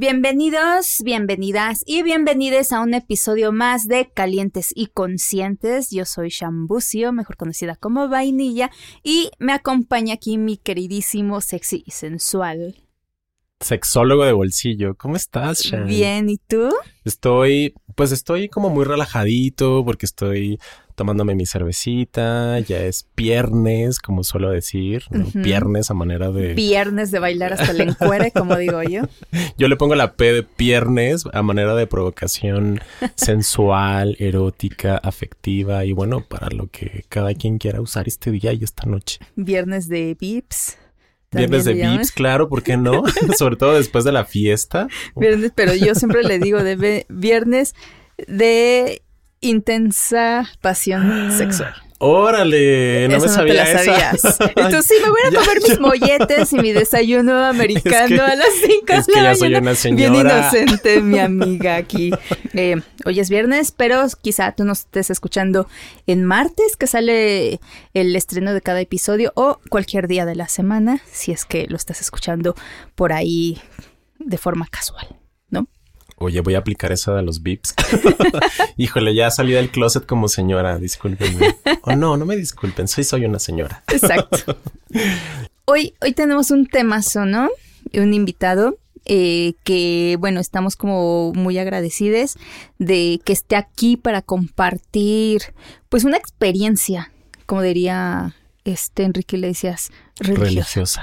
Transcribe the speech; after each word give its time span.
Bienvenidos, 0.00 1.02
bienvenidas 1.02 1.82
y 1.84 2.04
bienvenides 2.04 2.70
a 2.70 2.78
un 2.78 2.94
episodio 2.94 3.50
más 3.50 3.88
de 3.88 4.08
Calientes 4.14 4.72
y 4.72 4.86
Conscientes. 4.86 5.90
Yo 5.90 6.04
soy 6.04 6.28
Shambucio, 6.28 7.12
mejor 7.12 7.36
conocida 7.36 7.74
como 7.74 8.08
Vainilla, 8.08 8.70
y 9.02 9.32
me 9.40 9.52
acompaña 9.52 10.14
aquí 10.14 10.38
mi 10.38 10.56
queridísimo 10.56 11.40
sexy 11.40 11.82
y 11.84 11.90
sensual. 11.90 12.76
Sexólogo 13.58 14.24
de 14.24 14.30
bolsillo, 14.30 14.94
¿cómo 14.94 15.16
estás, 15.16 15.62
Sham? 15.62 15.88
Bien, 15.88 16.30
¿y 16.30 16.36
tú? 16.36 16.70
Estoy, 17.04 17.74
pues 17.96 18.12
estoy 18.12 18.48
como 18.48 18.70
muy 18.70 18.84
relajadito 18.84 19.84
porque 19.84 20.06
estoy 20.06 20.60
tomándome 20.98 21.36
mi 21.36 21.46
cervecita, 21.46 22.58
ya 22.58 22.80
es 22.80 23.06
viernes, 23.16 24.00
como 24.00 24.24
suelo 24.24 24.50
decir, 24.50 25.04
¿no? 25.10 25.26
Viernes 25.32 25.90
a 25.90 25.94
manera 25.94 26.30
de... 26.32 26.54
Viernes 26.54 27.12
de 27.12 27.20
bailar 27.20 27.52
hasta 27.52 27.70
el 27.70 27.80
encuere, 27.82 28.32
como 28.32 28.56
digo 28.56 28.82
yo. 28.82 29.02
Yo 29.56 29.68
le 29.68 29.76
pongo 29.76 29.94
la 29.94 30.14
P 30.14 30.32
de 30.32 30.46
viernes 30.58 31.24
a 31.32 31.42
manera 31.42 31.76
de 31.76 31.86
provocación 31.86 32.80
sensual, 33.14 34.16
erótica, 34.18 34.96
afectiva 34.96 35.84
y 35.84 35.92
bueno, 35.92 36.24
para 36.28 36.48
lo 36.48 36.66
que 36.66 37.04
cada 37.08 37.32
quien 37.34 37.58
quiera 37.58 37.80
usar 37.80 38.08
este 38.08 38.32
día 38.32 38.52
y 38.52 38.64
esta 38.64 38.84
noche. 38.86 39.20
Viernes 39.36 39.88
de 39.88 40.16
Vips. 40.18 40.76
Viernes 41.30 41.64
de 41.64 41.74
Vips, 41.74 42.10
claro, 42.10 42.48
¿por 42.48 42.64
qué 42.64 42.76
no? 42.76 43.04
Sobre 43.38 43.54
todo 43.54 43.74
después 43.76 44.04
de 44.04 44.10
la 44.10 44.24
fiesta. 44.24 44.88
Viernes, 45.14 45.52
pero 45.54 45.74
yo 45.74 45.94
siempre 45.94 46.24
le 46.24 46.40
digo 46.40 46.62
de 46.64 47.06
viernes 47.08 47.76
de 48.26 49.02
intensa 49.40 50.48
pasión 50.60 51.32
sexual. 51.36 51.74
Órale, 52.00 53.08
no 53.08 53.16
Eso 53.16 53.26
me 53.26 53.32
sabía 53.32 53.52
te 53.52 53.58
la 53.58 53.70
esa. 53.82 53.84
sabías. 53.84 54.38
Entonces 54.56 54.86
sí, 54.86 54.94
me 55.02 55.10
voy 55.10 55.18
a 55.26 55.34
comer 55.40 55.60
mis 55.68 55.80
molletes 55.80 56.52
y 56.52 56.58
mi 56.58 56.72
desayuno 56.72 57.44
americano 57.44 58.06
Es 58.06 58.08
que- 58.08 58.20
a 58.20 58.36
las 58.36 58.48
5 58.64 58.92
es 58.92 59.06
de 59.06 59.12
que 59.14 59.20
la 59.20 59.32
ya 59.32 59.74
soy 59.74 59.94
Bien 59.96 60.14
inocente, 60.14 61.00
mi 61.00 61.18
amiga 61.18 61.74
aquí. 61.74 62.12
Eh, 62.54 62.76
hoy 63.04 63.18
es 63.18 63.28
viernes, 63.30 63.72
pero 63.72 64.04
quizá 64.22 64.52
tú 64.52 64.64
nos 64.64 64.80
estés 64.80 65.10
escuchando 65.10 65.66
en 66.06 66.24
martes, 66.24 66.76
que 66.76 66.86
sale 66.86 67.58
el 67.94 68.14
estreno 68.14 68.54
de 68.54 68.60
cada 68.60 68.80
episodio, 68.80 69.32
o 69.34 69.58
cualquier 69.68 70.06
día 70.06 70.24
de 70.24 70.36
la 70.36 70.46
semana, 70.46 71.00
si 71.10 71.32
es 71.32 71.44
que 71.44 71.66
lo 71.68 71.74
estás 71.76 72.00
escuchando 72.00 72.54
por 72.94 73.12
ahí 73.12 73.60
de 74.20 74.38
forma 74.38 74.68
casual, 74.70 75.08
¿no? 75.10 75.17
Oye, 76.20 76.40
voy 76.40 76.56
a 76.56 76.58
aplicar 76.58 76.90
esa 76.90 77.14
de 77.14 77.22
los 77.22 77.42
bips. 77.42 77.74
Híjole, 78.76 79.14
ya 79.14 79.30
salí 79.30 79.52
del 79.52 79.70
closet 79.70 80.04
como 80.04 80.28
señora, 80.28 80.78
discúlpenme. 80.78 81.56
O 81.82 81.94
no, 81.94 82.16
no 82.16 82.24
me 82.24 82.36
disculpen, 82.36 82.88
soy 82.88 83.04
soy 83.04 83.24
una 83.24 83.38
señora. 83.38 83.84
Exacto. 83.92 84.58
Hoy, 85.64 85.94
hoy 86.00 86.12
tenemos 86.12 86.50
un 86.50 86.66
temazo, 86.66 87.24
¿no? 87.24 87.50
Un 87.94 88.14
invitado 88.14 88.78
eh, 89.04 89.54
que, 89.64 90.16
bueno, 90.18 90.40
estamos 90.40 90.76
como 90.76 91.32
muy 91.34 91.56
agradecidos 91.58 92.36
de 92.78 93.20
que 93.24 93.32
esté 93.32 93.56
aquí 93.56 93.96
para 93.96 94.20
compartir, 94.20 95.54
pues, 95.88 96.04
una 96.04 96.16
experiencia, 96.16 97.12
como 97.46 97.62
diría 97.62 98.34
este 98.72 99.04
Enrique 99.04 99.36
Iglesias, 99.36 99.90
religiosa. 100.18 101.02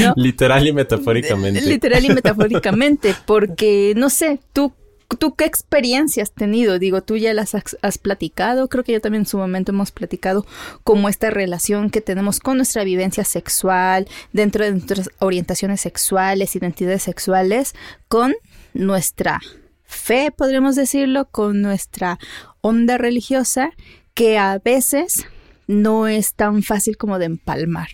¿no? 0.02 0.14
Literal 0.16 0.66
y 0.66 0.72
metafóricamente. 0.72 1.60
Literal 1.62 2.04
y 2.04 2.08
metafóricamente, 2.10 3.14
porque, 3.26 3.94
no 3.96 4.10
sé, 4.10 4.40
tú... 4.52 4.72
¿Tú 5.20 5.36
qué 5.36 5.44
experiencia 5.44 6.24
has 6.24 6.32
tenido? 6.32 6.80
Digo, 6.80 7.00
tú 7.00 7.16
ya 7.16 7.32
las 7.32 7.54
has, 7.54 7.76
has 7.80 7.96
platicado, 7.96 8.68
creo 8.68 8.82
que 8.82 8.90
yo 8.90 9.00
también 9.00 9.20
en 9.20 9.26
su 9.26 9.38
momento 9.38 9.70
hemos 9.70 9.92
platicado 9.92 10.44
como 10.82 11.08
esta 11.08 11.30
relación 11.30 11.90
que 11.90 12.00
tenemos 12.00 12.40
con 12.40 12.56
nuestra 12.56 12.82
vivencia 12.82 13.22
sexual, 13.22 14.08
dentro 14.32 14.64
de 14.64 14.72
nuestras 14.72 15.08
orientaciones 15.20 15.80
sexuales, 15.80 16.56
identidades 16.56 17.04
sexuales, 17.04 17.76
con 18.08 18.34
nuestra 18.74 19.40
fe, 19.84 20.32
podríamos 20.36 20.76
decirlo, 20.76 21.28
con 21.30 21.62
nuestra 21.62 22.18
onda 22.60 22.98
religiosa, 22.98 23.70
que 24.14 24.38
a 24.38 24.58
veces 24.58 25.26
no 25.66 26.06
es 26.06 26.34
tan 26.34 26.62
fácil 26.62 26.96
como 26.96 27.18
de 27.18 27.26
empalmar, 27.26 27.88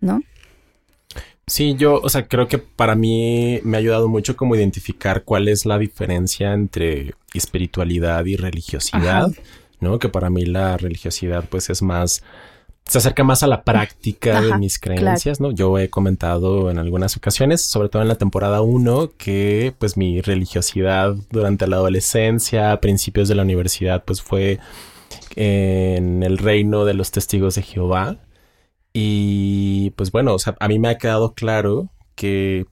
¿no? 0.00 0.22
Sí, 1.48 1.76
yo, 1.76 2.00
o 2.02 2.08
sea, 2.10 2.28
creo 2.28 2.46
que 2.46 2.58
para 2.58 2.94
mí 2.94 3.60
me 3.64 3.78
ha 3.78 3.80
ayudado 3.80 4.08
mucho 4.08 4.36
como 4.36 4.54
identificar 4.54 5.24
cuál 5.24 5.48
es 5.48 5.64
la 5.64 5.78
diferencia 5.78 6.52
entre 6.52 7.14
espiritualidad 7.32 8.24
y 8.26 8.36
religiosidad, 8.36 9.30
Ajá. 9.30 9.42
¿no? 9.80 9.98
Que 9.98 10.10
para 10.10 10.28
mí 10.28 10.44
la 10.44 10.76
religiosidad 10.76 11.44
pues 11.48 11.70
es 11.70 11.80
más, 11.80 12.22
se 12.84 12.98
acerca 12.98 13.24
más 13.24 13.42
a 13.42 13.46
la 13.46 13.62
práctica 13.62 14.42
de 14.42 14.58
mis 14.58 14.78
creencias, 14.78 15.40
¿no? 15.40 15.50
Yo 15.50 15.78
he 15.78 15.88
comentado 15.88 16.70
en 16.70 16.78
algunas 16.78 17.16
ocasiones, 17.16 17.62
sobre 17.62 17.88
todo 17.88 18.02
en 18.02 18.08
la 18.08 18.16
temporada 18.16 18.60
1, 18.60 19.12
que 19.16 19.74
pues 19.78 19.96
mi 19.96 20.20
religiosidad 20.20 21.16
durante 21.30 21.66
la 21.66 21.76
adolescencia, 21.76 22.72
a 22.72 22.80
principios 22.80 23.26
de 23.28 23.36
la 23.36 23.42
universidad, 23.42 24.04
pues 24.04 24.20
fue 24.20 24.58
en 25.40 26.24
el 26.24 26.36
reino 26.36 26.84
de 26.84 26.94
los 26.94 27.12
testigos 27.12 27.54
de 27.54 27.62
Jehová. 27.62 28.18
Y 28.92 29.90
pues 29.90 30.10
bueno, 30.10 30.34
o 30.34 30.38
sea, 30.40 30.56
a 30.58 30.66
mí 30.66 30.80
me 30.80 30.88
ha 30.88 30.98
quedado 30.98 31.34
claro 31.34 31.90
que 32.16 32.66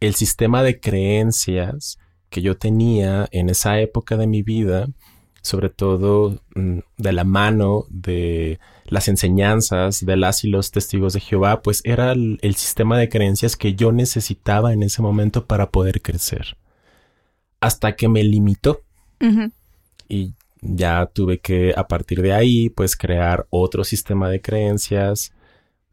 el 0.00 0.16
sistema 0.16 0.64
de 0.64 0.80
creencias 0.80 2.00
que 2.30 2.42
yo 2.42 2.58
tenía 2.58 3.28
en 3.30 3.48
esa 3.48 3.78
época 3.80 4.16
de 4.16 4.26
mi 4.26 4.42
vida, 4.42 4.88
sobre 5.40 5.68
todo 5.70 6.40
mm, 6.56 6.80
de 6.96 7.12
la 7.12 7.22
mano 7.22 7.84
de 7.90 8.58
las 8.86 9.06
enseñanzas 9.06 10.04
de 10.04 10.16
las 10.16 10.42
y 10.42 10.48
los 10.48 10.72
testigos 10.72 11.12
de 11.12 11.20
Jehová, 11.20 11.62
pues 11.62 11.80
era 11.84 12.10
el, 12.10 12.40
el 12.42 12.56
sistema 12.56 12.98
de 12.98 13.08
creencias 13.08 13.56
que 13.56 13.76
yo 13.76 13.92
necesitaba 13.92 14.72
en 14.72 14.82
ese 14.82 15.00
momento 15.00 15.46
para 15.46 15.70
poder 15.70 16.02
crecer. 16.02 16.56
Hasta 17.60 17.94
que 17.94 18.08
me 18.08 18.24
limitó 18.24 18.82
y 20.08 20.34
ya 20.60 21.06
tuve 21.06 21.40
que 21.40 21.72
a 21.76 21.88
partir 21.88 22.22
de 22.22 22.32
ahí 22.32 22.70
pues 22.70 22.96
crear 22.96 23.46
otro 23.50 23.84
sistema 23.84 24.28
de 24.28 24.40
creencias 24.40 25.32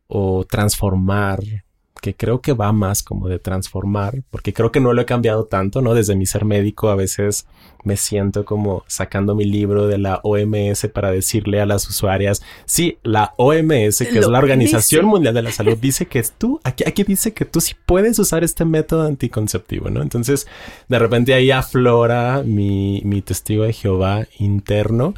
o 0.08 0.46
transformar 0.46 1.65
que 2.02 2.16
creo 2.16 2.42
que 2.42 2.54
va 2.54 2.72
más 2.72 3.04
como 3.04 3.28
de 3.28 3.40
transformar 3.40 4.24
porque 4.30 4.54
creo 4.54 4.72
que 4.72 4.80
no 4.80 4.94
lo 4.94 5.02
he 5.02 5.06
cambiado 5.06 5.46
tanto 5.46 5.82
no 5.82 5.94
desde 5.94 6.16
mi 6.16 6.26
ser 6.26 6.46
médico 6.46 6.90
a 6.90 6.96
veces 6.96 7.48
me 7.84 7.98
siento 7.98 8.46
como 8.46 8.84
sacando 8.88 9.36
mi 9.36 9.46
libro 9.46 9.88
de 9.88 9.98
la 9.98 10.20
OMS 10.24 10.88
para 10.94 11.12
decirle 11.12 11.62
a 11.62 11.66
las 11.66 11.88
usuarias 11.88 12.42
sí 12.66 12.98
la 13.04 13.34
OMS 13.38 14.00
que 14.00 14.20
es 14.20 14.28
la 14.28 14.40
Organización 14.40 15.02
dice. 15.02 15.10
Mundial 15.10 15.34
de 15.34 15.42
la 15.42 15.52
Salud 15.52 15.78
dice 15.78 16.06
que 16.08 16.24
tú 16.38 16.60
aquí 16.64 16.84
aquí 16.86 17.04
dice 17.04 17.34
que 17.34 17.46
tú 17.46 17.62
sí 17.62 17.74
puedes 17.86 18.20
usar 18.20 18.44
este 18.44 18.66
método 18.66 19.04
anticonceptivo 19.04 19.90
no 19.90 20.02
entonces 20.02 20.48
de 20.90 21.00
repente 21.00 21.34
ahí 21.34 21.52
aflora 21.52 22.44
mi, 22.46 23.02
mi 23.06 23.22
testigo 23.22 23.64
de 23.64 23.74
Jehová 23.74 24.28
interno 24.38 25.14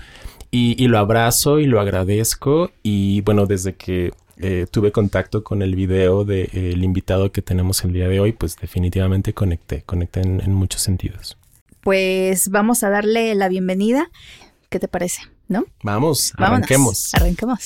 y, 0.52 0.82
y 0.82 0.88
lo 0.88 0.98
abrazo 0.98 1.60
y 1.60 1.66
lo 1.66 1.80
agradezco 1.80 2.72
y 2.84 3.22
bueno, 3.22 3.46
desde 3.46 3.76
que 3.76 4.12
eh, 4.40 4.68
tuve 4.70 4.92
contacto 4.92 5.44
con 5.44 5.62
el 5.62 5.76
video 5.76 6.24
del 6.26 6.84
invitado 6.84 7.32
que 7.32 7.42
tenemos 7.42 7.84
el 7.84 7.94
día 7.94 8.08
de 8.08 8.20
hoy, 8.20 8.32
pues 8.34 8.56
definitivamente 8.58 9.34
conecté, 9.34 9.84
conecté 9.84 10.22
en, 10.22 10.42
en 10.42 10.54
muchos 10.54 10.82
sentidos. 10.82 11.38
Pues 11.82 12.50
vamos 12.50 12.84
a 12.84 12.90
darle 12.90 13.34
la 13.36 13.48
bienvenida. 13.48 14.10
¿Qué 14.70 14.80
te 14.80 14.88
parece? 14.88 15.22
¿No? 15.48 15.66
Vamos, 15.84 16.34
Vámonos. 16.38 16.58
arranquemos. 16.58 17.14
Arranquemos. 17.14 17.64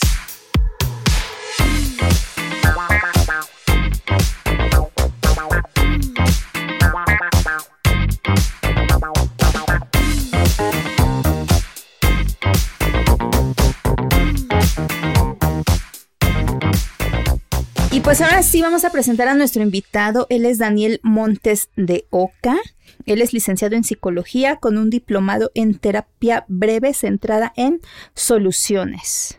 Y 18.02 18.04
pues 18.04 18.20
ahora 18.20 18.42
sí 18.42 18.64
vamos 18.64 18.84
a 18.84 18.90
presentar 18.90 19.28
a 19.28 19.36
nuestro 19.36 19.62
invitado. 19.62 20.26
Él 20.32 20.48
es 20.48 20.58
Daniel 20.58 21.00
Montes 21.04 21.70
de 21.76 22.08
Oca. 22.10 22.58
Él 23.06 23.22
es 23.22 23.32
licenciado 23.32 23.76
en 23.76 23.84
psicología 23.84 24.56
con 24.56 24.80
un 24.80 24.90
diplomado 24.90 25.52
en 25.54 25.76
terapia 25.76 26.44
breve 26.48 26.96
centrada 26.96 27.54
en 27.56 27.80
soluciones. 28.16 29.38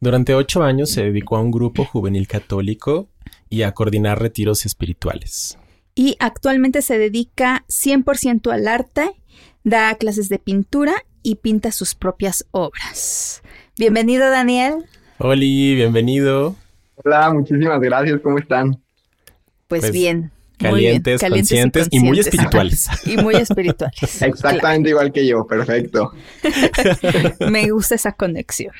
Durante 0.00 0.34
ocho 0.34 0.64
años 0.64 0.90
se 0.90 1.04
dedicó 1.04 1.36
a 1.36 1.40
un 1.40 1.52
grupo 1.52 1.84
juvenil 1.84 2.26
católico 2.26 3.08
y 3.48 3.62
a 3.62 3.74
coordinar 3.74 4.20
retiros 4.20 4.66
espirituales. 4.66 5.56
Y 5.94 6.16
actualmente 6.18 6.82
se 6.82 6.98
dedica 6.98 7.64
100% 7.68 8.52
al 8.52 8.66
arte, 8.66 9.08
da 9.62 9.94
clases 9.94 10.28
de 10.28 10.40
pintura 10.40 10.94
y 11.22 11.36
pinta 11.36 11.70
sus 11.70 11.94
propias 11.94 12.44
obras. 12.50 13.44
Bienvenido, 13.78 14.28
Daniel. 14.30 14.84
Oli, 15.18 15.76
bienvenido. 15.76 16.56
Hola, 17.04 17.32
muchísimas 17.32 17.80
gracias, 17.80 18.20
¿cómo 18.20 18.38
están? 18.38 18.72
Pues, 19.68 19.82
Pues, 19.82 19.92
bien. 19.92 20.30
Calientes, 20.58 21.20
bien. 21.22 21.32
conscientes 21.32 21.88
y 21.90 22.00
muy 22.00 22.20
espirituales. 22.20 22.86
Y 23.06 23.16
muy 23.16 23.34
espirituales. 23.36 23.96
Exactamente 24.22 24.90
igual 24.90 25.10
que 25.10 25.26
yo, 25.26 25.46
perfecto. 25.46 26.12
Me 27.50 27.70
gusta 27.70 27.94
esa 27.94 28.12
conexión. 28.12 28.74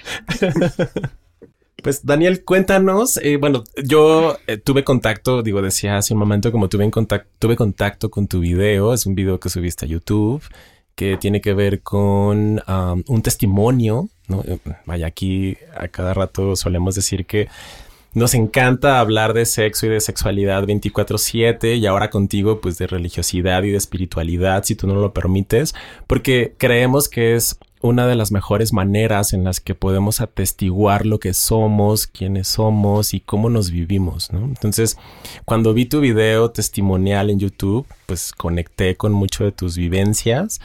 Pues 1.83 2.05
Daniel, 2.05 2.45
cuéntanos. 2.45 3.17
Eh, 3.23 3.39
bueno, 3.39 3.65
yo 3.83 4.37
eh, 4.47 4.59
tuve 4.59 4.85
contacto, 4.85 5.43
digo, 5.43 5.63
decía 5.63 5.97
hace 5.97 6.13
un 6.13 6.21
momento 6.21 6.53
como 6.53 6.69
tuve, 6.69 6.85
en 6.85 6.91
contacto, 6.91 7.31
tuve 7.39 7.57
contacto 7.57 8.11
con 8.11 8.29
tu 8.29 8.41
video. 8.41 8.93
Es 8.93 9.07
un 9.07 9.15
video 9.15 9.41
que 9.41 9.49
subiste 9.49 9.87
a 9.87 9.89
YouTube 9.89 10.43
que 10.95 11.17
tiene 11.17 11.41
que 11.41 11.55
ver 11.55 11.81
con 11.81 12.61
un 13.07 13.23
testimonio. 13.23 14.11
¿no? 14.29 14.43
Eh, 14.47 14.59
vaya, 14.85 15.07
aquí 15.07 15.57
a 15.75 15.89
cada 15.89 16.13
rato 16.13 16.57
solemos 16.57 16.95
decir 16.95 17.25
que 17.25 17.49
nos 18.13 18.35
encanta 18.35 19.01
hablar 19.01 19.35
de 19.35 19.47
sexo 19.47 19.87
y 19.87 19.91
de 19.91 20.01
sexualidad 20.01 20.65
24/7 20.65 21.77
y 21.77 21.87
ahora 21.87 22.11
contigo 22.11 22.61
pues 22.61 22.79
de 22.79 22.87
religiosidad 22.87 23.63
y 23.63 23.71
de 23.71 23.77
espiritualidad 23.77 24.65
si 24.65 24.75
tú 24.75 24.87
no 24.87 24.95
lo 24.95 25.13
permites, 25.13 25.75
porque 26.07 26.55
creemos 26.59 27.09
que 27.09 27.37
es 27.37 27.59
una 27.83 28.07
de 28.07 28.15
las 28.15 28.31
mejores 28.31 28.73
maneras 28.75 29.33
en 29.33 29.43
las 29.43 29.61
que 29.61 29.75
podemos 29.75 30.21
atestiguar 30.21 31.07
lo 31.07 31.19
que 31.19 31.33
somos, 31.33 32.07
quiénes 32.07 32.49
somos 32.49 33.15
y 33.15 33.21
cómo 33.21 33.49
nos 33.49 33.71
vivimos. 33.71 34.29
Entonces, 34.33 34.99
cuando 35.47 35.73
vi 35.73 35.87
tu 35.87 36.01
video 36.01 36.51
testimonial 36.51 37.31
en 37.31 37.39
YouTube, 37.39 37.87
pues 38.05 38.33
conecté 38.33 38.97
con 38.97 39.13
mucho 39.13 39.45
de 39.45 39.53
tus 39.53 39.79
vivencias 39.79 40.61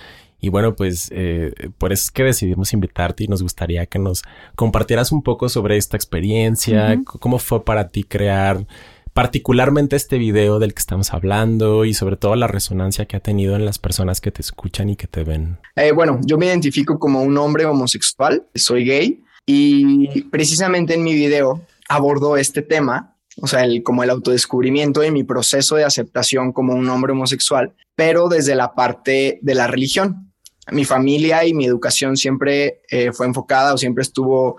y 0.45 0.49
bueno, 0.49 0.75
pues 0.75 1.09
eh, 1.11 1.51
por 1.79 1.91
eso 1.91 2.03
es 2.03 2.11
que 2.11 2.23
decidimos 2.23 2.71
invitarte 2.71 3.23
y 3.23 3.27
nos 3.27 3.41
gustaría 3.41 3.87
que 3.87 3.97
nos 3.97 4.21
compartieras 4.55 5.11
un 5.11 5.23
poco 5.23 5.49
sobre 5.49 5.75
esta 5.75 5.97
experiencia, 5.97 7.01
cómo 7.03 7.39
fue 7.39 7.65
para 7.65 7.89
ti 7.89 8.03
crear 8.03 8.67
particularmente 9.13 9.95
este 9.95 10.19
video 10.19 10.59
del 10.59 10.75
que 10.75 10.81
estamos 10.81 11.15
hablando 11.15 11.83
y 11.83 11.95
sobre 11.95 12.15
todo 12.15 12.35
la 12.35 12.45
resonancia 12.45 13.07
que 13.07 13.17
ha 13.17 13.21
tenido 13.21 13.55
en 13.55 13.65
las 13.65 13.79
personas 13.79 14.21
que 14.21 14.29
te 14.29 14.43
escuchan 14.43 14.87
y 14.91 14.95
que 14.95 15.07
te 15.07 15.23
ven. 15.23 15.57
Eh, 15.75 15.93
bueno, 15.93 16.19
yo 16.23 16.37
me 16.37 16.45
identifico 16.45 16.99
como 16.99 17.23
un 17.23 17.35
hombre 17.39 17.65
homosexual, 17.65 18.45
soy 18.53 18.85
gay 18.85 19.23
y 19.47 20.21
precisamente 20.25 20.93
en 20.93 21.01
mi 21.01 21.15
video 21.15 21.59
abordo 21.89 22.37
este 22.37 22.61
tema, 22.61 23.15
o 23.41 23.47
sea, 23.47 23.63
el, 23.63 23.81
como 23.81 24.03
el 24.03 24.11
autodescubrimiento 24.11 25.03
y 25.03 25.09
mi 25.09 25.23
proceso 25.23 25.75
de 25.75 25.85
aceptación 25.85 26.53
como 26.53 26.75
un 26.75 26.87
hombre 26.87 27.13
homosexual, 27.13 27.73
pero 27.95 28.29
desde 28.29 28.53
la 28.53 28.75
parte 28.75 29.39
de 29.41 29.55
la 29.55 29.65
religión. 29.65 30.24
Mi 30.71 30.85
familia 30.85 31.45
y 31.45 31.53
mi 31.53 31.65
educación 31.65 32.17
siempre 32.17 32.81
eh, 32.89 33.11
fue 33.11 33.27
enfocada 33.27 33.73
o 33.73 33.77
siempre 33.77 34.01
estuvo 34.01 34.57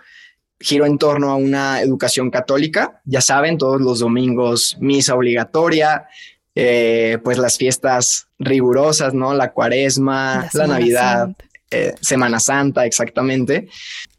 giro 0.58 0.87
en 0.87 0.99
torno 0.99 1.31
a 1.31 1.37
una 1.37 1.81
educación 1.81 2.31
católica. 2.31 3.00
Ya 3.05 3.20
saben, 3.20 3.58
todos 3.58 3.81
los 3.81 3.99
domingos 3.99 4.76
misa 4.81 5.14
obligatoria, 5.14 6.06
eh, 6.55 7.19
pues 7.23 7.38
las 7.38 7.58
fiestas 7.58 8.29
rigurosas, 8.38 9.14
¿no? 9.14 9.35
La 9.35 9.53
cuaresma, 9.53 10.49
la, 10.55 10.67
Navidad, 10.67 11.31
eh, 11.70 11.94
Semana 12.00 12.41
Santa, 12.41 12.87
exactamente. 12.87 13.69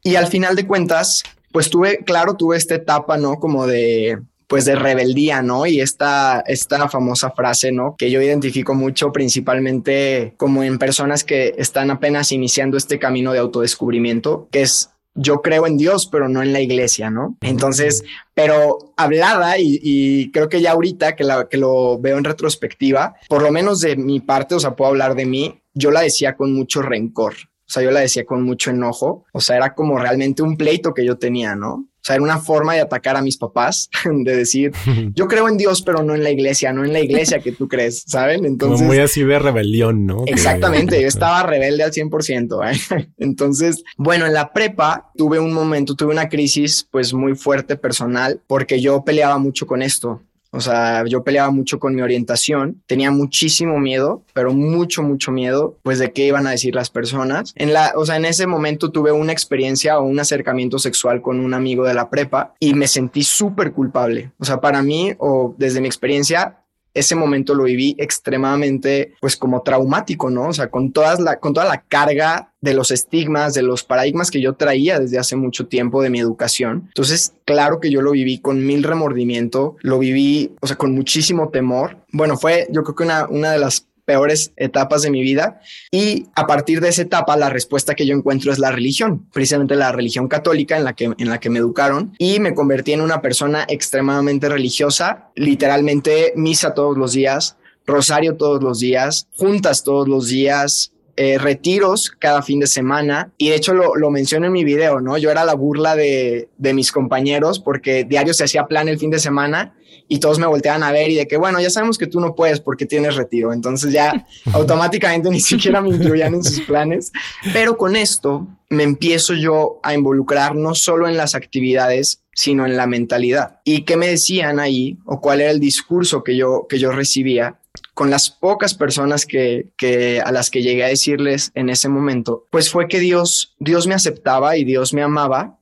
Y 0.04 0.16
al 0.16 0.28
final 0.28 0.56
de 0.56 0.68
cuentas, 0.68 1.24
pues 1.52 1.70
tuve, 1.70 2.04
claro, 2.06 2.36
tuve 2.36 2.58
esta 2.58 2.76
etapa, 2.76 3.18
¿no? 3.18 3.40
Como 3.40 3.66
de 3.66 4.20
pues 4.48 4.66
de 4.66 4.76
rebeldía, 4.76 5.42
¿no? 5.42 5.66
Y 5.66 5.82
esta, 5.82 6.42
esta 6.48 6.90
famosa 6.90 7.32
frase, 7.32 7.72
¿no? 7.72 7.96
Que 7.98 8.10
yo 8.10 8.22
identifico 8.22 8.74
mucho 8.74 9.12
principalmente 9.12 10.34
como 10.38 10.64
en 10.64 10.80
personas 10.80 11.24
que 11.24 11.54
están 11.58 11.92
apenas 11.92 12.32
iniciando 12.32 12.78
este 12.78 12.98
camino 12.98 13.34
de 13.34 13.40
autodescubrimiento, 13.40 14.48
que 14.52 14.62
es 14.62 14.92
yo 15.18 15.42
creo 15.42 15.66
en 15.66 15.78
Dios, 15.78 16.08
pero 16.08 16.30
no 16.30 16.44
en 16.44 16.54
la 16.54 16.62
iglesia, 16.62 17.10
¿no? 17.10 17.38
Entonces, 17.42 18.04
pero 18.34 18.94
hablada 18.96 19.56
y, 19.58 20.32
creo 20.32 20.48
que 20.48 20.62
ya 20.62 20.74
ahorita 20.74 21.16
que, 21.16 21.24
la, 21.24 21.50
que 21.50 21.58
lo 21.58 22.00
veo 22.00 22.18
en 22.18 22.24
retrospectiva, 22.24 23.16
por 23.28 23.42
lo 23.42 23.52
menos 23.52 23.82
de 23.82 23.96
mi 23.96 24.20
parte, 24.20 24.56
o 24.56 24.60
sea, 24.60 24.76
puedo 24.76 24.92
hablar 24.92 25.16
de 25.16 25.26
mí, 25.26 25.60
yo 25.74 25.92
la 25.92 26.02
decía 26.02 26.36
con 26.36 26.54
mucho 26.54 26.82
rencor. 26.82 27.34
O 27.34 27.70
sea, 27.70 27.84
yo 27.84 27.92
la 27.92 28.00
decía 28.00 28.26
con 28.26 28.44
mucho 28.44 28.70
enojo. 28.70 29.26
O 29.34 29.42
sea, 29.42 29.58
era 29.58 29.76
como 29.76 30.00
realmente 30.00 30.42
un 30.42 30.56
pleito 30.56 30.94
que 30.94 31.04
yo 31.04 31.18
tenía, 31.18 31.54
¿no? 31.56 31.87
Sea, 32.08 32.16
era 32.16 32.24
una 32.24 32.40
forma 32.40 32.74
de 32.74 32.82
atacar 32.82 33.16
a 33.16 33.22
mis 33.22 33.38
papás, 33.38 33.90
de 34.06 34.36
decir, 34.36 34.72
yo 35.14 35.28
creo 35.28 35.48
en 35.48 35.58
Dios, 35.58 35.82
pero 35.82 36.04
no 36.04 36.16
en 36.16 36.24
la 36.24 36.30
iglesia, 36.30 36.74
no 36.74 36.84
en 36.86 36.94
la 36.94 37.00
iglesia 37.00 37.40
que 37.40 37.52
tú 37.52 37.68
crees, 37.68 38.04
¿saben? 38.08 38.46
Entonces... 38.46 38.80
Como 38.80 38.88
muy 38.88 39.00
así 39.00 39.24
de 39.24 39.40
rebelión, 39.40 40.06
¿no? 40.06 40.24
Exactamente, 40.26 41.02
yo 41.02 41.08
estaba 41.08 41.44
rebelde 41.44 41.84
al 41.84 41.92
100%. 41.92 42.72
¿eh? 42.72 43.10
Entonces, 43.18 43.84
bueno, 43.98 44.26
en 44.26 44.34
la 44.34 44.54
prepa 44.54 45.12
tuve 45.16 45.40
un 45.40 45.54
momento, 45.54 45.96
tuve 45.96 46.12
una 46.12 46.30
crisis 46.30 46.88
pues 46.90 47.14
muy 47.14 47.36
fuerte 47.36 47.76
personal 47.76 48.42
porque 48.48 48.82
yo 48.82 49.04
peleaba 49.04 49.38
mucho 49.38 49.68
con 49.68 49.82
esto. 49.82 50.22
O 50.52 50.62
sea, 50.62 51.06
yo 51.06 51.24
peleaba 51.24 51.52
mucho 51.52 51.80
con 51.80 51.96
mi 51.96 52.02
orientación, 52.02 52.82
tenía 52.86 53.12
muchísimo 53.12 53.80
miedo, 53.80 54.24
pero 54.34 54.54
mucho, 54.54 55.04
mucho 55.04 55.32
miedo, 55.32 55.78
pues 55.84 56.00
de 56.00 56.12
qué 56.12 56.28
iban 56.28 56.48
a 56.48 56.52
decir 56.52 56.76
las 56.76 56.90
personas. 56.90 57.54
En 57.56 57.74
la, 57.74 57.94
o 57.96 58.06
sea, 58.06 58.16
en 58.16 58.26
ese 58.26 58.48
momento 58.48 58.92
tuve 58.92 59.12
una 59.12 59.34
experiencia 59.34 60.00
o 60.00 60.04
un 60.04 60.20
acercamiento 60.20 60.80
sexual 60.80 61.22
con 61.22 61.40
un 61.40 61.54
amigo 61.54 61.86
de 61.86 61.94
la 61.94 62.10
prepa 62.10 62.54
y 62.60 62.74
me 62.74 62.88
sentí 62.88 63.24
súper 63.24 63.72
culpable. 63.72 64.32
O 64.40 64.46
sea, 64.46 64.62
para 64.62 64.82
mí 64.82 65.14
o 65.18 65.56
desde 65.58 65.82
mi 65.82 65.88
experiencia, 65.88 66.60
ese 66.98 67.16
momento 67.16 67.54
lo 67.56 67.64
viví 67.64 67.96
extremadamente, 67.98 69.14
pues 69.22 69.36
como 69.36 69.62
traumático, 69.62 70.30
¿no? 70.30 70.48
O 70.48 70.54
sea, 70.54 70.70
con, 70.70 70.92
todas 70.92 71.20
la, 71.20 71.40
con 71.40 71.54
toda 71.54 71.66
la 71.66 71.82
carga 71.82 72.52
de 72.62 72.74
los 72.74 72.92
estigmas, 72.92 73.54
de 73.54 73.62
los 73.62 73.84
paradigmas 73.84 74.32
que 74.32 74.42
yo 74.42 74.54
traía 74.54 75.00
desde 75.00 75.20
hace 75.20 75.36
mucho 75.36 75.68
tiempo 75.68 76.02
de 76.02 76.10
mi 76.10 76.20
educación. 76.20 76.86
Entonces, 76.88 77.34
claro 77.46 77.80
que 77.80 77.90
yo 77.90 78.02
lo 78.02 78.12
viví 78.12 78.40
con 78.40 78.66
mil 78.66 78.84
remordimiento, 78.84 79.78
lo 79.82 80.00
viví, 80.00 80.56
o 80.62 80.68
sea, 80.68 80.76
con 80.76 80.94
muchísimo 80.94 81.50
temor. 81.50 81.98
Bueno, 82.12 82.38
fue 82.38 82.68
yo 82.72 82.84
creo 82.84 82.96
que 82.96 83.04
una, 83.04 83.28
una 83.28 83.52
de 83.52 83.60
las 83.60 83.87
peores 84.08 84.54
etapas 84.56 85.02
de 85.02 85.12
mi 85.12 85.22
vida. 85.22 85.60
Y 85.92 86.28
a 86.34 86.48
partir 86.48 86.80
de 86.80 86.88
esa 86.88 87.02
etapa 87.02 87.36
la 87.36 87.50
respuesta 87.50 87.94
que 87.94 88.08
yo 88.08 88.16
encuentro 88.16 88.54
es 88.54 88.58
la 88.58 88.72
religión, 88.72 89.28
precisamente 89.34 89.76
la 89.76 89.92
religión 89.92 90.30
católica 90.30 90.78
en 90.78 90.86
la 90.86 90.94
que 90.94 91.12
en 91.18 91.30
la 91.30 91.40
que 91.40 91.50
me 91.50 91.60
educaron. 91.60 92.16
Y 92.18 92.40
me 92.40 92.56
convertí 92.56 92.94
en 92.94 93.02
una 93.02 93.22
persona 93.22 93.66
extremadamente 93.68 94.48
religiosa, 94.48 95.30
literalmente 95.36 96.32
misa 96.38 96.74
todos 96.74 96.98
los 96.98 97.12
días, 97.12 97.58
rosario 97.86 98.38
todos 98.38 98.64
los 98.64 98.80
días, 98.80 99.28
juntas 99.36 99.84
todos 99.84 100.08
los 100.08 100.30
días, 100.30 100.94
eh, 101.18 101.38
retiros 101.38 102.10
cada 102.18 102.42
fin 102.42 102.62
de 102.62 102.68
semana. 102.68 103.34
Y 103.38 103.50
de 103.50 103.56
hecho 103.56 103.74
lo, 103.74 103.96
lo, 103.96 104.10
menciono 104.10 104.46
en 104.46 104.54
mi 104.54 104.64
video, 104.64 105.02
¿no? 105.02 105.18
Yo 105.18 105.32
era 105.32 105.44
la 105.44 105.54
burla 105.54 105.98
de, 105.98 106.48
de 106.58 106.74
mis 106.74 106.94
compañeros 106.94 107.60
porque 107.60 108.06
diario 108.06 108.34
se 108.34 108.46
hacía 108.46 108.68
plan 108.68 108.88
el 108.88 109.00
fin 109.00 109.12
de 109.12 109.20
semana 109.20 109.74
y 110.08 110.20
todos 110.20 110.40
me 110.40 110.48
volteaban 110.48 110.84
a 110.84 110.92
ver 110.92 111.10
y 111.10 111.16
de 111.16 111.28
que, 111.28 111.38
bueno, 111.38 111.60
ya 111.60 111.70
sabemos 111.70 111.98
que 111.98 112.08
tú 112.08 112.20
no 112.20 112.36
puedes 112.36 112.60
porque 112.60 112.86
tienes 112.86 113.16
retiro. 113.16 113.54
Entonces 113.54 113.92
ya 113.92 114.26
automáticamente 114.54 115.30
ni 115.30 115.40
siquiera 115.40 115.82
me 115.82 115.90
incluían 115.90 116.34
en 116.34 116.44
sus 116.44 116.62
planes. 116.62 117.12
Pero 117.54 117.78
con 117.78 117.96
esto 117.96 118.48
me 118.70 118.84
empiezo 118.84 119.34
yo 119.34 119.80
a 119.84 119.94
involucrar 119.94 120.56
no 120.56 120.76
solo 120.76 121.08
en 121.08 121.18
las 121.18 121.36
actividades, 121.36 122.22
sino 122.34 122.66
en 122.66 122.78
la 122.78 122.88
mentalidad. 122.88 123.60
¿Y 123.64 123.84
qué 123.84 123.98
me 123.98 124.08
decían 124.08 124.60
ahí 124.60 124.98
o 125.06 125.22
cuál 125.22 125.42
era 125.42 125.52
el 125.52 125.60
discurso 125.60 126.24
que 126.24 126.38
yo, 126.38 126.68
que 126.70 126.80
yo 126.80 126.92
recibía? 126.92 127.60
con 127.94 128.12
las 128.12 128.30
pocas 128.30 128.76
personas 128.76 129.26
que, 129.26 129.72
que, 129.76 130.22
a 130.22 130.32
las 130.32 130.52
que 130.52 130.62
llegué 130.62 130.84
a 130.84 130.88
decirles 130.88 131.52
en 131.56 131.70
ese 131.70 131.90
momento, 131.90 132.46
pues 132.52 132.70
fue 132.70 132.88
que 132.88 133.00
Dios, 133.00 133.56
Dios 133.58 133.88
me 133.88 133.96
aceptaba 133.96 134.56
y 134.56 134.64
Dios 134.64 134.94
me 134.94 135.02
amaba, 135.02 135.58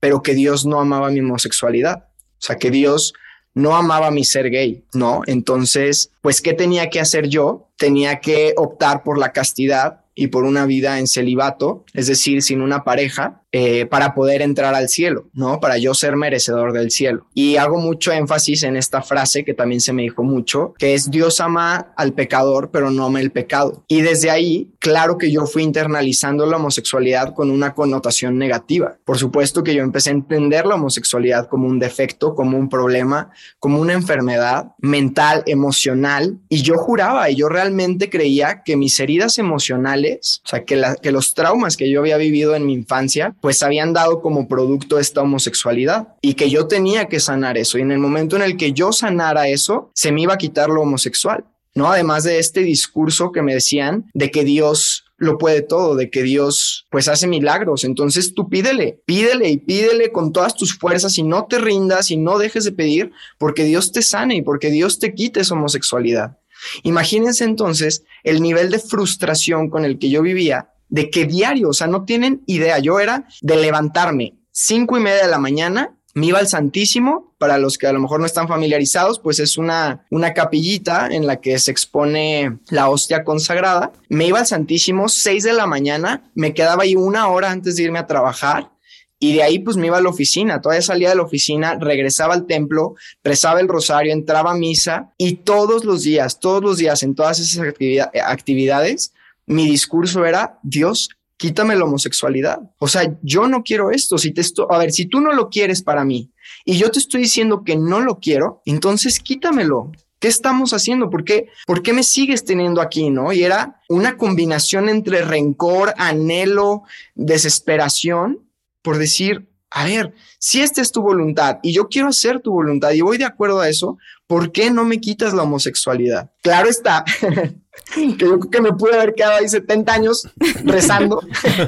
pero 0.00 0.22
que 0.22 0.34
Dios 0.34 0.64
no 0.64 0.80
amaba 0.80 1.10
mi 1.10 1.20
homosexualidad. 1.20 2.08
O 2.44 2.46
sea, 2.46 2.56
que 2.56 2.70
Dios 2.70 3.12
no 3.54 3.76
amaba 3.76 4.10
mi 4.10 4.24
ser 4.24 4.50
gay, 4.50 4.84
¿no? 4.92 5.22
Entonces, 5.26 6.10
pues, 6.20 6.40
¿qué 6.40 6.52
tenía 6.52 6.90
que 6.90 7.00
hacer 7.00 7.28
yo? 7.28 7.68
Tenía 7.76 8.20
que 8.20 8.52
optar 8.56 9.02
por 9.02 9.18
la 9.18 9.32
castidad 9.32 10.00
y 10.14 10.28
por 10.28 10.44
una 10.44 10.66
vida 10.66 10.98
en 10.98 11.06
celibato, 11.06 11.84
es 11.92 12.06
decir, 12.06 12.42
sin 12.42 12.60
una 12.60 12.84
pareja, 12.84 13.42
eh, 13.56 13.86
para 13.86 14.14
poder 14.16 14.42
entrar 14.42 14.74
al 14.74 14.88
cielo, 14.88 15.28
¿no? 15.32 15.60
Para 15.60 15.78
yo 15.78 15.94
ser 15.94 16.16
merecedor 16.16 16.72
del 16.72 16.90
cielo. 16.90 17.28
Y 17.34 17.54
hago 17.54 17.78
mucho 17.78 18.10
énfasis 18.10 18.64
en 18.64 18.74
esta 18.74 19.00
frase 19.00 19.44
que 19.44 19.54
también 19.54 19.80
se 19.80 19.92
me 19.92 20.02
dijo 20.02 20.24
mucho, 20.24 20.74
que 20.76 20.94
es 20.94 21.08
Dios 21.08 21.38
ama 21.38 21.92
al 21.96 22.14
pecador, 22.14 22.72
pero 22.72 22.90
no 22.90 23.04
ama 23.04 23.20
el 23.20 23.30
pecado. 23.30 23.84
Y 23.86 24.00
desde 24.00 24.32
ahí, 24.32 24.72
claro 24.80 25.18
que 25.18 25.30
yo 25.30 25.46
fui 25.46 25.62
internalizando 25.62 26.46
la 26.46 26.56
homosexualidad 26.56 27.32
con 27.32 27.48
una 27.52 27.74
connotación 27.74 28.38
negativa. 28.38 28.96
Por 29.04 29.18
supuesto 29.18 29.62
que 29.62 29.72
yo 29.72 29.84
empecé 29.84 30.10
a 30.10 30.14
entender 30.14 30.66
la 30.66 30.74
homosexualidad 30.74 31.48
como 31.48 31.68
un 31.68 31.78
defecto, 31.78 32.34
como 32.34 32.58
un 32.58 32.68
problema, 32.68 33.30
como 33.60 33.80
una 33.80 33.92
enfermedad 33.92 34.72
mental, 34.78 35.44
emocional. 35.46 36.40
Y 36.48 36.62
yo 36.62 36.74
juraba 36.76 37.30
y 37.30 37.36
yo 37.36 37.48
realmente 37.48 38.10
creía 38.10 38.64
que 38.64 38.76
mis 38.76 38.98
heridas 38.98 39.38
emocionales, 39.38 40.42
o 40.44 40.48
sea, 40.48 40.64
que, 40.64 40.82
que 41.00 41.12
los 41.12 41.34
traumas 41.34 41.76
que 41.76 41.88
yo 41.88 42.00
había 42.00 42.16
vivido 42.16 42.56
en 42.56 42.66
mi 42.66 42.72
infancia, 42.72 43.36
pues 43.44 43.62
habían 43.62 43.92
dado 43.92 44.22
como 44.22 44.48
producto 44.48 44.98
esta 44.98 45.20
homosexualidad 45.20 46.08
y 46.22 46.32
que 46.32 46.48
yo 46.48 46.66
tenía 46.66 47.08
que 47.10 47.20
sanar 47.20 47.58
eso. 47.58 47.76
Y 47.76 47.82
en 47.82 47.92
el 47.92 47.98
momento 47.98 48.36
en 48.36 48.42
el 48.42 48.56
que 48.56 48.72
yo 48.72 48.90
sanara 48.90 49.48
eso, 49.48 49.90
se 49.92 50.12
me 50.12 50.22
iba 50.22 50.32
a 50.32 50.38
quitar 50.38 50.70
lo 50.70 50.80
homosexual. 50.80 51.44
¿no? 51.74 51.92
Además 51.92 52.24
de 52.24 52.38
este 52.38 52.60
discurso 52.60 53.32
que 53.32 53.42
me 53.42 53.52
decían 53.52 54.06
de 54.14 54.30
que 54.30 54.44
Dios 54.44 55.04
lo 55.18 55.36
puede 55.36 55.60
todo, 55.60 55.94
de 55.94 56.08
que 56.08 56.22
Dios 56.22 56.86
pues 56.90 57.06
hace 57.06 57.26
milagros. 57.26 57.84
Entonces 57.84 58.32
tú 58.32 58.48
pídele, 58.48 59.02
pídele 59.04 59.50
y 59.50 59.58
pídele 59.58 60.10
con 60.10 60.32
todas 60.32 60.54
tus 60.54 60.78
fuerzas 60.78 61.18
y 61.18 61.22
no 61.22 61.44
te 61.44 61.58
rindas 61.58 62.10
y 62.10 62.16
no 62.16 62.38
dejes 62.38 62.64
de 62.64 62.72
pedir 62.72 63.12
porque 63.36 63.64
Dios 63.64 63.92
te 63.92 64.00
sane 64.00 64.36
y 64.36 64.42
porque 64.42 64.70
Dios 64.70 64.98
te 64.98 65.12
quite 65.12 65.40
esa 65.40 65.52
homosexualidad. 65.52 66.38
Imagínense 66.82 67.44
entonces 67.44 68.04
el 68.22 68.40
nivel 68.40 68.70
de 68.70 68.78
frustración 68.78 69.68
con 69.68 69.84
el 69.84 69.98
que 69.98 70.08
yo 70.08 70.22
vivía 70.22 70.70
de 70.94 71.10
que 71.10 71.26
diario, 71.26 71.70
o 71.70 71.72
sea, 71.72 71.88
no 71.88 72.04
tienen 72.04 72.42
idea. 72.46 72.78
Yo 72.78 73.00
era 73.00 73.26
de 73.42 73.56
levantarme 73.56 74.34
cinco 74.52 74.96
y 74.96 75.00
media 75.00 75.24
de 75.24 75.30
la 75.30 75.38
mañana 75.38 75.96
me 76.14 76.26
iba 76.26 76.38
al 76.38 76.46
Santísimo, 76.46 77.34
para 77.38 77.58
los 77.58 77.76
que 77.76 77.88
a 77.88 77.92
lo 77.92 77.98
mejor 77.98 78.20
no 78.20 78.26
están 78.26 78.46
familiarizados, 78.46 79.18
pues 79.18 79.40
es 79.40 79.58
una, 79.58 80.06
una 80.10 80.32
capillita 80.32 81.08
en 81.10 81.26
la 81.26 81.40
que 81.40 81.58
se 81.58 81.72
expone 81.72 82.58
la 82.70 82.88
hostia 82.88 83.24
consagrada. 83.24 83.92
Me 84.08 84.28
iba 84.28 84.38
al 84.38 84.46
Santísimo, 84.46 85.08
6 85.08 85.42
de 85.42 85.52
la 85.52 85.66
mañana, 85.66 86.30
me 86.36 86.54
quedaba 86.54 86.84
ahí 86.84 86.94
una 86.94 87.26
hora 87.26 87.50
antes 87.50 87.74
de 87.74 87.82
irme 87.82 87.98
a 87.98 88.06
trabajar 88.06 88.70
y 89.18 89.32
de 89.32 89.42
ahí 89.42 89.58
pues 89.58 89.76
me 89.76 89.86
iba 89.86 89.96
a 89.96 90.02
la 90.02 90.10
oficina, 90.10 90.60
todavía 90.60 90.82
salía 90.82 91.08
de 91.08 91.16
la 91.16 91.22
oficina, 91.22 91.76
regresaba 91.80 92.34
al 92.34 92.46
templo, 92.46 92.94
rezaba 93.22 93.58
el 93.58 93.68
rosario, 93.68 94.12
entraba 94.12 94.52
a 94.52 94.56
misa 94.56 95.14
y 95.16 95.36
todos 95.36 95.84
los 95.84 96.02
días, 96.02 96.40
todos 96.40 96.62
los 96.62 96.76
días 96.76 97.02
en 97.02 97.14
todas 97.14 97.40
esas 97.40 97.74
actividades, 98.22 99.13
mi 99.46 99.66
discurso 99.66 100.24
era, 100.24 100.58
Dios, 100.62 101.10
quítame 101.36 101.76
la 101.76 101.84
homosexualidad. 101.84 102.60
O 102.78 102.88
sea, 102.88 103.16
yo 103.22 103.46
no 103.48 103.62
quiero 103.62 103.90
esto. 103.90 104.18
Si 104.18 104.32
te 104.32 104.40
esto, 104.40 104.70
a 104.72 104.78
ver, 104.78 104.92
si 104.92 105.06
tú 105.06 105.20
no 105.20 105.32
lo 105.32 105.48
quieres 105.48 105.82
para 105.82 106.04
mí 106.04 106.30
y 106.64 106.76
yo 106.76 106.90
te 106.90 106.98
estoy 106.98 107.22
diciendo 107.22 107.64
que 107.64 107.76
no 107.76 108.00
lo 108.00 108.18
quiero, 108.18 108.62
entonces 108.64 109.20
quítamelo. 109.20 109.92
¿Qué 110.20 110.28
estamos 110.28 110.72
haciendo? 110.72 111.10
¿Por 111.10 111.24
qué, 111.24 111.48
¿Por 111.66 111.82
qué 111.82 111.92
me 111.92 112.02
sigues 112.02 112.44
teniendo 112.44 112.80
aquí? 112.80 113.10
¿No? 113.10 113.32
Y 113.32 113.42
era 113.42 113.82
una 113.90 114.16
combinación 114.16 114.88
entre 114.88 115.20
rencor, 115.22 115.92
anhelo, 115.98 116.84
desesperación 117.14 118.40
por 118.84 118.98
decir, 118.98 119.48
a 119.70 119.86
ver, 119.86 120.14
si 120.38 120.60
esta 120.60 120.82
es 120.82 120.92
tu 120.92 121.00
voluntad 121.00 121.58
y 121.62 121.72
yo 121.72 121.88
quiero 121.88 122.08
hacer 122.08 122.40
tu 122.40 122.52
voluntad 122.52 122.92
y 122.92 123.00
voy 123.00 123.16
de 123.16 123.24
acuerdo 123.24 123.60
a 123.60 123.68
eso, 123.70 123.96
¿por 124.26 124.52
qué 124.52 124.70
no 124.70 124.84
me 124.84 125.00
quitas 125.00 125.32
la 125.32 125.42
homosexualidad? 125.42 126.30
Claro 126.42 126.68
está, 126.68 127.02
que 127.94 128.16
yo 128.16 128.38
creo 128.38 128.50
que 128.50 128.60
me 128.60 128.72
pude 128.72 128.94
haber 128.94 129.14
quedado 129.14 129.36
ahí 129.36 129.48
70 129.48 129.92
años 129.92 130.28
rezando 130.64 131.22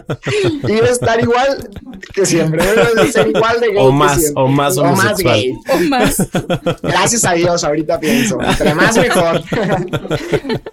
y 0.68 0.72
estar 0.72 1.20
igual 1.20 1.68
que 2.12 2.26
siempre, 2.26 2.62
ser 3.12 3.28
igual 3.28 3.60
de 3.60 3.68
gay. 3.68 3.78
O 3.78 3.92
más, 3.92 4.32
o 4.34 4.48
más 4.48 4.76
o 4.78 4.84
más 4.84 5.18
gay. 5.18 5.52
O 5.68 5.78
más. 5.88 6.28
Gracias 6.82 7.25
a 7.25 7.32
Dios, 7.32 7.64
ahorita 7.64 8.00
pienso, 8.00 8.38
entre 8.40 8.75
más 8.75 8.96
mejor. 8.96 9.42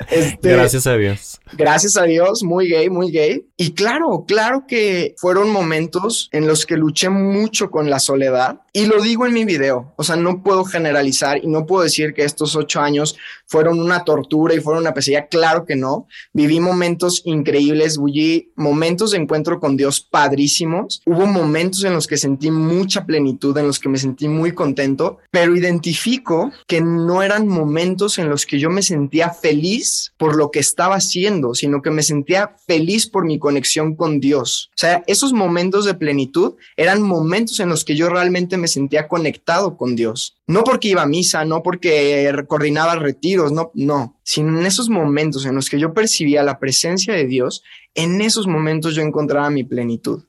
Este, 0.10 0.52
Gracias 0.52 0.86
a 0.86 0.96
Dios. 0.96 1.40
Gracias 1.54 1.98
a 1.98 2.04
Dios, 2.04 2.44
muy 2.44 2.70
gay, 2.70 2.90
muy 2.90 3.12
gay. 3.12 3.48
Y 3.58 3.74
claro, 3.74 4.26
claro 4.28 4.66
que 4.68 5.16
fueron 5.18 5.50
momentos 5.52 6.30
en 6.32 6.48
los 6.48 6.66
que 6.66 6.78
luché 6.78 7.10
mucho 7.10 7.72
con 7.72 7.90
la 7.90 8.00
soledad 8.00 8.60
y 8.74 8.88
lo 8.88 9.02
digo 9.02 9.26
en 9.26 9.34
mi 9.34 9.46
video. 9.46 9.94
O 9.96 10.04
sea, 10.04 10.16
no 10.16 10.42
puedo 10.44 10.66
generalizar 10.66 11.44
y 11.44 11.48
no 11.48 11.66
puedo 11.66 11.84
decir 11.84 12.14
que 12.14 12.24
estos 12.24 12.56
ocho 12.56 12.82
años 12.82 13.16
fueron 13.46 13.80
una 13.80 14.04
tortura 14.04 14.56
y 14.56 14.60
fueron 14.60 14.82
una 14.82 14.94
pesadilla. 14.94 15.23
Claro 15.30 15.66
que 15.66 15.76
no. 15.76 16.08
Viví 16.34 16.60
momentos 16.60 17.22
increíbles, 17.26 17.98
viví 18.02 18.52
momentos 18.56 19.12
de 19.12 19.18
encuentro 19.18 19.60
con 19.60 19.78
Dios 19.78 20.02
padrísimos. 20.02 21.02
Hubo 21.06 21.26
momentos 21.26 21.84
en 21.84 21.94
los 21.94 22.08
que 22.08 22.18
sentí 22.18 22.52
mucha 22.52 23.06
plenitud, 23.06 23.58
en 23.58 23.68
los 23.68 23.80
que 23.80 23.90
me 23.90 23.98
sentí 23.98 24.28
muy 24.28 24.54
contento, 24.54 25.18
pero 25.32 25.56
identifico 25.56 26.52
que 26.68 26.82
no 26.82 27.24
eran 27.24 27.48
momentos 27.48 28.18
en 28.18 28.30
los 28.30 28.46
que 28.46 28.60
yo 28.60 28.70
me 28.70 28.82
sentía 28.82 29.30
feliz 29.30 30.14
por 30.18 30.36
lo 30.36 30.52
que 30.52 30.60
estaba 30.60 30.96
haciendo, 30.96 31.54
sino 31.54 31.82
que 31.82 31.92
me 31.92 32.04
sentía 32.04 32.56
feliz 32.68 33.08
por 33.08 33.26
mi 33.26 33.40
conexión 33.40 33.96
con 33.96 34.20
Dios. 34.20 34.70
O 34.72 34.78
sea, 34.78 35.04
esos 35.08 35.34
momentos 35.34 35.86
de 35.86 35.94
plenitud 35.94 36.54
eran 36.78 37.02
momentos 37.02 37.60
en 37.60 37.70
los 37.70 37.84
que 37.84 37.96
yo 37.96 38.10
realmente 38.10 38.58
me 38.58 38.68
sentía 38.68 39.08
conectado 39.08 39.78
con 39.78 39.96
Dios. 39.96 40.38
No 40.48 40.64
porque 40.64 40.90
iba 40.90 41.04
a 41.04 41.08
misa, 41.08 41.46
no 41.46 41.64
porque 41.64 42.34
coordinaba 42.48 42.96
retiros, 42.96 43.52
no, 43.52 43.72
no, 43.74 44.20
sino 44.24 44.60
en 44.60 44.66
esos 44.66 44.90
momentos 44.90 45.46
en 45.46 45.56
los 45.56 45.70
que 45.70 45.80
yo 45.80 45.94
percibía 45.94 46.44
la 46.44 46.60
presencia 46.60 47.14
de 47.14 47.26
Dios, 47.26 47.64
en 47.94 48.22
esos 48.22 48.48
momentos 48.48 48.96
yo 48.96 49.02
encontraba 49.02 49.50
mi 49.50 49.64
plenitud. 49.64 50.24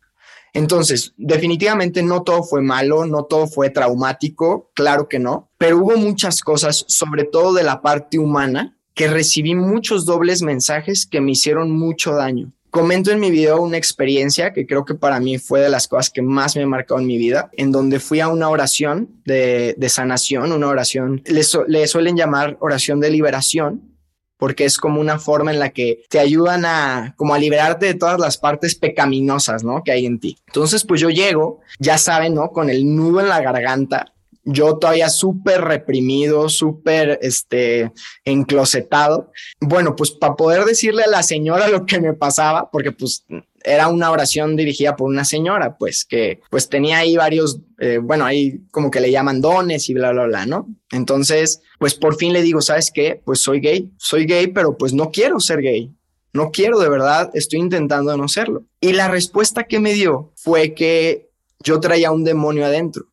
Entonces, 0.52 1.14
definitivamente 1.16 2.02
no 2.04 2.22
todo 2.22 2.44
fue 2.44 2.62
malo, 2.62 3.06
no 3.06 3.24
todo 3.24 3.48
fue 3.48 3.70
traumático, 3.70 4.70
claro 4.74 5.08
que 5.08 5.18
no, 5.18 5.50
pero 5.58 5.78
hubo 5.78 5.96
muchas 5.96 6.42
cosas, 6.42 6.84
sobre 6.86 7.24
todo 7.24 7.52
de 7.54 7.64
la 7.64 7.82
parte 7.82 8.20
humana, 8.20 8.78
que 8.94 9.08
recibí 9.08 9.56
muchos 9.56 10.06
dobles 10.06 10.42
mensajes 10.42 11.06
que 11.06 11.20
me 11.20 11.32
hicieron 11.32 11.72
mucho 11.72 12.14
daño. 12.14 12.52
Comento 12.74 13.12
en 13.12 13.20
mi 13.20 13.30
video 13.30 13.62
una 13.62 13.76
experiencia 13.76 14.52
que 14.52 14.66
creo 14.66 14.84
que 14.84 14.96
para 14.96 15.20
mí 15.20 15.38
fue 15.38 15.60
de 15.60 15.68
las 15.68 15.86
cosas 15.86 16.10
que 16.10 16.22
más 16.22 16.56
me 16.56 16.66
marcado 16.66 16.98
en 16.98 17.06
mi 17.06 17.16
vida, 17.16 17.48
en 17.52 17.70
donde 17.70 18.00
fui 18.00 18.18
a 18.18 18.26
una 18.26 18.48
oración 18.48 19.10
de, 19.24 19.76
sanación, 19.88 20.50
una 20.50 20.66
oración, 20.66 21.22
le, 21.24 21.86
suelen 21.86 22.16
llamar 22.16 22.56
oración 22.58 22.98
de 22.98 23.10
liberación, 23.10 23.96
porque 24.38 24.64
es 24.64 24.76
como 24.76 25.00
una 25.00 25.20
forma 25.20 25.52
en 25.52 25.60
la 25.60 25.70
que 25.70 26.02
te 26.10 26.18
ayudan 26.18 26.64
a 26.64 27.14
como 27.16 27.32
a 27.32 27.38
liberarte 27.38 27.86
de 27.86 27.94
todas 27.94 28.18
las 28.18 28.38
partes 28.38 28.74
pecaminosas, 28.74 29.62
¿no? 29.62 29.84
Que 29.84 29.92
hay 29.92 30.04
en 30.04 30.18
ti. 30.18 30.36
Entonces, 30.48 30.84
pues 30.84 31.00
yo 31.00 31.10
llego, 31.10 31.60
ya 31.78 31.96
saben, 31.96 32.34
¿no? 32.34 32.50
Con 32.50 32.70
el 32.70 32.92
nudo 32.96 33.20
en 33.20 33.28
la 33.28 33.40
garganta, 33.40 34.13
yo 34.44 34.78
todavía 34.78 35.08
súper 35.08 35.62
reprimido, 35.62 36.48
súper 36.48 37.18
este, 37.22 37.92
enclosetado. 38.24 39.32
Bueno, 39.60 39.96
pues 39.96 40.10
para 40.10 40.36
poder 40.36 40.64
decirle 40.64 41.04
a 41.04 41.10
la 41.10 41.22
señora 41.22 41.68
lo 41.70 41.86
que 41.86 42.00
me 42.00 42.14
pasaba, 42.14 42.70
porque 42.70 42.92
pues 42.92 43.24
era 43.64 43.88
una 43.88 44.10
oración 44.10 44.56
dirigida 44.56 44.94
por 44.94 45.08
una 45.08 45.24
señora, 45.24 45.76
pues 45.78 46.04
que 46.04 46.40
pues 46.50 46.68
tenía 46.68 46.98
ahí 46.98 47.16
varios, 47.16 47.60
eh, 47.78 47.98
bueno, 47.98 48.26
ahí 48.26 48.60
como 48.70 48.90
que 48.90 49.00
le 49.00 49.10
llaman 49.10 49.40
dones 49.40 49.88
y 49.88 49.94
bla, 49.94 50.12
bla, 50.12 50.26
bla, 50.26 50.46
¿no? 50.46 50.68
Entonces, 50.92 51.62
pues 51.78 51.94
por 51.94 52.16
fin 52.16 52.34
le 52.34 52.42
digo, 52.42 52.60
¿sabes 52.60 52.90
qué? 52.92 53.22
Pues 53.24 53.40
soy 53.40 53.60
gay, 53.60 53.90
soy 53.96 54.26
gay, 54.26 54.48
pero 54.48 54.76
pues 54.76 54.92
no 54.92 55.10
quiero 55.10 55.40
ser 55.40 55.60
gay. 55.62 55.94
No 56.34 56.50
quiero 56.50 56.80
de 56.80 56.88
verdad, 56.88 57.30
estoy 57.34 57.60
intentando 57.60 58.16
no 58.16 58.28
serlo. 58.28 58.64
Y 58.80 58.92
la 58.92 59.08
respuesta 59.08 59.64
que 59.64 59.78
me 59.78 59.94
dio 59.94 60.32
fue 60.36 60.74
que 60.74 61.30
yo 61.60 61.78
traía 61.78 62.10
un 62.10 62.24
demonio 62.24 62.66
adentro 62.66 63.06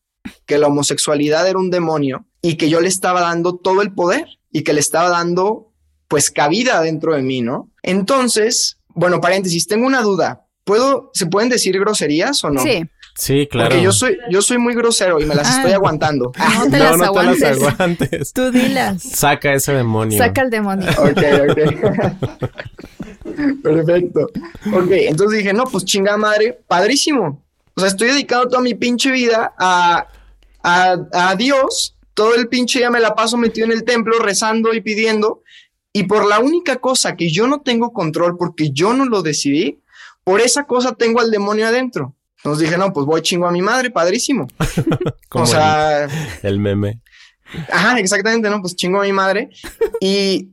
que 0.46 0.58
la 0.58 0.68
homosexualidad 0.68 1.48
era 1.48 1.60
un 1.60 1.70
demonio 1.70 2.26
y 2.42 2.56
que 2.56 2.70
yo 2.70 2.82
le 2.82 2.88
estaba 2.88 3.22
dando 3.22 3.56
todo 3.58 3.82
el 3.82 3.94
poder 3.94 4.26
y 4.52 4.64
que 4.64 4.74
le 4.74 4.80
estaba 4.80 5.10
dando 5.10 5.72
pues 6.08 6.30
cabida 6.30 6.82
dentro 6.82 7.16
de 7.16 7.22
mí, 7.22 7.42
¿no? 7.42 7.70
Entonces, 7.84 8.78
bueno, 8.90 9.22
paréntesis, 9.22 9.68
tengo 9.68 9.88
una 9.88 10.02
duda. 10.02 10.46
¿Puedo, 10.64 11.10
se 11.14 11.26
pueden 11.26 11.50
decir 11.50 11.80
groserías 11.80 12.44
o 12.44 12.50
no? 12.50 12.62
Sí. 12.62 12.84
Sí, 13.16 13.48
claro. 13.50 13.70
Porque 13.70 13.84
yo 13.84 13.92
soy, 13.92 14.18
yo 14.30 14.42
soy 14.42 14.58
muy 14.58 14.74
grosero 14.74 15.20
y 15.20 15.26
me 15.26 15.36
las 15.36 15.58
estoy 15.58 15.74
aguantando. 15.74 16.32
No 16.58 16.70
te, 16.70 16.80
las, 16.80 17.02
aguantes. 17.02 18.34
Tú 18.34 18.52
dilas. 18.52 19.04
Saca 19.04 19.54
ese 19.54 19.74
demonio. 19.74 20.18
Saca 20.18 20.42
el 20.42 20.50
demonio. 20.50 20.90
Ok, 20.92 21.20
ok. 21.50 21.60
Perfecto. 23.64 24.30
Ok, 24.74 24.92
entonces 24.92 25.40
dije, 25.40 25.54
no, 25.54 25.66
pues 25.66 25.86
chinga 25.86 26.18
madre, 26.18 26.60
padrísimo. 26.68 27.44
Sea, 27.82 27.90
estoy 27.90 28.10
dedicando 28.10 28.48
toda 28.50 28.62
mi 28.62 28.76
pinche 28.76 29.12
vida 29.12 29.54
a, 29.58 30.08
a, 30.64 31.36
Dios. 31.36 31.96
Todo 32.14 32.36
el 32.36 32.48
pinche 32.48 32.80
día 32.80 32.92
me 32.92 33.00
la 33.00 33.16
paso 33.16 33.38
metido 33.38 33.66
en 33.66 33.74
el 33.74 33.84
templo 33.84 34.20
rezando 34.20 34.74
y 34.74 34.82
pidiendo. 34.82 35.42
Y 35.94 36.04
por 36.04 36.28
la 36.28 36.40
única 36.40 36.78
cosa 36.78 37.16
que 37.16 37.32
yo 37.32 37.48
no 37.48 37.62
tengo 37.62 37.92
control 37.92 38.38
porque 38.38 38.72
yo 38.72 38.94
no 38.94 39.06
lo 39.06 39.22
decidí, 39.22 39.82
por 40.24 40.40
esa 40.40 40.66
cosa 40.66 40.94
tengo 40.94 41.20
al 41.20 41.32
demonio 41.32 41.68
adentro. 41.68 42.16
Entonces 42.38 42.68
dije, 42.68 42.78
no, 42.78 42.94
pues 42.94 43.06
voy 43.06 43.22
chingo 43.22 43.48
a 43.48 43.52
mi 43.52 43.62
madre, 43.62 43.92
padrísimo. 43.92 44.48
o 45.32 45.46
sea, 45.46 46.08
el, 46.42 46.60
meme. 46.60 47.02
Ajá, 47.72 48.00
exactamente, 48.00 48.50
no, 48.50 48.62
pues 48.62 48.76
chingo 48.76 49.02
a 49.02 49.04
mi 49.04 49.12
madre. 49.12 49.50
Y, 50.00 50.50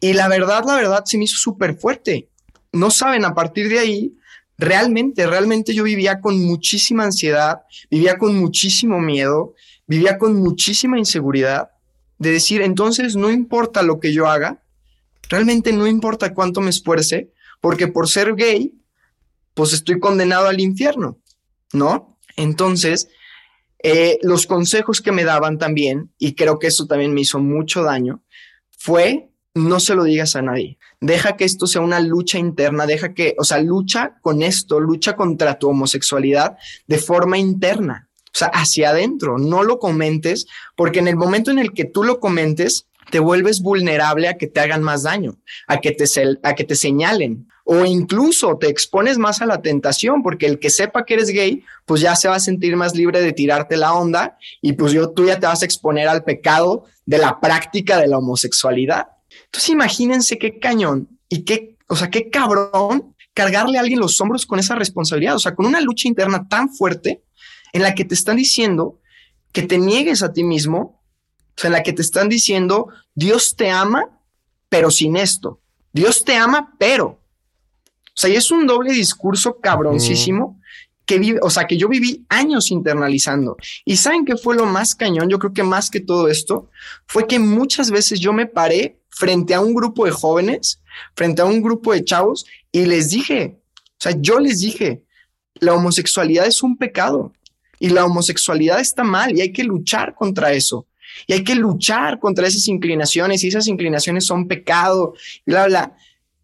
y 0.00 0.12
la 0.14 0.28
verdad, 0.28 0.64
la 0.66 0.74
verdad, 0.74 1.04
se 1.04 1.16
me 1.16 1.24
hizo 1.24 1.36
súper 1.36 1.76
fuerte. 1.78 2.28
No 2.72 2.90
saben, 2.90 3.24
a 3.24 3.34
partir 3.34 3.68
de 3.68 3.78
ahí, 3.78 4.14
realmente, 4.62 5.26
realmente 5.26 5.74
yo 5.74 5.82
vivía 5.84 6.20
con 6.20 6.42
muchísima 6.44 7.04
ansiedad, 7.04 7.62
vivía 7.90 8.16
con 8.16 8.36
muchísimo 8.36 9.00
miedo, 9.00 9.54
vivía 9.86 10.18
con 10.18 10.36
muchísima 10.36 10.98
inseguridad 10.98 11.70
de 12.18 12.30
decir, 12.30 12.62
entonces 12.62 13.16
no 13.16 13.30
importa 13.30 13.82
lo 13.82 13.98
que 13.98 14.12
yo 14.12 14.26
haga, 14.26 14.62
realmente 15.28 15.72
no 15.72 15.86
importa 15.86 16.32
cuánto 16.32 16.60
me 16.60 16.70
esfuerce, 16.70 17.32
porque 17.60 17.88
por 17.88 18.08
ser 18.08 18.34
gay, 18.34 18.74
pues 19.54 19.72
estoy 19.72 19.98
condenado 19.98 20.46
al 20.46 20.60
infierno, 20.60 21.18
¿no? 21.72 22.18
Entonces, 22.36 23.08
eh, 23.82 24.18
los 24.22 24.46
consejos 24.46 25.00
que 25.00 25.12
me 25.12 25.24
daban 25.24 25.58
también, 25.58 26.12
y 26.18 26.34
creo 26.34 26.58
que 26.58 26.68
eso 26.68 26.86
también 26.86 27.12
me 27.12 27.22
hizo 27.22 27.40
mucho 27.40 27.82
daño, 27.82 28.22
fue 28.78 29.28
no 29.54 29.80
se 29.80 29.94
lo 29.94 30.04
digas 30.04 30.36
a 30.36 30.42
nadie. 30.42 30.78
Deja 31.02 31.36
que 31.36 31.44
esto 31.44 31.66
sea 31.66 31.80
una 31.80 31.98
lucha 31.98 32.38
interna, 32.38 32.86
deja 32.86 33.12
que, 33.12 33.34
o 33.36 33.42
sea, 33.42 33.58
lucha 33.58 34.14
con 34.22 34.40
esto, 34.40 34.78
lucha 34.78 35.16
contra 35.16 35.58
tu 35.58 35.68
homosexualidad 35.68 36.56
de 36.86 36.98
forma 36.98 37.38
interna, 37.38 38.08
o 38.26 38.38
sea, 38.38 38.46
hacia 38.54 38.90
adentro, 38.90 39.36
no 39.36 39.64
lo 39.64 39.80
comentes, 39.80 40.46
porque 40.76 41.00
en 41.00 41.08
el 41.08 41.16
momento 41.16 41.50
en 41.50 41.58
el 41.58 41.72
que 41.72 41.86
tú 41.86 42.04
lo 42.04 42.20
comentes, 42.20 42.86
te 43.10 43.18
vuelves 43.18 43.62
vulnerable 43.62 44.28
a 44.28 44.38
que 44.38 44.46
te 44.46 44.60
hagan 44.60 44.84
más 44.84 45.02
daño, 45.02 45.34
a 45.66 45.80
que 45.80 45.90
te, 45.90 46.04
a 46.44 46.54
que 46.54 46.62
te 46.62 46.76
señalen, 46.76 47.48
o 47.64 47.84
incluso 47.84 48.56
te 48.58 48.68
expones 48.68 49.18
más 49.18 49.42
a 49.42 49.46
la 49.46 49.60
tentación, 49.60 50.22
porque 50.22 50.46
el 50.46 50.60
que 50.60 50.70
sepa 50.70 51.04
que 51.04 51.14
eres 51.14 51.30
gay, 51.30 51.64
pues 51.84 52.00
ya 52.00 52.14
se 52.14 52.28
va 52.28 52.36
a 52.36 52.40
sentir 52.40 52.76
más 52.76 52.94
libre 52.94 53.20
de 53.20 53.32
tirarte 53.32 53.76
la 53.76 53.92
onda 53.92 54.38
y 54.60 54.74
pues 54.74 54.92
yo, 54.92 55.10
tú 55.10 55.26
ya 55.26 55.40
te 55.40 55.46
vas 55.46 55.62
a 55.62 55.64
exponer 55.64 56.06
al 56.06 56.22
pecado 56.22 56.84
de 57.06 57.18
la 57.18 57.40
práctica 57.40 57.98
de 57.98 58.06
la 58.06 58.18
homosexualidad. 58.18 59.08
Entonces 59.52 59.68
imagínense 59.68 60.38
qué 60.38 60.58
cañón 60.58 61.08
y 61.28 61.42
qué, 61.44 61.76
o 61.86 61.94
sea, 61.94 62.08
qué 62.08 62.30
cabrón 62.30 63.14
cargarle 63.34 63.76
a 63.76 63.82
alguien 63.82 64.00
los 64.00 64.18
hombros 64.18 64.46
con 64.46 64.58
esa 64.58 64.74
responsabilidad, 64.74 65.36
o 65.36 65.38
sea, 65.38 65.54
con 65.54 65.66
una 65.66 65.82
lucha 65.82 66.08
interna 66.08 66.48
tan 66.48 66.70
fuerte 66.70 67.22
en 67.74 67.82
la 67.82 67.94
que 67.94 68.06
te 68.06 68.14
están 68.14 68.38
diciendo 68.38 68.98
que 69.52 69.62
te 69.62 69.76
niegues 69.76 70.22
a 70.22 70.32
ti 70.32 70.42
mismo, 70.42 71.02
o 71.54 71.60
sea, 71.60 71.68
en 71.68 71.72
la 71.74 71.82
que 71.82 71.92
te 71.92 72.00
están 72.00 72.30
diciendo, 72.30 72.88
Dios 73.14 73.54
te 73.54 73.70
ama, 73.70 74.18
pero 74.70 74.90
sin 74.90 75.16
esto. 75.16 75.60
Dios 75.92 76.24
te 76.24 76.34
ama, 76.34 76.74
pero. 76.78 77.06
O 77.06 78.14
sea, 78.14 78.30
y 78.30 78.36
es 78.36 78.50
un 78.50 78.66
doble 78.66 78.92
discurso 78.92 79.60
cabroncísimo 79.60 80.58
que 81.04 81.18
vive, 81.18 81.40
o 81.42 81.50
sea, 81.50 81.66
que 81.66 81.76
yo 81.76 81.88
viví 81.88 82.24
años 82.30 82.70
internalizando. 82.70 83.58
Y 83.84 83.98
saben 83.98 84.24
qué 84.24 84.38
fue 84.38 84.56
lo 84.56 84.64
más 84.64 84.94
cañón, 84.94 85.28
yo 85.28 85.38
creo 85.38 85.52
que 85.52 85.62
más 85.62 85.90
que 85.90 86.00
todo 86.00 86.28
esto, 86.28 86.70
fue 87.06 87.26
que 87.26 87.38
muchas 87.38 87.90
veces 87.90 88.18
yo 88.18 88.32
me 88.32 88.46
paré 88.46 89.01
frente 89.12 89.54
a 89.54 89.60
un 89.60 89.74
grupo 89.74 90.04
de 90.04 90.10
jóvenes, 90.10 90.80
frente 91.14 91.42
a 91.42 91.44
un 91.44 91.62
grupo 91.62 91.92
de 91.92 92.04
chavos, 92.04 92.44
y 92.72 92.86
les 92.86 93.10
dije, 93.10 93.58
o 93.76 94.00
sea, 94.00 94.12
yo 94.18 94.40
les 94.40 94.60
dije, 94.60 95.04
la 95.54 95.74
homosexualidad 95.74 96.46
es 96.46 96.62
un 96.62 96.76
pecado 96.76 97.32
y 97.78 97.90
la 97.90 98.04
homosexualidad 98.04 98.80
está 98.80 99.04
mal 99.04 99.36
y 99.36 99.42
hay 99.42 99.52
que 99.52 99.64
luchar 99.64 100.14
contra 100.14 100.52
eso. 100.52 100.86
Y 101.26 101.34
hay 101.34 101.44
que 101.44 101.54
luchar 101.54 102.18
contra 102.18 102.46
esas 102.46 102.66
inclinaciones 102.68 103.44
y 103.44 103.48
esas 103.48 103.68
inclinaciones 103.68 104.24
son 104.24 104.48
pecado, 104.48 105.14
bla, 105.44 105.66
bla. 105.66 105.96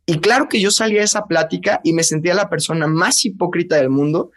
Y 0.05 0.19
claro 0.19 0.49
que 0.49 0.61
yo 0.61 0.71
salía 0.71 0.99
de 0.99 1.07
esa 1.07 1.27
plática 1.27 1.81
y 1.83 1.95
me 1.95 2.03
sentía 2.03 2.35
la 2.35 2.51
persona 2.51 2.87
más 2.87 3.25
hipócrita 3.25 3.77
del 3.77 3.89
mundo. 3.89 4.31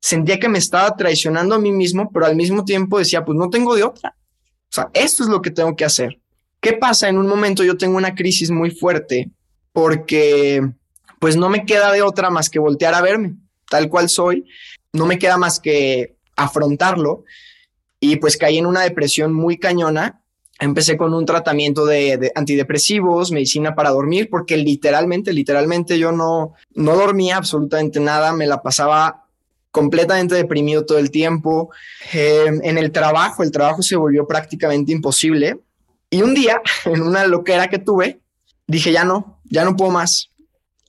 Sentía 0.00 0.38
que 0.38 0.48
me 0.48 0.58
estaba 0.58 0.96
traicionando 0.96 1.54
a 1.54 1.58
mí 1.58 1.72
mismo, 1.72 2.10
pero 2.12 2.26
al 2.26 2.36
mismo 2.36 2.64
tiempo 2.64 2.98
decía, 2.98 3.24
pues 3.24 3.36
no 3.36 3.50
tengo 3.50 3.74
de 3.74 3.82
otra. 3.82 4.16
O 4.16 4.74
sea, 4.74 4.90
esto 4.94 5.24
es 5.24 5.28
lo 5.28 5.42
que 5.42 5.50
tengo 5.50 5.74
que 5.74 5.84
hacer. 5.84 6.21
¿Qué 6.62 6.74
pasa? 6.74 7.08
En 7.08 7.18
un 7.18 7.26
momento 7.26 7.64
yo 7.64 7.76
tengo 7.76 7.96
una 7.96 8.14
crisis 8.14 8.50
muy 8.52 8.70
fuerte 8.70 9.32
porque 9.72 10.62
pues 11.18 11.36
no 11.36 11.50
me 11.50 11.66
queda 11.66 11.90
de 11.90 12.02
otra 12.02 12.30
más 12.30 12.48
que 12.48 12.60
voltear 12.60 12.94
a 12.94 13.02
verme 13.02 13.34
tal 13.68 13.88
cual 13.88 14.08
soy. 14.08 14.44
No 14.92 15.06
me 15.06 15.18
queda 15.18 15.38
más 15.38 15.58
que 15.58 16.14
afrontarlo 16.36 17.24
y 17.98 18.16
pues 18.16 18.36
caí 18.36 18.58
en 18.58 18.66
una 18.66 18.82
depresión 18.82 19.32
muy 19.32 19.58
cañona. 19.58 20.22
Empecé 20.60 20.96
con 20.96 21.14
un 21.14 21.26
tratamiento 21.26 21.84
de, 21.84 22.30
antidepresivos, 22.36 23.32
medicina 23.32 23.74
para 23.74 23.90
dormir, 23.90 24.28
porque 24.30 24.56
literalmente, 24.56 25.32
literalmente 25.32 25.98
yo 25.98 26.12
no, 26.12 26.52
no 26.74 26.94
dormía 26.94 27.38
absolutamente 27.38 27.98
nada, 27.98 28.32
me 28.32 28.46
la 28.46 28.62
pasaba 28.62 29.24
completamente 29.72 30.36
deprimido 30.36 30.86
todo 30.86 30.98
el 30.98 31.10
tiempo. 31.10 31.70
Em, 32.12 32.60
en 32.62 32.78
el 32.78 32.92
trabajo, 32.92 33.42
el 33.42 33.50
trabajo 33.50 33.82
se 33.82 33.96
volvió 33.96 34.28
prácticamente 34.28 34.92
imposible. 34.92 35.58
Y 36.12 36.20
un 36.20 36.34
día, 36.34 36.60
en 36.84 37.02
una 37.02 37.26
loquera 37.26 37.68
que 37.68 37.78
tuve, 37.78 38.20
dije, 38.66 38.92
ya 38.92 39.04
no, 39.04 39.40
ya 39.44 39.64
no 39.64 39.76
puedo 39.76 39.90
más. 39.90 40.30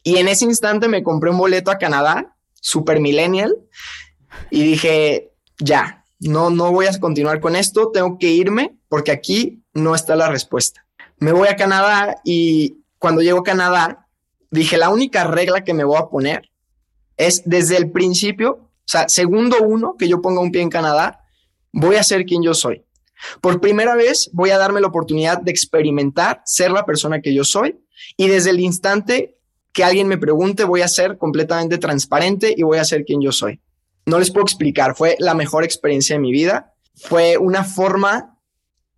Y 0.04 0.18
en 0.18 0.28
ese 0.28 0.44
instante 0.44 0.90
me 0.90 1.02
compré 1.02 1.32
un 1.32 1.38
boleto 1.38 1.72
a 1.72 1.78
Canadá, 1.78 2.36
super 2.56 3.00
millennial, 3.00 3.56
y 4.52 4.64
dije, 4.64 5.32
ya, 5.60 6.04
no, 6.20 6.50
no 6.50 6.72
voy 6.74 6.88
a 6.88 7.00
continuar 7.00 7.40
con 7.40 7.56
esto, 7.56 7.90
tengo 7.92 8.18
que 8.20 8.32
irme 8.32 8.78
porque 8.90 9.12
aquí 9.12 9.64
no 9.74 9.96
está 9.96 10.18
la 10.18 10.30
respuesta. 10.30 10.86
Me 11.20 11.32
voy 11.32 11.48
a 11.48 11.56
Canadá 11.56 12.18
y 12.26 12.84
cuando 13.00 13.22
llego 13.22 13.40
a 13.40 13.44
Canadá, 13.44 14.08
dije, 14.52 14.78
la 14.78 14.90
única 14.90 15.24
regla 15.24 15.64
que 15.64 15.74
me 15.74 15.86
voy 15.86 16.00
a 16.00 16.08
poner 16.08 16.50
es 17.16 17.44
desde 17.46 17.78
el 17.78 17.92
principio, 17.92 18.52
o 18.52 18.88
sea, 18.88 19.08
segundo 19.08 19.58
uno 19.62 19.96
que 19.98 20.10
yo 20.10 20.22
ponga 20.22 20.42
un 20.42 20.52
pie 20.52 20.64
en 20.64 20.70
Canadá, 20.70 21.24
voy 21.72 21.96
a 21.96 22.04
ser 22.04 22.26
quien 22.26 22.44
yo 22.44 22.54
soy. 22.54 22.84
Por 23.42 23.62
primera 23.62 23.96
vez 23.96 24.30
voy 24.34 24.50
a 24.50 24.58
darme 24.58 24.82
la 24.82 24.88
oportunidad 24.88 25.42
de 25.42 25.52
experimentar 25.52 26.42
ser 26.46 26.72
la 26.72 26.86
persona 26.86 27.22
que 27.22 27.34
yo 27.34 27.44
soy 27.44 27.80
y 28.18 28.28
desde 28.28 28.50
el 28.52 28.60
instante 28.60 29.38
que 29.72 29.84
alguien 29.84 30.08
me 30.08 30.18
pregunte 30.18 30.64
voy 30.64 30.82
a 30.82 30.88
ser 30.88 31.18
completamente 31.18 31.78
transparente 31.78 32.54
y 32.56 32.64
voy 32.64 32.78
a 32.78 32.86
ser 32.86 33.06
quien 33.06 33.22
yo 33.22 33.32
soy 33.32 33.60
no 34.06 34.20
les 34.20 34.32
puedo 34.32 34.44
explicar, 34.44 34.96
fue 34.96 35.16
la 35.20 35.34
mejor 35.34 35.64
experiencia 35.64 36.16
de 36.16 36.22
mi 36.22 36.32
vida. 36.32 36.74
Fue 36.96 37.38
una 37.38 37.64
forma 37.64 38.38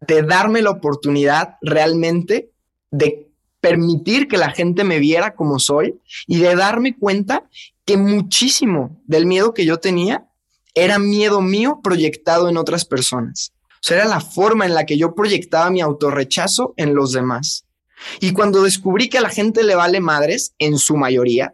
de 0.02 0.24
darme 0.24 0.62
la 0.62 0.72
oportunidad 0.72 1.56
realmente 1.62 2.52
de 2.92 3.30
permitir 3.60 4.28
que 4.28 4.38
la 4.38 4.52
gente 4.52 4.84
me 4.84 5.00
viera 5.00 5.36
como 5.36 5.60
soy 5.60 6.00
y 6.28 6.40
de 6.40 6.56
darme 6.56 6.98
cuenta 6.98 7.48
que 7.84 7.98
muchísimo 7.98 9.02
del 9.06 9.26
miedo 9.26 9.54
que 9.54 9.66
yo 9.66 9.78
tenía 9.78 10.28
era 10.74 11.00
miedo 11.00 11.42
mío 11.42 11.80
proyectado 11.84 12.50
en 12.50 12.58
otras 12.58 12.86
personas. 12.86 13.54
Sea, 13.86 13.98
era 13.98 14.06
la 14.06 14.20
forma 14.20 14.66
en 14.66 14.74
la 14.74 14.88
que 14.88 14.98
yo 14.98 15.14
proyectaba 15.14 15.70
mi 15.70 15.80
autorrechazo 15.80 16.74
en 16.76 16.96
los 16.96 17.12
demás. 17.12 17.68
Y 18.20 18.34
cuando 18.34 18.64
descubrí 18.64 19.10
que 19.10 19.20
a 19.20 19.22
la 19.22 19.30
gente 19.30 19.64
le 19.64 19.76
vale 19.76 20.00
madres, 20.00 20.56
en 20.58 20.80
su 20.80 20.98
mayoría, 20.98 21.54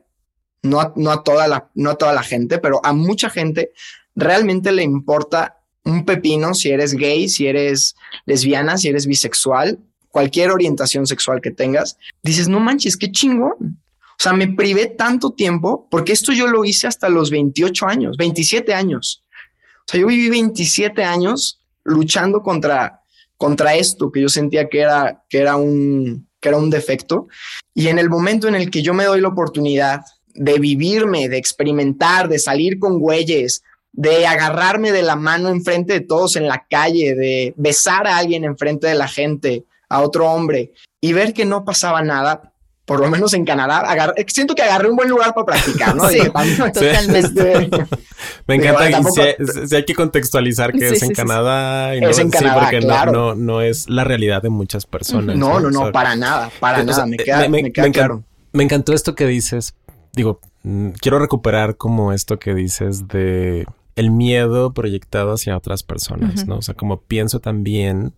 no 0.63 0.79
a, 0.79 1.23
toda 1.23 1.49
la, 1.49 1.69
no 1.75 1.89
a 1.89 1.95
toda 1.95 2.13
la 2.13 2.23
gente, 2.23 2.57
pero 2.57 2.79
a 2.85 2.93
mucha 2.93 3.29
gente 3.29 3.73
realmente 4.15 4.71
le 4.71 4.81
importa 4.81 5.57
un 5.83 6.05
pepino 6.05 6.53
si 6.53 6.69
eres 6.69 6.93
gay, 6.93 7.27
si 7.27 7.47
eres 7.47 7.95
lesbiana, 8.25 8.77
si 8.77 8.87
eres 8.87 9.07
bisexual, 9.07 9.79
cualquier 10.07 10.51
orientación 10.51 11.07
sexual 11.07 11.41
que 11.41 11.51
tengas. 11.51 11.97
Dices, 12.23 12.47
no 12.47 12.61
manches, 12.61 12.95
qué 12.95 13.11
chingón. 13.11 13.81
O 13.91 14.23
sea, 14.23 14.31
me 14.31 14.47
privé 14.47 14.85
tanto 14.85 15.31
tiempo 15.31 15.85
porque 15.91 16.13
esto 16.13 16.31
yo 16.31 16.47
lo 16.47 16.63
hice 16.63 16.87
hasta 16.87 17.09
los 17.09 17.29
28 17.29 17.87
años, 17.87 18.15
27 18.15 18.73
años. 18.73 19.25
O 19.79 19.91
sea, 19.91 19.99
yo 19.99 20.07
viví 20.07 20.29
27 20.29 21.03
años 21.03 21.60
luchando 21.83 22.41
contra, 22.41 23.01
contra 23.37 23.75
esto 23.75 24.11
que 24.11 24.21
yo 24.21 24.29
sentía 24.29 24.69
que 24.69 24.79
era, 24.81 25.23
que 25.29 25.39
era 25.39 25.55
un, 25.55 26.27
que 26.39 26.49
era 26.49 26.57
un 26.57 26.69
defecto. 26.69 27.27
Y 27.73 27.87
en 27.87 27.99
el 27.99 28.09
momento 28.09 28.47
en 28.47 28.55
el 28.55 28.69
que 28.69 28.81
yo 28.81 28.93
me 28.93 29.05
doy 29.05 29.21
la 29.21 29.29
oportunidad 29.29 30.01
de 30.33 30.59
vivirme, 30.59 31.29
de 31.29 31.37
experimentar, 31.37 32.27
de 32.27 32.39
salir 32.39 32.79
con 32.79 32.99
güeyes, 32.99 33.63
de 33.93 34.25
agarrarme 34.25 34.91
de 34.91 35.01
la 35.01 35.15
mano 35.15 35.49
enfrente 35.49 35.93
de 35.93 36.01
todos 36.01 36.35
en 36.35 36.47
la 36.47 36.65
calle, 36.69 37.15
de 37.15 37.53
besar 37.57 38.07
a 38.07 38.17
alguien 38.17 38.45
enfrente 38.45 38.87
de 38.87 38.95
la 38.95 39.07
gente, 39.07 39.65
a 39.89 40.01
otro 40.01 40.31
hombre, 40.31 40.71
y 41.01 41.13
ver 41.13 41.33
que 41.33 41.45
no 41.45 41.65
pasaba 41.65 42.01
nada, 42.01 42.50
por 42.85 42.99
lo 42.99 43.09
menos 43.09 43.33
en 43.33 43.45
Canadá, 43.45 44.13
siento 44.27 44.55
que 44.55 44.63
agarré 44.63 44.89
un 44.89 44.95
buen 44.95 45.09
lugar 45.09 45.33
para 45.33 45.45
practicar, 45.45 45.95
¿no? 45.95 46.09
Sí, 46.09 46.19
totalmente. 46.73 47.69
Me 48.47 48.55
encanta, 48.55 49.03
si, 49.11 49.75
hay 49.75 49.85
que 49.85 49.95
contextualizar 49.95 50.73
que 50.73 50.89
es 50.89 51.03
en 51.03 51.13
Canadá. 51.13 51.95
Y 51.95 52.01
no, 52.01 52.09
es 52.09 52.19
en 52.19 52.29
Canadá, 52.29 52.61
porque 52.61 52.81
no, 52.81 53.35
no, 53.35 53.61
es 53.61 53.89
la 53.89 54.03
realidad 54.03 54.41
de 54.41 54.49
muchas 54.49 54.85
personas. 54.85 55.35
No, 55.37 55.59
no, 55.59 55.71
no, 55.71 55.91
para 55.91 56.15
nada, 56.15 56.51
para 56.59 56.83
nada, 56.83 57.05
me 57.05 57.17
queda, 57.17 57.47
me, 57.47 57.71
claro. 57.71 58.23
Me 58.53 58.63
encantó 58.63 58.93
esto 58.93 59.15
que 59.15 59.25
dices 59.25 59.75
digo, 60.13 60.39
mm, 60.63 60.89
quiero 61.01 61.19
recuperar 61.19 61.77
como 61.77 62.13
esto 62.13 62.39
que 62.39 62.53
dices 62.53 63.07
de 63.07 63.65
el 63.95 64.11
miedo 64.11 64.73
proyectado 64.73 65.33
hacia 65.33 65.57
otras 65.57 65.83
personas, 65.83 66.47
¿no? 66.47 66.57
O 66.57 66.61
sea, 66.61 66.75
como 66.75 67.01
pienso 67.01 67.39
también 67.39 68.13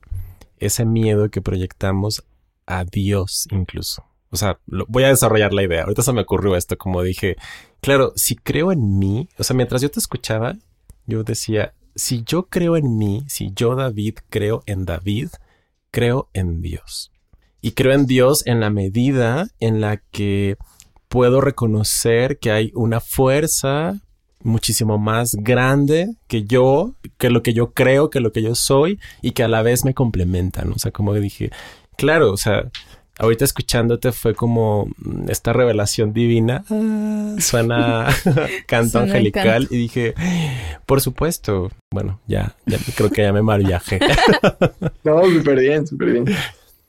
ese 0.60 0.86
miedo 0.86 1.30
que 1.30 1.42
proyectamos 1.42 2.24
a 2.66 2.86
Dios 2.86 3.48
incluso. 3.52 4.04
O 4.34 4.36
sea, 4.36 4.60
voy 4.66 5.04
a 5.04 5.10
desarrollar 5.10 5.54
la 5.54 5.62
idea. 5.62 5.84
Ahorita 5.84 6.02
se 6.02 6.12
me 6.12 6.22
ocurrió 6.22 6.56
esto, 6.56 6.76
como 6.76 7.04
dije, 7.04 7.38
claro, 7.82 8.14
si 8.16 8.36
creo 8.36 8.72
en 8.72 8.98
mí, 8.98 9.30
o 9.38 9.44
sea, 9.44 9.56
mientras 9.56 9.84
yo 9.84 9.92
te 9.92 10.00
escuchaba, 10.00 10.56
yo 11.06 11.24
decía, 11.24 11.76
si 11.94 12.24
yo 12.24 12.48
creo 12.48 12.76
en 12.76 12.98
mí, 12.98 13.24
si 13.28 13.52
yo 13.54 13.76
David 13.76 14.16
creo 14.32 14.64
en 14.66 14.86
David, 14.86 15.30
creo 15.92 16.30
en 16.34 16.64
Dios. 16.64 17.12
Y 17.62 17.74
creo 17.74 17.94
en 17.94 18.08
Dios 18.08 18.42
en 18.48 18.60
la 18.60 18.72
medida 18.72 19.48
en 19.60 19.82
la 19.82 19.98
que 19.98 20.58
puedo 21.10 21.40
reconocer 21.40 22.40
que 22.40 22.50
hay 22.50 22.72
una 22.74 23.00
fuerza 23.00 24.02
muchísimo 24.42 24.98
más 24.98 25.36
grande 25.36 26.16
que 26.28 26.44
yo, 26.44 26.96
que 27.20 27.30
lo 27.30 27.44
que 27.44 27.54
yo 27.54 27.72
creo, 27.74 28.10
que 28.10 28.20
lo 28.20 28.32
que 28.32 28.42
yo 28.42 28.56
soy 28.56 29.00
y 29.22 29.32
que 29.32 29.44
a 29.44 29.48
la 29.48 29.62
vez 29.62 29.86
me 29.86 29.94
complementan. 29.94 30.72
O 30.72 30.80
sea, 30.80 30.92
como 30.92 31.14
dije, 31.14 31.52
claro, 31.98 32.32
o 32.32 32.38
sea, 32.38 32.72
ahorita 33.20 33.46
escuchándote 33.46 34.12
fue 34.12 34.36
como 34.36 34.88
mm, 34.98 35.30
esta 35.30 35.54
revelación 35.54 36.14
divina. 36.14 36.64
Ah, 36.70 37.36
suena 37.40 38.08
canto 38.68 39.00
angelical 39.00 39.68
y 39.70 39.78
dije, 39.78 40.14
por 40.86 41.02
supuesto. 41.02 41.72
Bueno, 41.92 42.20
ya, 42.28 42.56
ya 42.66 42.78
creo 42.96 43.10
que 43.10 43.22
ya 43.24 43.34
me 43.34 43.42
mal 43.42 43.64
viaje. 43.64 44.00
no, 45.04 45.24
súper 45.26 45.60
bien, 45.60 45.88
súper 45.88 46.12
bien. 46.12 46.26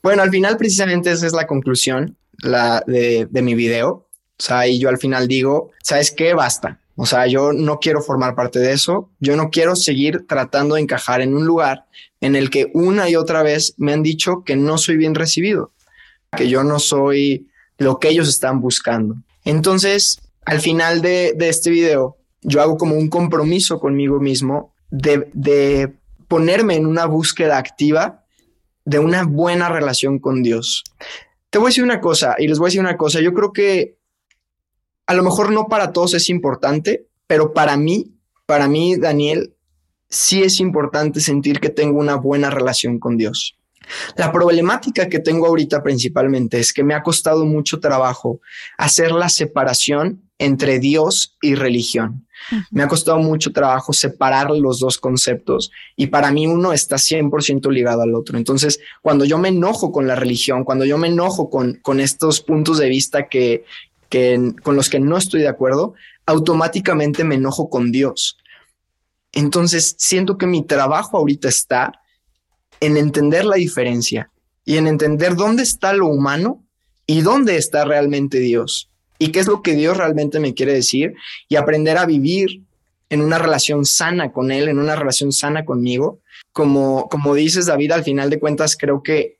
Bueno, 0.01 0.21
al 0.21 0.29
final 0.29 0.57
precisamente 0.57 1.11
esa 1.11 1.25
es 1.25 1.33
la 1.33 1.47
conclusión 1.47 2.15
la 2.39 2.83
de, 2.85 3.27
de 3.29 3.41
mi 3.41 3.55
video. 3.55 4.07
O 4.37 4.43
sea, 4.43 4.67
y 4.67 4.79
yo 4.79 4.89
al 4.89 4.97
final 4.97 5.27
digo, 5.27 5.71
¿sabes 5.81 6.11
qué? 6.11 6.33
Basta. 6.33 6.79
O 6.97 7.05
sea, 7.05 7.27
yo 7.27 7.51
no 7.51 7.79
quiero 7.79 8.01
formar 8.01 8.35
parte 8.35 8.59
de 8.59 8.71
eso. 8.71 9.09
Yo 9.19 9.35
no 9.35 9.49
quiero 9.49 9.75
seguir 9.75 10.25
tratando 10.27 10.75
de 10.75 10.81
encajar 10.81 11.21
en 11.21 11.35
un 11.35 11.45
lugar 11.45 11.85
en 12.21 12.35
el 12.35 12.49
que 12.49 12.71
una 12.73 13.09
y 13.09 13.15
otra 13.15 13.43
vez 13.43 13.75
me 13.77 13.93
han 13.93 14.01
dicho 14.01 14.43
que 14.45 14.55
no 14.55 14.77
soy 14.77 14.97
bien 14.97 15.15
recibido, 15.15 15.71
que 16.35 16.49
yo 16.49 16.63
no 16.63 16.79
soy 16.79 17.47
lo 17.77 17.99
que 17.99 18.09
ellos 18.09 18.29
están 18.29 18.61
buscando. 18.61 19.15
Entonces, 19.43 20.21
al 20.45 20.59
final 20.59 21.01
de, 21.01 21.35
este 21.39 21.69
video, 21.69 22.17
yo 22.41 22.61
hago 22.61 22.77
como 22.77 22.95
un 22.95 23.09
compromiso 23.09 23.79
conmigo 23.79 24.19
mismo 24.19 24.73
de, 24.89 25.29
de 25.33 25.93
ponerme 26.27 26.75
en 26.75 26.85
una 26.85 27.05
búsqueda 27.05 27.57
activa 27.57 28.23
de 28.85 28.99
una 28.99 29.23
buena 29.23 29.69
relación 29.69 30.19
con 30.19 30.43
Dios. 30.43 30.83
Te 31.49 31.57
voy 31.57 31.67
a 31.67 31.69
decir 31.69 31.83
una 31.83 32.01
cosa 32.01 32.35
y 32.37 32.47
les 32.47 32.59
voy 32.59 32.67
a 32.67 32.69
decir 32.69 32.81
una 32.81 32.97
cosa. 32.97 33.19
Yo 33.19 33.33
creo 33.33 33.51
que 33.51 33.97
a 35.07 35.13
lo 35.13 35.23
mejor 35.23 35.51
no 35.51 35.67
para 35.67 35.91
todos 35.91 36.13
es 36.13 36.29
importante, 36.29 37.07
pero 37.27 37.53
para 37.53 37.77
mí, 37.77 38.15
para 38.45 38.67
mí, 38.67 38.95
Daniel, 38.95 39.55
sí 40.09 40.43
es 40.43 40.59
importante 40.59 41.19
sentir 41.19 41.59
que 41.59 41.69
tengo 41.69 41.99
una 41.99 42.15
buena 42.15 42.49
relación 42.49 42.99
con 42.99 43.17
Dios. 43.17 43.57
La 44.15 44.31
problemática 44.31 45.07
que 45.07 45.19
tengo 45.19 45.47
ahorita 45.47 45.83
principalmente 45.83 46.59
es 46.59 46.73
que 46.73 46.83
me 46.83 46.93
ha 46.93 47.03
costado 47.03 47.45
mucho 47.45 47.79
trabajo 47.79 48.39
hacer 48.77 49.11
la 49.11 49.29
separación 49.29 50.21
entre 50.37 50.79
Dios 50.79 51.37
y 51.41 51.55
religión. 51.55 52.27
Me 52.69 52.83
ha 52.83 52.87
costado 52.87 53.17
mucho 53.17 53.51
trabajo 53.51 53.93
separar 53.93 54.51
los 54.51 54.79
dos 54.79 54.97
conceptos 54.97 55.71
y 55.95 56.07
para 56.07 56.31
mí 56.31 56.45
uno 56.45 56.73
está 56.73 56.97
100% 56.97 57.71
ligado 57.71 58.01
al 58.01 58.13
otro. 58.13 58.37
Entonces, 58.37 58.79
cuando 59.01 59.25
yo 59.25 59.37
me 59.37 59.49
enojo 59.49 59.91
con 59.91 60.07
la 60.07 60.15
religión, 60.15 60.63
cuando 60.63 60.85
yo 60.85 60.97
me 60.97 61.07
enojo 61.07 61.49
con, 61.49 61.75
con 61.81 61.99
estos 61.99 62.41
puntos 62.41 62.77
de 62.77 62.89
vista 62.89 63.29
que, 63.29 63.65
que, 64.09 64.53
con 64.61 64.75
los 64.75 64.89
que 64.89 64.99
no 64.99 65.17
estoy 65.17 65.41
de 65.41 65.47
acuerdo, 65.47 65.93
automáticamente 66.25 67.23
me 67.23 67.35
enojo 67.35 67.69
con 67.69 67.91
Dios. 67.91 68.37
Entonces, 69.31 69.95
siento 69.97 70.37
que 70.37 70.47
mi 70.47 70.63
trabajo 70.63 71.17
ahorita 71.17 71.49
está 71.49 72.01
en 72.79 72.97
entender 72.97 73.45
la 73.45 73.55
diferencia 73.55 74.29
y 74.63 74.77
en 74.77 74.87
entender 74.87 75.35
dónde 75.35 75.63
está 75.63 75.93
lo 75.93 76.07
humano 76.07 76.63
y 77.07 77.21
dónde 77.21 77.57
está 77.57 77.85
realmente 77.85 78.39
Dios 78.39 78.89
y 79.17 79.31
qué 79.31 79.39
es 79.39 79.47
lo 79.47 79.61
que 79.61 79.75
Dios 79.75 79.97
realmente 79.97 80.39
me 80.39 80.53
quiere 80.53 80.73
decir 80.73 81.13
y 81.47 81.55
aprender 81.55 81.97
a 81.97 82.05
vivir 82.05 82.63
en 83.09 83.21
una 83.21 83.37
relación 83.37 83.85
sana 83.85 84.31
con 84.31 84.51
Él, 84.51 84.67
en 84.67 84.79
una 84.79 84.95
relación 84.95 85.31
sana 85.31 85.63
conmigo. 85.63 86.19
Como, 86.51 87.07
como 87.09 87.35
dices, 87.35 87.67
David, 87.67 87.91
al 87.91 88.03
final 88.03 88.29
de 88.29 88.39
cuentas, 88.39 88.75
creo 88.77 89.03
que 89.03 89.37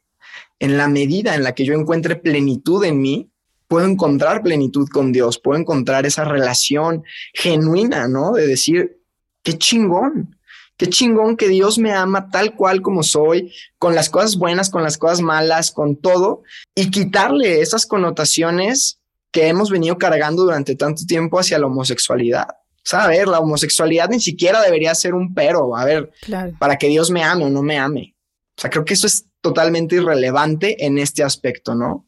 en 0.60 0.78
la 0.78 0.88
medida 0.88 1.36
en 1.36 1.44
la 1.44 1.54
que 1.54 1.66
yo 1.66 1.74
encuentre 1.74 2.16
plenitud 2.16 2.84
en 2.84 3.02
mí, 3.02 3.30
puedo 3.68 3.88
encontrar 3.88 4.44
plenitud 4.44 4.88
con 4.90 5.12
Dios, 5.12 5.40
puedo 5.40 5.60
encontrar 5.60 6.06
esa 6.06 6.24
relación 6.24 7.04
genuina, 7.34 8.08
¿no? 8.08 8.34
De 8.34 8.48
decir, 8.48 9.02
qué 9.44 9.58
chingón, 9.58 10.35
Qué 10.78 10.88
chingón 10.88 11.38
que 11.38 11.48
Dios 11.48 11.78
me 11.78 11.94
ama 11.94 12.30
tal 12.30 12.56
cual 12.56 12.82
como 12.82 13.04
soy, 13.04 13.54
con 13.78 13.96
las 13.96 14.10
cosas 14.10 14.36
buenas, 14.36 14.70
con 14.70 14.84
las 14.84 14.98
cosas 14.98 15.22
malas, 15.22 15.72
con 15.72 15.96
todo, 15.96 16.44
y 16.74 16.92
quitarle 16.92 17.62
esas 17.62 17.86
connotaciones 17.86 19.00
que 19.32 19.48
hemos 19.48 19.70
venido 19.70 19.98
cargando 19.98 20.44
durante 20.44 20.76
tanto 20.76 21.04
tiempo 21.06 21.40
hacia 21.40 21.60
la 21.60 21.68
homosexualidad. 21.68 22.48
O 22.50 22.88
sea, 22.88 23.06
a 23.06 23.08
ver, 23.08 23.28
la 23.28 23.40
homosexualidad 23.40 24.10
ni 24.10 24.20
siquiera 24.20 24.62
debería 24.62 24.94
ser 24.94 25.14
un 25.14 25.34
pero, 25.34 25.76
a 25.76 25.86
ver, 25.86 26.12
para 26.60 26.78
que 26.78 26.88
Dios 26.88 27.10
me 27.10 27.24
ame 27.24 27.46
o 27.46 27.50
no 27.50 27.64
me 27.64 27.80
ame. 27.80 28.16
O 28.58 28.62
sea, 28.62 28.70
creo 28.70 28.86
que 28.86 28.94
eso 28.94 29.08
es 29.08 29.26
totalmente 29.42 29.96
irrelevante 29.96 30.86
en 30.86 30.98
este 30.98 31.24
aspecto, 31.24 31.74
¿no? 31.74 32.08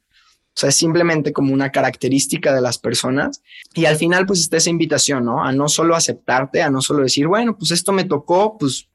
O 0.57 0.59
sea, 0.59 0.69
es 0.69 0.75
simplemente 0.75 1.33
como 1.33 1.53
una 1.53 1.71
característica 1.71 2.51
de 2.51 2.61
las 2.61 2.79
personas. 2.79 3.43
Y 3.75 3.85
al 3.85 3.95
final, 3.95 4.25
pues 4.25 4.39
está 4.39 4.57
esa 4.57 4.71
invitación, 4.71 5.23
¿no? 5.23 5.43
A 5.43 5.51
no 5.51 5.69
solo 5.69 5.95
aceptarte, 5.95 6.63
a 6.63 6.71
no 6.71 6.81
solo 6.81 7.03
decir, 7.03 7.27
bueno, 7.27 7.55
pues 7.55 7.69
esto 7.69 7.91
me 7.91 8.05
tocó, 8.05 8.57
pues 8.57 8.87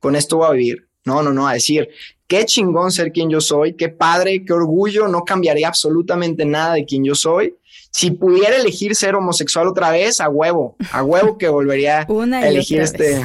con 0.00 0.16
esto 0.16 0.38
voy 0.38 0.46
a 0.46 0.52
vivir. 0.52 0.88
No, 1.04 1.22
no, 1.22 1.30
no, 1.34 1.46
a 1.46 1.52
decir, 1.52 1.90
qué 2.26 2.46
chingón 2.46 2.92
ser 2.92 3.12
quien 3.12 3.28
yo 3.28 3.42
soy, 3.42 3.74
qué 3.74 3.90
padre, 3.90 4.42
qué 4.42 4.54
orgullo, 4.54 5.06
no 5.06 5.22
cambiaría 5.22 5.68
absolutamente 5.68 6.46
nada 6.46 6.72
de 6.72 6.86
quien 6.86 7.04
yo 7.04 7.14
soy. 7.14 7.56
Si 7.90 8.12
pudiera 8.12 8.56
elegir 8.56 8.96
ser 8.96 9.14
homosexual 9.14 9.68
otra 9.68 9.90
vez, 9.90 10.18
a 10.18 10.30
huevo, 10.30 10.76
a 10.92 11.04
huevo 11.04 11.36
que 11.36 11.48
volvería 11.50 12.06
a 12.08 12.48
elegir 12.48 12.80
este. 12.80 13.22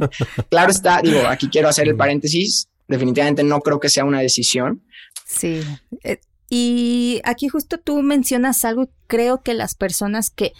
claro 0.48 0.70
está, 0.70 1.02
digo, 1.02 1.20
aquí 1.28 1.50
quiero 1.50 1.68
hacer 1.68 1.86
el 1.86 1.96
paréntesis. 1.96 2.70
Definitivamente 2.88 3.42
no 3.42 3.60
creo 3.60 3.78
que 3.78 3.90
sea 3.90 4.06
una 4.06 4.20
decisión. 4.20 4.80
Sí, 5.26 5.60
eh, 6.02 6.18
y 6.48 7.20
aquí 7.24 7.48
justo 7.48 7.78
tú 7.78 8.02
mencionas 8.02 8.64
algo, 8.64 8.88
creo 9.06 9.42
que 9.42 9.54
las 9.54 9.74
personas 9.74 10.30
que 10.30 10.52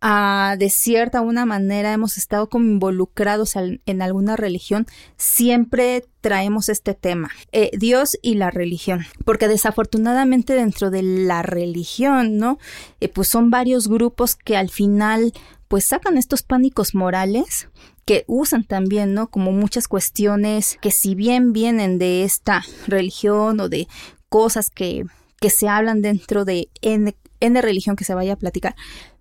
ah, 0.00 0.56
de 0.58 0.70
cierta 0.70 1.20
una 1.20 1.46
manera 1.46 1.92
hemos 1.92 2.16
estado 2.18 2.48
como 2.48 2.66
involucrados 2.66 3.54
en 3.56 4.02
alguna 4.02 4.36
religión, 4.36 4.86
siempre 5.16 6.04
traemos 6.20 6.68
este 6.68 6.94
tema, 6.94 7.30
eh, 7.50 7.70
Dios 7.76 8.16
y 8.22 8.34
la 8.34 8.50
religión, 8.50 9.04
porque 9.24 9.48
desafortunadamente 9.48 10.54
dentro 10.54 10.90
de 10.90 11.02
la 11.02 11.42
religión, 11.42 12.36
¿no? 12.36 12.58
Eh, 13.00 13.08
pues 13.08 13.28
son 13.28 13.50
varios 13.50 13.88
grupos 13.88 14.36
que 14.36 14.56
al 14.56 14.70
final 14.70 15.32
pues 15.66 15.86
sacan 15.86 16.18
estos 16.18 16.42
pánicos 16.42 16.94
morales 16.94 17.68
que 18.04 18.24
usan 18.26 18.64
también, 18.64 19.14
¿no? 19.14 19.28
Como 19.28 19.52
muchas 19.52 19.88
cuestiones 19.88 20.78
que 20.82 20.90
si 20.90 21.14
bien 21.14 21.52
vienen 21.52 21.98
de 21.98 22.24
esta 22.24 22.62
religión 22.86 23.58
o 23.58 23.68
de 23.70 23.88
cosas 24.28 24.68
que 24.68 25.06
que 25.42 25.50
se 25.50 25.68
hablan 25.68 26.02
dentro 26.02 26.44
de 26.44 26.70
N, 26.82 27.12
religión 27.40 27.96
que 27.96 28.04
se 28.04 28.14
vaya 28.14 28.34
a 28.34 28.36
platicar, 28.36 28.76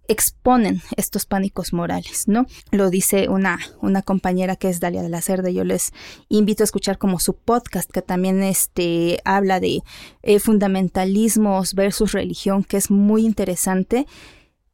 exponen 0.08 0.80
estos 0.98 1.26
pánicos 1.26 1.74
morales, 1.74 2.28
¿no? 2.28 2.46
Lo 2.70 2.92
dice 2.92 3.28
una, 3.28 3.58
una 3.82 4.04
compañera 4.04 4.56
que 4.56 4.70
es 4.70 4.80
Dalia 4.80 5.02
de 5.02 5.10
la 5.10 5.22
Cerda. 5.22 5.50
Yo 5.50 5.64
les 5.64 5.94
invito 6.30 6.62
a 6.62 6.66
escuchar 6.66 7.00
como 7.00 7.18
su 7.18 7.34
podcast, 7.34 7.90
que 7.90 8.04
también 8.04 8.44
este, 8.44 9.20
habla 9.26 9.60
de 9.60 9.82
eh, 10.22 10.40
fundamentalismos 10.40 11.74
versus 11.74 12.12
religión, 12.12 12.64
que 12.64 12.78
es 12.78 12.92
muy 12.92 13.26
interesante. 13.26 14.06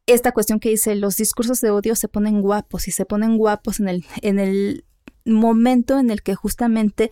Esta 0.04 0.32
cuestión 0.32 0.60
que 0.60 0.68
dice, 0.68 0.96
los 0.96 1.16
discursos 1.16 1.62
de 1.62 1.70
odio 1.70 1.96
se 1.96 2.08
ponen 2.08 2.42
guapos 2.42 2.88
y 2.88 2.90
se 2.90 3.06
ponen 3.06 3.38
guapos 3.38 3.80
en 3.80 3.88
el, 3.88 4.04
en 4.20 4.38
el 4.38 4.84
momento 5.24 5.98
en 5.98 6.10
el 6.10 6.22
que 6.22 6.34
justamente 6.34 7.10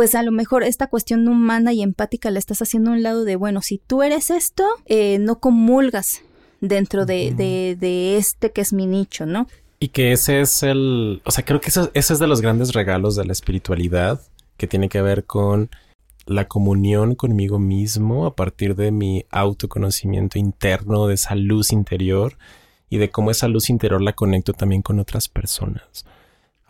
pues 0.00 0.14
a 0.14 0.22
lo 0.22 0.32
mejor 0.32 0.64
esta 0.64 0.86
cuestión 0.86 1.28
humana 1.28 1.74
y 1.74 1.82
empática 1.82 2.30
la 2.30 2.38
estás 2.38 2.62
haciendo 2.62 2.90
a 2.90 2.94
un 2.94 3.02
lado 3.02 3.26
de, 3.26 3.36
bueno, 3.36 3.60
si 3.60 3.76
tú 3.76 4.02
eres 4.02 4.30
esto, 4.30 4.66
eh, 4.86 5.18
no 5.18 5.40
comulgas 5.40 6.22
dentro 6.62 7.04
de, 7.04 7.34
de, 7.78 8.16
este 8.16 8.50
que 8.50 8.62
es 8.62 8.72
mi 8.72 8.86
nicho, 8.86 9.26
¿no? 9.26 9.46
Y 9.78 9.88
que 9.88 10.12
ese 10.12 10.40
es 10.40 10.62
el, 10.62 11.20
o 11.26 11.30
sea, 11.30 11.44
creo 11.44 11.60
que 11.60 11.68
ese 11.68 11.90
es 11.92 12.18
de 12.18 12.26
los 12.26 12.40
grandes 12.40 12.72
regalos 12.72 13.14
de 13.14 13.26
la 13.26 13.32
espiritualidad, 13.32 14.22
que 14.56 14.66
tiene 14.66 14.88
que 14.88 15.02
ver 15.02 15.26
con 15.26 15.68
la 16.24 16.48
comunión 16.48 17.14
conmigo 17.14 17.58
mismo 17.58 18.24
a 18.24 18.34
partir 18.34 18.76
de 18.76 18.92
mi 18.92 19.26
autoconocimiento 19.30 20.38
interno, 20.38 21.08
de 21.08 21.14
esa 21.16 21.34
luz 21.34 21.72
interior 21.72 22.38
y 22.88 22.96
de 22.96 23.10
cómo 23.10 23.32
esa 23.32 23.48
luz 23.48 23.68
interior 23.68 24.00
la 24.00 24.14
conecto 24.14 24.54
también 24.54 24.80
con 24.80 24.98
otras 24.98 25.28
personas. 25.28 26.06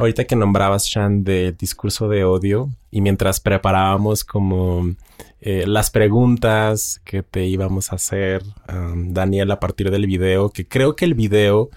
Ahorita 0.01 0.25
que 0.25 0.35
nombrabas, 0.35 0.87
Shan, 0.87 1.25
del 1.25 1.55
discurso 1.59 2.09
de 2.09 2.25
odio 2.25 2.71
y 2.91 3.03
mientras 3.03 3.39
preparábamos 3.39 4.25
como 4.25 4.95
eh, 5.43 5.65
las 5.67 5.91
preguntas 5.91 7.03
que 7.05 7.23
te 7.23 7.45
íbamos 7.45 7.93
a 7.93 7.97
hacer, 7.97 8.43
um, 8.73 9.13
Daniel, 9.13 9.51
a 9.51 9.61
partir 9.61 9.91
del 9.91 10.07
video, 10.07 10.49
que 10.49 10.67
creo 10.67 10.97
que 10.97 11.05
el 11.05 11.13
video, 11.13 11.69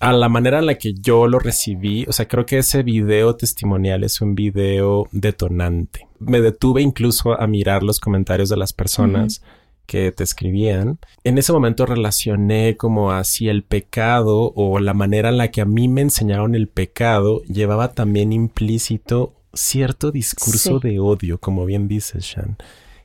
a 0.00 0.12
la 0.12 0.28
manera 0.28 0.58
en 0.58 0.66
la 0.66 0.74
que 0.74 0.92
yo 0.92 1.26
lo 1.26 1.38
recibí, 1.38 2.04
o 2.06 2.12
sea, 2.12 2.28
creo 2.28 2.44
que 2.44 2.58
ese 2.58 2.82
video 2.82 3.34
testimonial 3.36 4.04
es 4.04 4.20
un 4.20 4.34
video 4.34 5.08
detonante. 5.10 6.06
Me 6.18 6.42
detuve 6.42 6.82
incluso 6.82 7.40
a 7.40 7.46
mirar 7.46 7.82
los 7.82 8.00
comentarios 8.00 8.50
de 8.50 8.58
las 8.58 8.74
personas 8.74 9.40
que 9.86 10.12
te 10.12 10.24
escribían, 10.24 10.98
en 11.24 11.38
ese 11.38 11.52
momento 11.52 11.86
relacioné 11.86 12.76
como 12.76 13.12
así 13.12 13.48
el 13.48 13.62
pecado 13.62 14.52
o 14.54 14.78
la 14.78 14.94
manera 14.94 15.28
en 15.28 15.38
la 15.38 15.50
que 15.50 15.60
a 15.60 15.66
mí 15.66 15.88
me 15.88 16.00
enseñaron 16.00 16.54
el 16.54 16.68
pecado 16.68 17.42
llevaba 17.44 17.92
también 17.92 18.32
implícito 18.32 19.34
cierto 19.52 20.10
discurso 20.10 20.80
de 20.80 20.98
odio, 20.98 21.38
como 21.38 21.64
bien 21.64 21.88
dices, 21.88 22.24
Shan. 22.24 22.56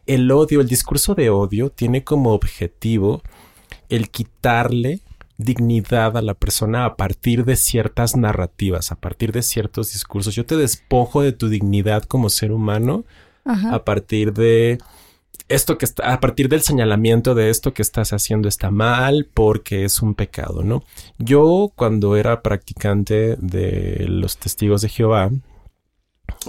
El 0.06 0.32
odio, 0.32 0.62
el 0.62 0.68
discurso 0.68 1.14
de 1.14 1.30
odio 1.30 1.70
tiene 1.70 2.04
como 2.04 2.34
objetivo 2.34 3.22
el 3.90 4.10
quitarle 4.10 5.02
dignidad 5.38 6.18
a 6.18 6.22
la 6.22 6.34
persona 6.34 6.86
a 6.86 6.96
partir 6.98 7.46
de 7.46 7.56
ciertas 7.56 8.16
narrativas, 8.16 8.92
a 8.92 8.96
partir 8.96 9.32
de 9.32 9.42
ciertos 9.42 9.94
discursos. 9.94 10.36
Yo 10.36 10.46
te 10.46 10.58
despojo 10.58 11.22
de 11.22 11.32
tu 11.32 11.48
dignidad 11.48 12.04
como 12.04 12.30
ser 12.30 12.52
humano 12.52 13.06
a 13.46 13.84
partir 13.84 14.34
de 14.34 14.78
esto 15.50 15.78
que 15.78 15.86
está, 15.86 16.14
a 16.14 16.20
partir 16.20 16.48
del 16.48 16.62
señalamiento 16.62 17.36
de 17.36 17.50
esto 17.50 17.74
que 17.74 17.82
estás 17.82 18.14
haciendo 18.14 18.48
está 18.48 18.70
mal 18.70 19.28
porque 19.34 19.84
es 19.84 20.02
un 20.02 20.14
pecado, 20.14 20.64
¿no? 20.64 20.84
Yo 21.18 21.72
cuando 21.76 22.16
era 22.16 22.42
practicante 22.42 23.36
de 23.38 24.06
los 24.08 24.38
testigos 24.38 24.82
de 24.82 24.90
Jehová, 24.90 25.32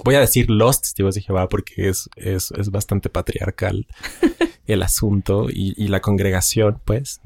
voy 0.03 0.15
a 0.15 0.19
decir 0.19 0.49
los 0.49 0.81
testigos 0.81 1.15
de 1.15 1.21
Jehová 1.21 1.49
porque 1.49 1.89
es, 1.89 2.09
es, 2.15 2.51
bastante 2.69 3.09
patriarcal 3.09 3.87
el 4.67 4.83
asunto 4.83 5.47
y, 5.49 5.87
la 5.87 5.99
congregación, 5.99 6.79
pues. 6.85 7.21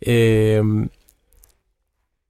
Em, 0.00 0.88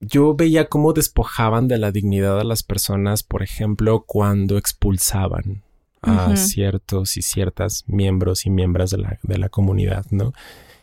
yo 0.00 0.36
veía 0.36 0.68
cómo 0.68 0.92
despojaban 0.92 1.66
de 1.66 1.78
la 1.78 1.90
dignidad 1.90 2.38
a 2.38 2.44
las 2.44 2.62
personas, 2.62 3.22
por 3.22 3.42
ejemplo, 3.42 4.04
cuando 4.06 4.58
expulsaban 4.58 5.65
a 6.06 6.36
ciertos 6.36 7.16
y 7.16 7.22
ciertas 7.22 7.84
miembros 7.86 8.46
y 8.46 8.50
miembros 8.50 8.90
de 8.90 8.98
la, 8.98 9.18
de 9.22 9.38
la 9.38 9.48
comunidad, 9.48 10.06
¿no? 10.10 10.32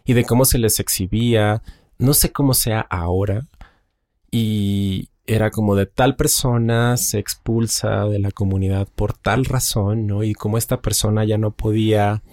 Y 0.06 0.14
de 0.14 0.26
cómo 0.26 0.46
se 0.46 0.60
les 0.60 0.80
exhibía, 0.80 1.64
no 1.98 2.14
sé 2.14 2.32
cómo 2.32 2.54
sea 2.54 2.82
ahora, 2.82 3.48
y 4.32 5.10
era 5.26 5.52
como 5.52 5.76
de 5.76 5.86
tal 5.86 6.16
persona 6.16 6.98
se 6.98 7.20
expulsa 7.20 8.06
de 8.06 8.20
la 8.20 8.32
comunidad 8.32 8.88
por 8.94 9.14
tal 9.14 9.46
razón, 9.46 10.08
¿no? 10.08 10.24
Y 10.24 10.34
como 10.34 10.58
esta 10.58 10.82
persona 10.82 11.24
ya 11.24 11.38
no 11.38 11.52
podía 11.52 12.24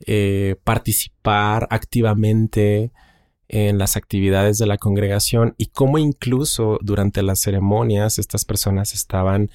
eh, 0.00 0.56
participar 0.64 1.68
activamente 1.70 2.90
en 3.48 3.78
las 3.78 3.96
actividades 3.96 4.58
de 4.58 4.66
la 4.66 4.76
congregación 4.76 5.54
y 5.56 5.66
cómo 5.66 5.98
incluso 5.98 6.78
durante 6.82 7.22
las 7.22 7.40
ceremonias 7.40 8.18
estas 8.18 8.44
personas 8.44 8.92
estaban 8.92 9.50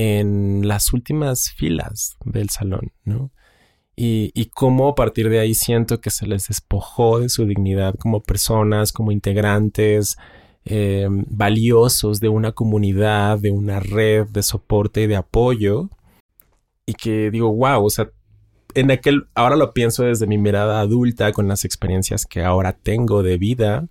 en 0.00 0.66
las 0.66 0.94
últimas 0.94 1.50
filas 1.50 2.16
del 2.24 2.48
salón, 2.48 2.92
¿no? 3.04 3.30
Y, 3.96 4.30
y, 4.34 4.46
cómo 4.46 4.88
a 4.88 4.94
partir 4.94 5.28
de 5.28 5.40
ahí 5.40 5.52
siento 5.52 6.00
que 6.00 6.08
se 6.08 6.26
les 6.26 6.48
despojó 6.48 7.20
de 7.20 7.28
su 7.28 7.44
dignidad 7.44 7.94
como 7.96 8.22
personas, 8.22 8.92
como 8.92 9.12
integrantes 9.12 10.16
eh, 10.64 11.06
valiosos 11.10 12.18
de 12.18 12.30
una 12.30 12.52
comunidad, 12.52 13.38
de 13.38 13.50
una 13.50 13.78
red 13.80 14.26
de 14.28 14.42
soporte 14.42 15.02
y 15.02 15.06
de 15.06 15.16
apoyo. 15.16 15.90
Y 16.86 16.94
que 16.94 17.30
digo, 17.30 17.52
wow, 17.54 17.84
o 17.84 17.90
sea, 17.90 18.10
en 18.74 18.90
aquel, 18.90 19.26
ahora 19.34 19.56
lo 19.56 19.74
pienso 19.74 20.04
desde 20.04 20.26
mi 20.26 20.38
mirada 20.38 20.80
adulta, 20.80 21.32
con 21.32 21.46
las 21.46 21.66
experiencias 21.66 22.24
que 22.24 22.42
ahora 22.42 22.72
tengo 22.72 23.22
de 23.22 23.36
vida, 23.36 23.88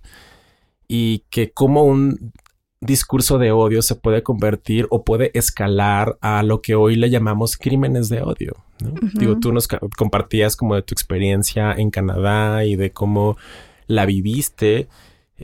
y 0.88 1.20
que 1.30 1.52
como 1.52 1.84
un 1.84 2.32
discurso 2.80 3.38
de 3.38 3.52
odio 3.52 3.82
se 3.82 3.94
puede 3.94 4.22
convertir 4.22 4.86
o 4.90 5.04
puede 5.04 5.30
escalar 5.34 6.16
a 6.20 6.42
lo 6.42 6.62
que 6.62 6.74
hoy 6.74 6.96
le 6.96 7.10
llamamos 7.10 7.56
crímenes 7.56 8.08
de 8.08 8.22
odio. 8.22 8.54
Digo, 9.14 9.38
tú 9.38 9.52
nos 9.52 9.68
compartías 9.68 10.56
como 10.56 10.74
de 10.74 10.82
tu 10.82 10.94
experiencia 10.94 11.72
en 11.72 11.90
Canadá 11.90 12.64
y 12.64 12.76
de 12.76 12.90
cómo 12.90 13.36
la 13.86 14.06
viviste 14.06 14.88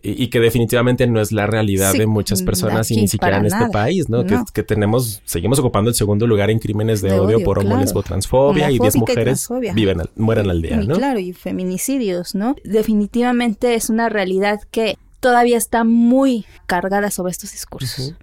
y, 0.02 0.28
que 0.28 0.40
definitivamente 0.40 1.06
no 1.06 1.20
es 1.20 1.32
la 1.32 1.46
realidad 1.46 1.94
de 1.94 2.06
muchas 2.06 2.42
personas 2.42 2.90
y 2.90 2.96
ni 2.96 3.08
siquiera 3.08 3.38
en 3.38 3.46
este 3.46 3.68
país, 3.70 4.08
¿no? 4.08 4.24
Que, 4.52 4.62
tenemos, 4.62 5.22
seguimos 5.24 5.58
ocupando 5.58 5.90
el 5.90 5.96
segundo 5.96 6.26
lugar 6.26 6.50
en 6.50 6.58
crímenes 6.58 7.00
de, 7.00 7.12
odio, 7.18 7.42
por 7.42 7.58
homo, 7.58 7.82
transfobia 8.02 8.70
y 8.70 8.78
10 8.78 8.96
mujeres 8.96 9.48
viven, 9.74 10.02
mueren 10.16 10.50
al 10.50 10.60
día, 10.60 10.76
¿no? 10.78 10.96
Claro, 10.96 11.18
y 11.18 11.32
feminicidios, 11.32 12.34
¿no? 12.34 12.56
Definitivamente 12.64 13.74
es 13.74 13.88
una 13.88 14.08
realidad 14.08 14.60
que 14.70 14.98
todavía 15.26 15.58
está 15.58 15.82
muy 15.82 16.46
cargada 16.66 17.10
sobre 17.10 17.32
estos 17.32 17.50
discursos. 17.50 18.14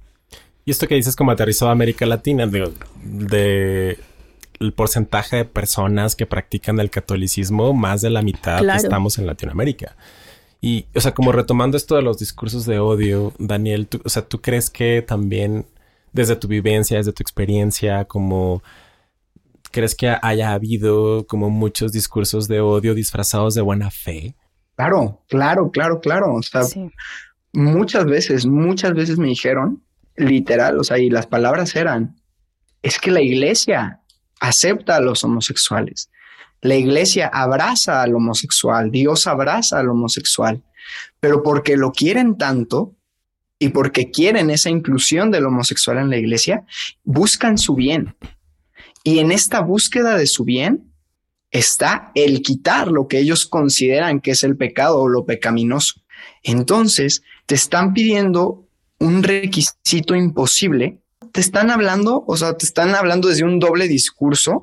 Y 0.64 0.72
esto 0.72 0.88
que 0.88 0.96
dices 0.96 1.18
como 1.18 1.32
aterrizado 1.32 1.68
a 1.68 1.74
América 1.74 2.06
Latina, 2.06 2.48
de, 2.48 2.72
de 3.04 4.00
el 4.62 4.72
porcentaje 4.72 5.36
de 5.36 5.44
personas 5.44 6.16
que 6.16 6.26
practican 6.26 6.80
el 6.80 6.90
catolicismo, 6.90 7.74
más 7.74 8.00
de 8.00 8.10
la 8.10 8.22
mitad 8.22 8.64
estamos 8.74 9.18
en 9.18 9.26
Latinoamérica. 9.26 9.98
Y, 10.62 10.86
o 10.96 11.02
sea, 11.02 11.14
como 11.14 11.34
retomando 11.34 11.76
esto 11.76 11.98
de 11.98 12.04
los 12.04 12.20
discursos 12.20 12.66
de 12.66 12.80
odio, 12.80 13.34
Daniel, 13.38 13.90
o 14.06 14.08
sea, 14.10 14.26
¿tú 14.26 14.40
crees 14.40 14.70
que 14.70 15.02
también 15.06 15.66
desde 16.14 16.38
tu 16.38 16.48
vivencia, 16.48 16.96
desde 16.96 17.12
tu 17.12 17.22
experiencia, 17.22 18.06
como 18.06 18.64
crees 19.72 19.94
que 19.94 20.16
haya 20.22 20.54
habido 20.54 21.28
como 21.28 21.50
muchos 21.50 21.92
discursos 21.92 22.48
de 22.48 22.62
odio 22.62 22.94
disfrazados 22.94 23.56
de 23.56 23.62
buena 23.62 23.92
fe? 23.92 24.36
Claro, 24.76 25.22
claro, 25.30 25.72
claro, 25.72 26.00
claro. 26.00 26.34
O 26.34 26.44
sea, 26.44 26.64
muchas 27.52 28.06
veces, 28.06 28.46
muchas 28.46 28.94
veces 28.94 29.18
me 29.18 29.28
dijeron, 29.28 29.84
literal, 30.16 30.80
o 30.80 30.84
sea, 30.84 30.98
y 30.98 31.10
las 31.10 31.28
palabras 31.28 31.76
eran, 31.76 32.16
es 32.82 33.00
que 33.00 33.12
la 33.12 33.22
iglesia 33.22 34.02
acepta 34.40 34.98
a 34.98 35.02
los 35.02 35.24
homosexuales. 35.24 36.10
La 36.62 36.76
iglesia 36.76 37.28
abraza 37.28 38.02
al 38.02 38.16
homosexual, 38.16 38.90
Dios 38.90 39.28
abraza 39.28 39.80
al 39.80 39.90
homosexual, 39.90 40.64
pero 41.20 41.44
porque 41.44 41.78
lo 41.78 41.92
quieren 41.92 42.38
tanto 42.38 42.96
y 43.60 43.70
porque 43.70 44.12
quieren 44.12 44.50
esa 44.50 44.70
inclusión 44.70 45.32
del 45.32 45.46
homosexual 45.46 45.98
en 45.98 46.10
la 46.10 46.18
iglesia, 46.18 46.66
buscan 47.04 47.58
su 47.58 47.76
bien. 47.76 48.16
Y 49.04 49.20
en 49.20 49.32
esta 49.32 49.62
búsqueda 49.62 50.18
de 50.18 50.28
su 50.28 50.46
bien 50.46 50.93
está 51.54 52.12
el 52.16 52.42
quitar 52.42 52.90
lo 52.90 53.08
que 53.08 53.20
ellos 53.20 53.46
consideran 53.46 54.20
que 54.20 54.32
es 54.32 54.44
el 54.44 54.58
pecado 54.58 55.00
o 55.00 55.08
lo 55.08 55.26
pecaminoso. 55.26 56.02
Entonces, 56.44 57.24
te 57.46 57.56
están 57.56 57.94
pidiendo 57.94 58.68
un 59.00 59.24
requisito 59.24 60.16
imposible 60.16 61.00
te 61.34 61.42
están 61.42 61.72
hablando, 61.72 62.24
o 62.28 62.38
sea, 62.38 62.56
te 62.56 62.66
están 62.66 62.94
hablando 62.94 63.28
desde 63.28 63.44
un 63.44 63.60
doble 63.60 63.88
discurso 63.88 64.62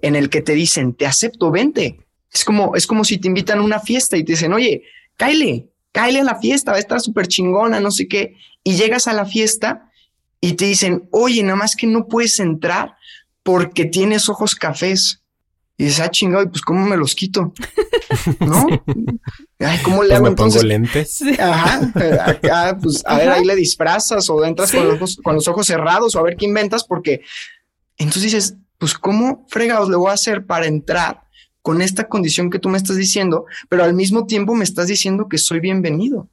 en 0.00 0.16
el 0.16 0.30
que 0.30 0.42
te 0.42 0.52
dicen, 0.52 0.94
te 0.94 1.06
acepto, 1.06 1.52
vente. 1.52 2.00
Es 2.32 2.44
como, 2.44 2.74
es 2.74 2.88
como 2.88 3.04
si 3.04 3.18
te 3.18 3.28
invitan 3.28 3.60
a 3.60 3.62
una 3.62 3.78
fiesta 3.78 4.16
y 4.16 4.24
te 4.24 4.32
dicen, 4.32 4.52
oye, 4.52 4.82
cáile, 5.16 5.68
cáile 5.92 6.20
a 6.20 6.24
la 6.24 6.40
fiesta, 6.40 6.72
va 6.72 6.78
a 6.78 6.80
estar 6.80 7.00
súper 7.00 7.28
chingona, 7.28 7.78
no 7.78 7.92
sé 7.92 8.08
qué. 8.08 8.34
Y 8.64 8.74
llegas 8.74 9.06
a 9.06 9.12
la 9.12 9.26
fiesta 9.26 9.92
y 10.40 10.54
te 10.54 10.64
dicen, 10.64 11.08
oye, 11.12 11.40
nada 11.44 11.54
más 11.54 11.76
que 11.76 11.86
no 11.86 12.08
puedes 12.08 12.40
entrar 12.40 12.96
porque 13.44 13.84
tienes 13.84 14.28
ojos 14.28 14.56
cafés. 14.56 15.21
Y 15.82 15.86
dices, 15.86 15.98
ah, 15.98 16.10
chingado, 16.12 16.48
pues 16.48 16.62
¿cómo 16.62 16.86
me 16.86 16.96
los 16.96 17.12
quito? 17.12 17.52
¿No? 18.38 18.68
Ay, 19.58 19.80
¿cómo 19.82 20.04
le 20.04 20.10
pues 20.10 20.12
hago 20.12 20.22
me 20.22 20.28
entonces? 20.28 20.62
pongo 20.62 20.68
lentes. 20.68 21.22
Ajá, 21.40 21.92
acá, 22.24 22.78
pues 22.80 23.02
a 23.04 23.16
ver, 23.16 23.30
ahí 23.30 23.44
le 23.44 23.56
disfrazas 23.56 24.30
o 24.30 24.44
entras 24.44 24.70
con, 24.70 24.86
los 24.86 24.94
ojos, 24.94 25.18
con 25.24 25.34
los 25.34 25.48
ojos 25.48 25.66
cerrados 25.66 26.14
o 26.14 26.20
a 26.20 26.22
ver 26.22 26.36
qué 26.36 26.44
inventas, 26.44 26.84
porque 26.84 27.22
entonces 27.96 28.22
dices, 28.22 28.54
pues 28.78 28.94
¿cómo 28.94 29.44
fregados 29.48 29.88
le 29.88 29.96
voy 29.96 30.10
a 30.10 30.14
hacer 30.14 30.46
para 30.46 30.66
entrar 30.66 31.24
con 31.62 31.82
esta 31.82 32.06
condición 32.06 32.48
que 32.48 32.60
tú 32.60 32.68
me 32.68 32.78
estás 32.78 32.96
diciendo, 32.96 33.46
pero 33.68 33.82
al 33.82 33.92
mismo 33.92 34.26
tiempo 34.26 34.54
me 34.54 34.62
estás 34.62 34.86
diciendo 34.86 35.28
que 35.28 35.38
soy 35.38 35.58
bienvenido? 35.58 36.28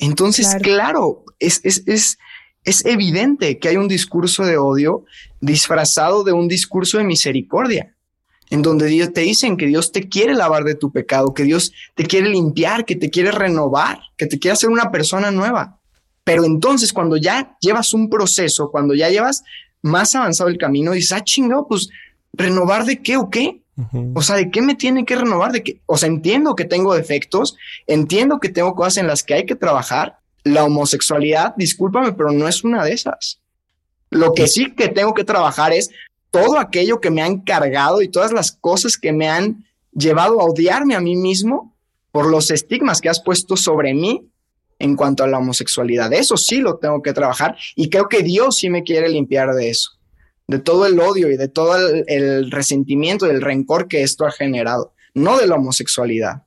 Entonces, 0.00 0.56
claro, 0.60 1.24
es, 1.38 1.60
es, 1.62 1.84
es, 1.86 2.18
es 2.64 2.84
evidente 2.84 3.60
que 3.60 3.68
hay 3.68 3.76
un 3.76 3.86
discurso 3.86 4.44
de 4.44 4.58
odio 4.58 5.04
disfrazado 5.40 6.24
de 6.24 6.32
un 6.32 6.48
discurso 6.48 6.98
de 6.98 7.04
misericordia 7.04 7.94
en 8.50 8.62
donde 8.62 8.86
Dios 8.86 9.12
te 9.12 9.22
dicen 9.22 9.56
que 9.56 9.66
Dios 9.66 9.92
te 9.92 10.08
quiere 10.08 10.34
lavar 10.34 10.64
de 10.64 10.74
tu 10.74 10.90
pecado, 10.90 11.34
que 11.34 11.44
Dios 11.44 11.72
te 11.94 12.04
quiere 12.04 12.30
limpiar, 12.30 12.84
que 12.84 12.96
te 12.96 13.10
quiere 13.10 13.30
renovar, 13.30 14.00
que 14.16 14.26
te 14.26 14.38
quiere 14.38 14.54
hacer 14.54 14.70
una 14.70 14.90
persona 14.90 15.30
nueva. 15.30 15.78
Pero 16.24 16.44
entonces 16.44 16.92
cuando 16.92 17.16
ya 17.16 17.56
llevas 17.60 17.94
un 17.94 18.10
proceso, 18.10 18.70
cuando 18.70 18.94
ya 18.94 19.08
llevas 19.08 19.44
más 19.82 20.14
avanzado 20.14 20.50
el 20.50 20.58
camino, 20.58 20.92
dices, 20.92 21.12
ah, 21.12 21.24
chingado, 21.24 21.66
pues 21.66 21.88
renovar 22.32 22.84
de 22.84 23.02
qué 23.02 23.16
o 23.16 23.30
qué? 23.30 23.62
O 24.14 24.22
sea, 24.22 24.34
¿de 24.34 24.50
qué 24.50 24.60
me 24.60 24.74
tiene 24.74 25.04
que 25.04 25.14
renovar? 25.14 25.52
¿De 25.52 25.62
qué? 25.62 25.80
O 25.86 25.96
sea, 25.96 26.08
entiendo 26.08 26.56
que 26.56 26.64
tengo 26.64 26.94
defectos, 26.94 27.56
entiendo 27.86 28.40
que 28.40 28.48
tengo 28.48 28.74
cosas 28.74 28.96
en 28.96 29.06
las 29.06 29.22
que 29.22 29.34
hay 29.34 29.46
que 29.46 29.54
trabajar. 29.54 30.18
La 30.42 30.64
homosexualidad, 30.64 31.54
discúlpame, 31.56 32.12
pero 32.12 32.32
no 32.32 32.48
es 32.48 32.64
una 32.64 32.84
de 32.84 32.92
esas. 32.92 33.40
Lo 34.10 34.32
que 34.32 34.48
sí 34.48 34.72
que 34.74 34.88
tengo 34.88 35.14
que 35.14 35.24
trabajar 35.24 35.72
es 35.72 35.90
todo 36.30 36.58
aquello 36.58 37.00
que 37.00 37.10
me 37.10 37.22
han 37.22 37.40
cargado 37.40 38.02
y 38.02 38.08
todas 38.08 38.32
las 38.32 38.52
cosas 38.52 38.96
que 38.96 39.12
me 39.12 39.28
han 39.28 39.64
llevado 39.92 40.40
a 40.40 40.44
odiarme 40.44 40.94
a 40.94 41.00
mí 41.00 41.16
mismo 41.16 41.74
por 42.12 42.28
los 42.28 42.50
estigmas 42.50 43.00
que 43.00 43.08
has 43.08 43.20
puesto 43.20 43.56
sobre 43.56 43.94
mí 43.94 44.30
en 44.78 44.96
cuanto 44.96 45.24
a 45.24 45.28
la 45.28 45.38
homosexualidad. 45.38 46.12
Eso 46.12 46.36
sí 46.36 46.58
lo 46.58 46.76
tengo 46.76 47.02
que 47.02 47.12
trabajar 47.12 47.56
y 47.74 47.90
creo 47.90 48.08
que 48.08 48.22
Dios 48.22 48.56
sí 48.56 48.70
me 48.70 48.82
quiere 48.82 49.08
limpiar 49.08 49.54
de 49.54 49.70
eso, 49.70 49.92
de 50.46 50.58
todo 50.58 50.86
el 50.86 50.98
odio 51.00 51.30
y 51.30 51.36
de 51.36 51.48
todo 51.48 51.76
el, 52.06 52.50
resentimiento 52.50 53.26
y 53.26 53.30
el 53.30 53.42
rencor 53.42 53.88
que 53.88 54.02
esto 54.02 54.24
ha 54.26 54.30
generado, 54.30 54.92
no 55.14 55.38
de 55.38 55.46
la 55.46 55.56
homosexualidad. 55.56 56.42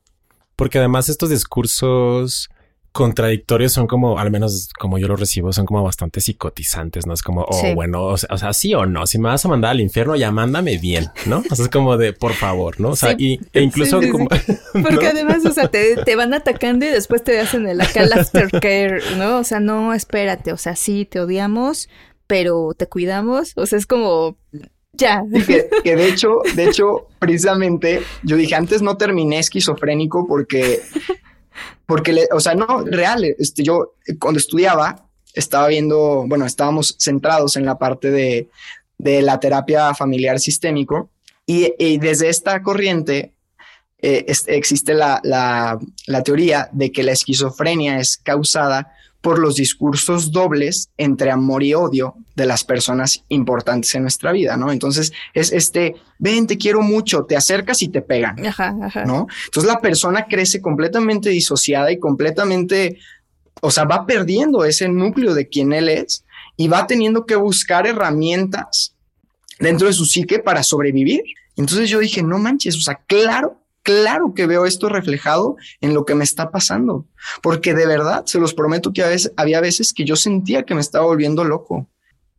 Porque 0.56 0.78
además 0.78 1.08
estos 1.08 1.30
discursos 1.30 2.48
contradictorios 2.92 3.72
son 3.72 3.86
como, 3.86 4.18
al 4.18 4.30
menos 4.30 4.68
como 4.78 4.98
yo 4.98 5.08
lo 5.08 5.16
recibo, 5.16 5.52
son 5.52 5.64
como 5.64 5.82
bastante 5.82 6.20
psicotizantes, 6.20 7.06
¿no? 7.06 7.14
Es 7.14 7.22
como, 7.22 7.46
oh, 7.48 7.74
bueno, 7.74 8.04
o 8.04 8.16
sea, 8.16 8.52
sí 8.52 8.74
o 8.74 8.84
no, 8.84 9.06
si 9.06 9.18
me 9.18 9.28
vas 9.28 9.44
a 9.44 9.48
mandar 9.48 9.70
al 9.70 9.80
infierno, 9.80 10.14
ya 10.14 10.30
mándame 10.30 10.76
bien, 10.76 11.06
¿no? 11.24 11.42
O 11.50 11.54
sea, 11.54 11.64
es 11.64 11.70
como 11.70 11.96
de, 11.96 12.12
por 12.12 12.34
favor, 12.34 12.78
¿no? 12.80 12.90
O 12.90 12.96
sea, 12.96 13.14
y, 13.16 13.40
e 13.54 13.62
incluso 13.62 14.00
como... 14.10 14.28
Porque 14.72 15.06
además, 15.06 15.44
o 15.46 15.52
sea, 15.52 15.68
te, 15.68 15.96
te, 15.96 16.16
van 16.16 16.34
atacando 16.34 16.84
y 16.84 16.90
después 16.90 17.24
te 17.24 17.40
hacen 17.40 17.66
el 17.66 17.80
acá 17.80 18.02
el 18.02 18.12
aftercare, 18.12 19.00
¿no? 19.16 19.38
O 19.38 19.44
sea, 19.44 19.58
no, 19.58 19.94
espérate, 19.94 20.52
o 20.52 20.58
sea, 20.58 20.76
sí, 20.76 21.06
te 21.06 21.18
odiamos, 21.18 21.88
pero 22.26 22.74
te 22.76 22.86
cuidamos, 22.86 23.52
o 23.56 23.66
sea, 23.66 23.78
es 23.78 23.86
como... 23.86 24.36
Ya. 24.94 25.24
Que, 25.46 25.70
que, 25.82 25.96
de 25.96 26.06
hecho, 26.06 26.40
de 26.54 26.64
hecho, 26.64 27.08
precisamente, 27.18 28.02
yo 28.24 28.36
dije, 28.36 28.54
antes 28.54 28.82
no 28.82 28.98
terminé 28.98 29.38
esquizofrénico 29.38 30.26
porque 30.26 30.82
porque, 31.92 32.14
le, 32.14 32.26
o 32.32 32.40
sea, 32.40 32.54
no, 32.54 32.86
real, 32.86 33.22
este, 33.38 33.62
yo 33.62 33.96
cuando 34.18 34.38
estudiaba 34.38 35.10
estaba 35.34 35.68
viendo, 35.68 36.24
bueno, 36.26 36.46
estábamos 36.46 36.96
centrados 36.98 37.56
en 37.56 37.66
la 37.66 37.76
parte 37.76 38.10
de, 38.10 38.48
la 38.96 39.38
terapia 39.38 39.92
familiar 39.92 40.40
sistémico 40.40 41.10
y, 41.44 41.98
desde 41.98 42.30
esta 42.30 42.62
corriente 42.62 43.34
eh, 44.00 44.24
existe 44.46 44.94
la 44.94 45.78
teoría 46.24 46.70
de 46.72 46.90
que 46.90 47.02
la 47.02 47.12
esquizofrenia 47.12 47.98
es 47.98 48.16
causada 48.16 48.94
por 49.22 49.38
los 49.38 49.54
discursos 49.54 50.32
dobles 50.32 50.90
entre 50.98 51.30
amor 51.30 51.62
y 51.62 51.74
odio 51.74 52.16
de 52.34 52.44
las 52.44 52.64
personas 52.64 53.24
importantes 53.28 53.94
en 53.94 54.02
nuestra 54.02 54.32
vida, 54.32 54.56
¿no? 54.56 54.72
Entonces 54.72 55.12
es 55.32 55.52
este, 55.52 55.94
ven, 56.18 56.48
te 56.48 56.58
quiero 56.58 56.82
mucho, 56.82 57.24
te 57.24 57.36
acercas 57.36 57.82
y 57.82 57.88
te 57.88 58.02
pegan, 58.02 58.44
ajá, 58.44 58.76
ajá. 58.82 59.04
¿no? 59.04 59.28
Entonces 59.46 59.72
la 59.72 59.80
persona 59.80 60.26
crece 60.26 60.60
completamente 60.60 61.30
disociada 61.30 61.92
y 61.92 62.00
completamente, 62.00 62.98
o 63.60 63.70
sea, 63.70 63.84
va 63.84 64.06
perdiendo 64.06 64.64
ese 64.64 64.88
núcleo 64.88 65.34
de 65.34 65.48
quien 65.48 65.72
él 65.72 65.88
es 65.88 66.24
y 66.56 66.66
va 66.66 66.88
teniendo 66.88 67.24
que 67.24 67.36
buscar 67.36 67.86
herramientas 67.86 68.96
dentro 69.60 69.86
de 69.86 69.92
su 69.92 70.04
psique 70.04 70.40
para 70.40 70.64
sobrevivir. 70.64 71.22
Entonces 71.56 71.88
yo 71.88 72.00
dije, 72.00 72.24
no 72.24 72.38
manches, 72.38 72.76
o 72.76 72.80
sea, 72.80 72.96
claro 73.06 73.61
claro 73.82 74.34
que 74.34 74.46
veo 74.46 74.66
esto 74.66 74.88
reflejado 74.88 75.56
en 75.80 75.94
lo 75.94 76.04
que 76.04 76.14
me 76.14 76.24
está 76.24 76.50
pasando, 76.50 77.06
porque 77.42 77.74
de 77.74 77.86
verdad, 77.86 78.24
se 78.26 78.38
los 78.38 78.54
prometo 78.54 78.92
que 78.92 79.02
a 79.02 79.08
veces, 79.08 79.32
había 79.36 79.60
veces 79.60 79.92
que 79.92 80.04
yo 80.04 80.16
sentía 80.16 80.64
que 80.64 80.74
me 80.74 80.80
estaba 80.80 81.06
volviendo 81.06 81.44
loco. 81.44 81.88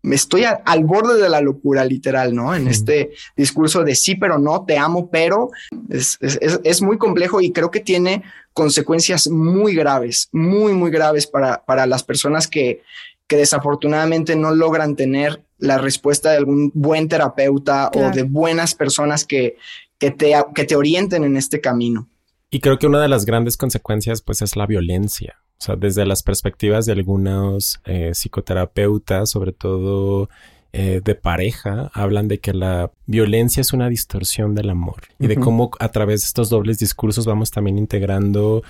Me 0.01 0.15
estoy 0.15 0.43
al 0.43 0.83
borde 0.83 1.21
de 1.21 1.29
la 1.29 1.39
locura, 1.39 1.85
literal, 1.85 2.35
¿no? 2.35 2.53
En 2.53 2.67
este 2.67 3.11
discurso 3.37 3.85
de 3.85 3.95
sí, 3.95 4.15
pero 4.15 4.37
no, 4.37 4.65
te 4.65 4.77
amo, 4.77 5.09
pero 5.09 5.49
es, 5.89 6.17
es, 6.19 6.81
muy 6.81 6.97
complejo 6.97 7.39
y 7.39 7.53
creo 7.53 7.71
que 7.71 7.79
tiene 7.79 8.21
consecuencias 8.51 9.29
muy 9.29 9.73
graves, 9.73 10.27
muy, 10.33 10.73
muy 10.73 10.91
graves 10.91 11.25
para, 11.25 11.63
para 11.63 11.85
las 11.85 12.03
personas 12.03 12.49
que, 12.49 12.81
que 13.27 13.37
desafortunadamente 13.37 14.35
no 14.35 14.53
logran 14.53 14.97
tener 14.97 15.41
la 15.57 15.77
respuesta 15.77 16.31
de 16.31 16.37
algún 16.37 16.71
buen 16.73 17.07
terapeuta 17.07 17.89
o 17.95 18.11
de 18.11 18.23
buenas 18.23 18.75
personas 18.75 19.23
que, 19.23 19.55
que 20.03 20.11
te, 20.11 20.33
que 20.53 20.65
te 20.65 20.75
orienten 20.75 21.23
en 21.23 21.37
este 21.37 21.61
camino. 21.61 22.09
Y 22.49 22.59
creo 22.59 22.77
que 22.77 22.87
una 22.87 23.01
de 23.01 23.07
las 23.07 23.25
grandes 23.25 23.55
consecuencias 23.55 24.21
pues 24.21 24.41
es 24.41 24.57
la 24.57 24.65
violencia. 24.65 25.37
O 25.57 25.63
sea, 25.63 25.77
desde 25.77 26.05
las 26.05 26.23
perspectivas 26.23 26.85
de 26.85 26.91
algunos 26.91 27.79
eh, 27.85 28.11
psicoterapeutas, 28.13 29.29
sobre 29.29 29.53
todo 29.53 30.27
eh, 30.73 30.99
de 31.01 31.15
pareja, 31.15 31.89
hablan 31.93 32.27
de 32.27 32.39
que 32.39 32.53
la 32.53 32.91
violencia 33.05 33.61
es 33.61 33.71
una 33.71 33.87
distorsión 33.87 34.55
del 34.55 34.71
amor 34.71 35.03
y 35.19 35.27
de 35.27 35.37
cómo 35.37 35.71
a 35.79 35.87
través 35.87 36.19
de 36.19 36.25
estos 36.25 36.49
dobles 36.49 36.79
discursos 36.79 37.25
vamos 37.25 37.49
también 37.49 37.77
integrando 37.77 38.61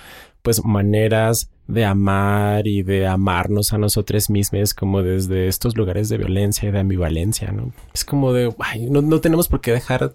pues 0.42 0.64
maneras 0.64 1.50
de 1.66 1.84
amar 1.84 2.68
y 2.68 2.84
de 2.84 3.08
amarnos 3.08 3.72
a 3.72 3.78
nosotros 3.78 4.30
mismos 4.30 4.72
como 4.72 5.02
desde 5.02 5.48
estos 5.48 5.76
lugares 5.76 6.08
de 6.10 6.18
violencia 6.18 6.68
y 6.68 6.72
de 6.72 6.78
ambivalencia, 6.78 7.50
¿no? 7.50 7.72
Es 7.92 8.04
como 8.04 8.32
de, 8.32 8.54
ay, 8.60 8.86
no, 8.88 9.02
no 9.02 9.20
tenemos 9.20 9.48
por 9.48 9.60
qué 9.60 9.72
dejar 9.72 10.14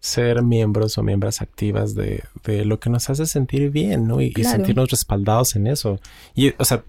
ser 0.00 0.42
miembros 0.42 0.96
o 0.96 1.02
miembros 1.02 1.42
activas 1.42 1.94
de, 1.94 2.24
de, 2.44 2.64
lo 2.64 2.80
que 2.80 2.90
nos 2.90 3.08
hace 3.10 3.26
sentir 3.26 3.70
bien, 3.70 4.08
¿no? 4.08 4.20
Y, 4.20 4.32
sentirnos 4.32 4.90
respaldados 4.90 5.54
en 5.56 5.66
eso. 5.66 6.00
Y, 6.34 6.54
o 6.58 6.64
sea, 6.64 6.82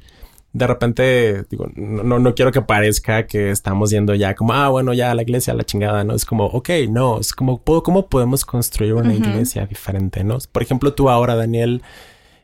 de 0.53 0.67
repente, 0.67 1.43
digo, 1.49 1.67
no, 1.75 2.19
no 2.19 2.35
quiero 2.35 2.51
que 2.51 2.61
parezca 2.61 3.27
que 3.27 3.51
estamos 3.51 3.89
yendo 3.89 4.15
ya 4.15 4.33
como, 4.35 4.53
ah, 4.53 4.69
bueno, 4.69 4.93
ya 4.93 5.13
la 5.13 5.21
iglesia, 5.21 5.53
la 5.53 5.65
chingada, 5.65 6.03
¿no? 6.03 6.15
Es 6.15 6.25
como, 6.25 6.45
ok, 6.45 6.69
no, 6.89 7.19
es 7.19 7.33
como, 7.33 7.61
¿cómo 7.61 8.07
podemos 8.07 8.45
construir 8.45 8.93
una 8.93 9.13
iglesia 9.13 9.65
diferente, 9.65 10.23
¿no? 10.23 10.37
Por 10.51 10.63
ejemplo, 10.63 10.93
tú 10.93 11.09
ahora, 11.09 11.35
Daniel, 11.35 11.81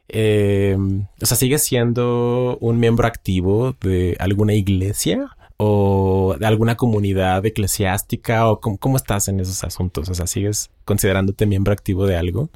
eh, 0.10 0.78
o 1.22 1.26
sea, 1.26 1.38
¿sigues 1.38 1.64
siendo 1.64 2.58
un 2.60 2.80
miembro 2.80 3.08
activo 3.08 3.76
de 3.82 4.16
alguna 4.20 4.54
iglesia? 4.54 5.37
O 5.58 6.36
de 6.40 6.46
alguna 6.46 6.76
comunidad 6.76 7.46
eclesiástica 7.46 8.50
o 8.50 8.60
cómo, 8.60 8.98
estás 8.98 9.28
en 9.28 9.40
esos 9.40 9.64
asuntos? 9.64 10.10
O 10.10 10.14
sea, 10.14 10.28
¿sigues 10.28 10.70
considerándote 10.86 11.46
miembro 11.46 11.74
activo 11.74 12.06
de 12.06 12.16
algo 12.16 12.50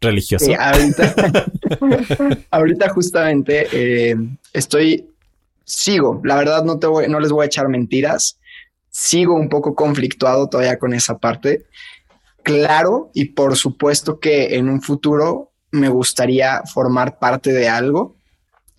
religioso? 0.00 0.46
ahorita, 2.50 2.88
justamente 2.88 3.68
eh, 3.72 4.16
estoy, 4.52 5.10
sigo, 5.64 6.20
la 6.24 6.36
verdad 6.36 6.64
no, 6.64 6.78
te 6.78 6.86
voy, 6.86 7.08
no 7.08 7.20
les 7.20 7.30
voy 7.30 7.44
a 7.44 7.46
echar 7.46 7.68
mentiras, 7.68 8.38
sigo 8.90 9.34
un 9.34 9.48
poco 9.48 9.74
conflictuado 9.74 10.48
todavía 10.48 10.78
con 10.78 10.94
esa 10.94 11.18
parte. 11.18 11.66
Claro, 12.42 13.10
y 13.14 13.30
por 13.30 13.56
supuesto 13.56 14.20
que 14.20 14.56
en 14.56 14.68
un 14.68 14.82
futuro 14.82 15.52
me 15.70 15.88
gustaría 15.88 16.62
formar 16.72 17.18
parte 17.18 17.52
de 17.52 17.68
algo. 17.68 18.16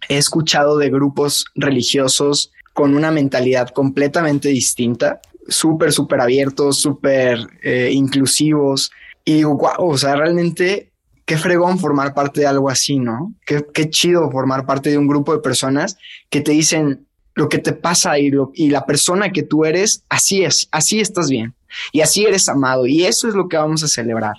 He 0.07 0.17
escuchado 0.17 0.77
de 0.77 0.89
grupos 0.89 1.45
religiosos 1.55 2.51
con 2.75 2.93
una 2.93 3.09
mentalidad 3.09 3.69
completamente 3.69 4.49
distinta, 4.49 5.21
súper, 5.47 5.93
súper 5.93 6.19
abiertos, 6.19 6.81
súper 6.81 7.39
eh, 7.63 7.89
inclusivos. 7.93 8.91
Y 9.23 9.35
digo, 9.35 9.55
wow, 9.55 9.91
o 9.91 9.97
sea, 9.97 10.17
realmente 10.17 10.91
qué 11.23 11.37
fregón 11.37 11.79
formar 11.79 12.13
parte 12.13 12.41
de 12.41 12.47
algo 12.47 12.69
así, 12.69 12.99
¿no? 12.99 13.33
Qué, 13.45 13.65
qué 13.73 13.89
chido 13.89 14.29
formar 14.29 14.65
parte 14.65 14.89
de 14.89 14.97
un 14.97 15.07
grupo 15.07 15.33
de 15.33 15.39
personas 15.39 15.97
que 16.29 16.41
te 16.41 16.51
dicen 16.51 17.07
lo 17.33 17.47
que 17.47 17.59
te 17.59 17.71
pasa 17.71 18.19
y, 18.19 18.29
y 18.53 18.69
la 18.69 18.85
persona 18.85 19.31
que 19.31 19.43
tú 19.43 19.63
eres, 19.63 20.03
así 20.09 20.43
es, 20.43 20.67
así 20.71 20.99
estás 20.99 21.29
bien 21.29 21.55
y 21.93 22.01
así 22.01 22.25
eres 22.25 22.49
amado 22.49 22.85
y 22.85 23.05
eso 23.05 23.29
es 23.29 23.35
lo 23.35 23.47
que 23.47 23.55
vamos 23.55 23.83
a 23.83 23.87
celebrar. 23.87 24.35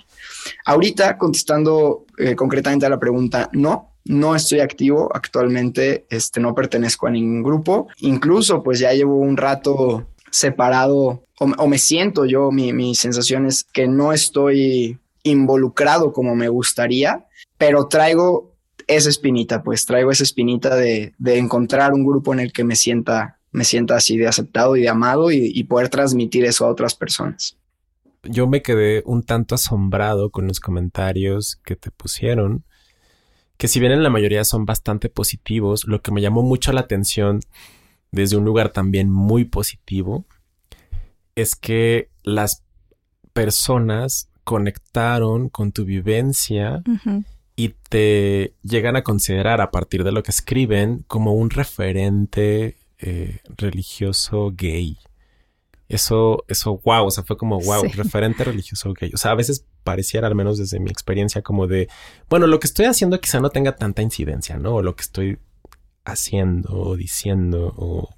Ahorita, 0.63 1.17
contestando 1.17 2.05
eh, 2.19 2.35
concretamente 2.35 2.85
a 2.85 2.89
la 2.89 2.99
pregunta, 2.99 3.49
no, 3.51 3.93
no 4.09 4.35
estoy 4.35 4.59
activo 4.59 5.09
actualmente, 5.13 6.05
este, 6.09 6.39
no 6.39 6.55
pertenezco 6.55 7.07
a 7.07 7.11
ningún 7.11 7.43
grupo. 7.43 7.87
Incluso, 7.99 8.63
pues 8.63 8.79
ya 8.79 8.93
llevo 8.93 9.17
un 9.17 9.37
rato 9.37 10.07
separado 10.31 11.23
o, 11.39 11.67
me 11.67 11.77
siento 11.77 12.25
yo, 12.25 12.51
mi, 12.51 12.73
mi 12.73 12.95
sensación 12.95 13.45
es 13.45 13.63
que 13.63 13.87
no 13.87 14.11
estoy 14.11 14.99
involucrado 15.23 16.11
como 16.11 16.35
me 16.35 16.49
gustaría, 16.49 17.27
pero 17.57 17.87
traigo 17.87 18.55
esa 18.87 19.09
espinita, 19.09 19.61
pues 19.61 19.85
traigo 19.85 20.09
esa 20.09 20.23
espinita 20.23 20.75
de, 20.75 21.13
de 21.17 21.37
encontrar 21.37 21.93
un 21.93 22.05
grupo 22.05 22.33
en 22.33 22.39
el 22.39 22.53
que 22.53 22.63
me 22.63 22.75
sienta, 22.75 23.39
me 23.51 23.65
sienta 23.65 23.95
así 23.95 24.17
de 24.17 24.27
aceptado 24.27 24.75
y 24.77 24.81
de 24.81 24.89
amado 24.89 25.31
y 25.31 25.63
poder 25.65 25.89
transmitir 25.89 26.45
eso 26.45 26.65
a 26.65 26.69
otras 26.69 26.95
personas. 26.95 27.57
Yo 28.23 28.47
me 28.47 28.61
quedé 28.61 29.03
un 29.05 29.23
tanto 29.23 29.55
asombrado 29.55 30.31
con 30.31 30.47
los 30.47 30.59
comentarios 30.59 31.59
que 31.63 31.75
te 31.75 31.91
pusieron 31.91 32.65
que 33.57 33.67
si 33.67 33.79
bien 33.79 33.91
en 33.91 34.03
la 34.03 34.09
mayoría 34.09 34.43
son 34.43 34.65
bastante 34.65 35.09
positivos, 35.09 35.87
lo 35.87 36.01
que 36.01 36.11
me 36.11 36.21
llamó 36.21 36.43
mucho 36.43 36.71
la 36.71 36.81
atención 36.81 37.41
desde 38.11 38.37
un 38.37 38.45
lugar 38.45 38.69
también 38.69 39.09
muy 39.11 39.45
positivo 39.45 40.25
es 41.35 41.55
que 41.55 42.09
las 42.23 42.63
personas 43.33 44.29
conectaron 44.43 45.49
con 45.49 45.71
tu 45.71 45.85
vivencia 45.85 46.81
y 47.55 47.69
te 47.89 48.53
llegan 48.63 48.95
a 48.95 49.03
considerar 49.03 49.61
a 49.61 49.71
partir 49.71 50.03
de 50.03 50.11
lo 50.11 50.23
que 50.23 50.31
escriben 50.31 51.03
como 51.07 51.33
un 51.33 51.49
referente 51.49 52.77
eh, 52.99 53.39
religioso 53.57 54.53
gay. 54.55 54.97
Eso, 55.89 56.43
eso, 56.49 56.81
wow, 56.83 57.05
o 57.05 57.11
sea, 57.11 57.23
fue 57.23 57.37
como, 57.37 57.59
wow, 57.59 57.83
referente 57.95 58.43
religioso 58.43 58.93
gay. 58.93 59.11
O 59.13 59.17
sea, 59.17 59.31
a 59.31 59.35
veces 59.35 59.65
pareciera, 59.83 60.27
al 60.27 60.35
menos 60.35 60.57
desde 60.57 60.79
mi 60.79 60.89
experiencia, 60.89 61.41
como 61.41 61.67
de, 61.67 61.87
bueno, 62.29 62.47
lo 62.47 62.59
que 62.59 62.67
estoy 62.67 62.85
haciendo 62.85 63.19
quizá 63.21 63.39
no 63.39 63.49
tenga 63.49 63.75
tanta 63.75 64.01
incidencia, 64.01 64.57
¿no? 64.57 64.75
O 64.75 64.81
lo 64.81 64.95
que 64.95 65.03
estoy 65.03 65.39
haciendo 66.03 66.73
o 66.73 66.95
diciendo 66.95 67.73
o 67.77 68.09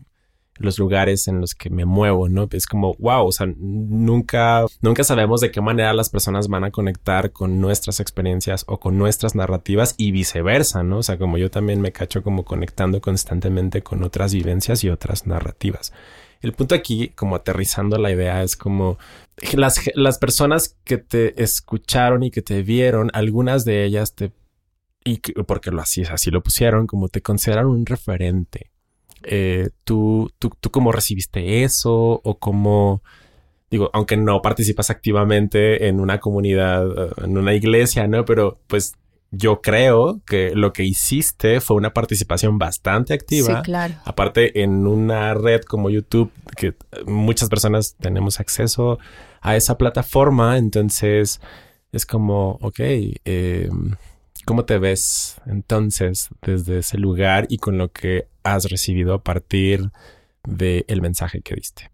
los 0.60 0.77
lugares 0.77 1.27
en 1.27 1.41
los 1.41 1.55
que 1.55 1.69
me 1.69 1.86
muevo, 1.86 2.29
¿no? 2.29 2.47
Es 2.51 2.67
como, 2.67 2.93
wow, 2.99 3.25
o 3.25 3.32
sea, 3.32 3.47
nunca, 3.58 4.65
nunca 4.82 5.03
sabemos 5.03 5.41
de 5.41 5.51
qué 5.51 5.62
manera 5.62 5.93
las 5.93 6.10
personas 6.10 6.47
van 6.47 6.65
a 6.65 6.71
conectar 6.71 7.32
con 7.32 7.62
nuestras 7.62 7.99
experiencias 7.99 8.65
o 8.67 8.79
con 8.79 8.97
nuestras 8.97 9.36
narrativas 9.36 9.95
y 9.97 10.12
viceversa, 10.12 10.84
¿no? 10.84 10.97
O 10.97 11.03
sea, 11.03 11.17
como 11.17 11.38
yo 11.38 11.49
también 11.49 11.82
me 11.82 11.91
cacho 11.91 12.23
como 12.23 12.43
conectando 12.43 12.99
constantemente 12.99 13.82
con 13.82 14.03
otras 14.03 14.34
vivencias 14.34 14.84
y 14.84 14.89
otras 14.89 15.25
narrativas. 15.25 15.93
El 16.41 16.54
punto 16.54 16.75
aquí, 16.75 17.10
como 17.10 17.36
aterrizando 17.36 17.97
la 17.97 18.12
idea, 18.12 18.43
es 18.43 18.56
como 18.56 18.97
las, 19.54 19.82
las 19.95 20.17
personas 20.17 20.78
que 20.84 20.97
te 20.97 21.41
escucharon 21.41 22.23
y 22.23 22.32
que 22.32 22.41
te 22.41 22.62
vieron, 22.63 23.10
algunas 23.13 23.65
de 23.65 23.84
ellas 23.84 24.15
te, 24.15 24.32
y 25.04 25.17
porque 25.43 25.71
lo 25.71 25.82
así, 25.82 26.04
así 26.04 26.32
lo 26.32 26.41
pusieron, 26.41 26.88
como 26.88 27.10
te 27.10 27.21
consideraron 27.21 27.71
un 27.71 27.86
referente. 27.86 28.71
Eh, 29.23 29.69
¿tú, 29.84 30.32
tú, 30.39 30.52
tú 30.60 30.71
cómo 30.71 30.91
recibiste 30.91 31.63
eso 31.63 32.21
o 32.23 32.39
cómo, 32.39 33.04
digo, 33.69 33.89
aunque 33.93 34.15
no 34.15 34.41
participas 34.41 34.89
activamente 34.89 35.88
en 35.88 35.99
una 35.99 36.19
comunidad, 36.19 36.88
eh, 36.88 37.12
en 37.25 37.38
una 37.38 37.54
iglesia, 37.54 38.08
¿no? 38.08 38.23
Pero 38.23 38.60
pues 38.67 38.95
yo 39.32 39.62
creo 39.62 40.22
que 40.26 40.52
lo 40.56 40.74
que 40.74 40.84
hiciste 40.84 41.62
fue 41.62 41.78
una 41.78 41.94
participación 41.94 42.58
bastante 42.58 43.13
activa. 43.13 43.58
Sí, 43.58 43.62
claro. 43.63 43.96
Aparte, 44.06 44.62
en 44.62 44.88
una 44.88 45.34
red 45.34 45.62
como 45.62 45.89
YouTube, 45.89 46.32
que 46.56 46.76
muchas 47.06 47.50
personas 47.50 47.96
tenemos 48.00 48.39
acceso 48.39 48.98
a 49.42 49.56
esa 49.56 49.78
plataforma, 49.78 50.58
entonces 50.58 51.39
es 51.92 52.06
como, 52.06 52.58
ok, 52.62 52.80
em, 53.26 53.96
¿cómo 54.46 54.65
te 54.65 54.80
ves 54.80 55.39
entonces 55.46 56.30
desde 56.42 56.80
ese 56.80 56.98
lugar 56.98 57.46
y 57.50 57.58
con 57.58 57.78
lo 57.78 57.92
que 57.92 58.28
has 58.44 58.70
recibido 58.70 59.13
a 59.13 59.24
partir 59.24 59.92
del 60.44 61.02
mensaje 61.02 61.42
que 61.42 61.56
diste? 61.56 61.92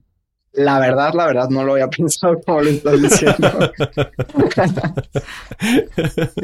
La 0.55 0.79
verdad, 0.79 1.13
la 1.13 1.27
verdad, 1.27 1.49
no 1.49 1.63
lo 1.63 1.73
había 1.73 1.89
pensado 1.89 2.39
como 2.45 2.61
lo 2.61 2.69
estás 2.69 3.01
diciendo. 3.01 3.73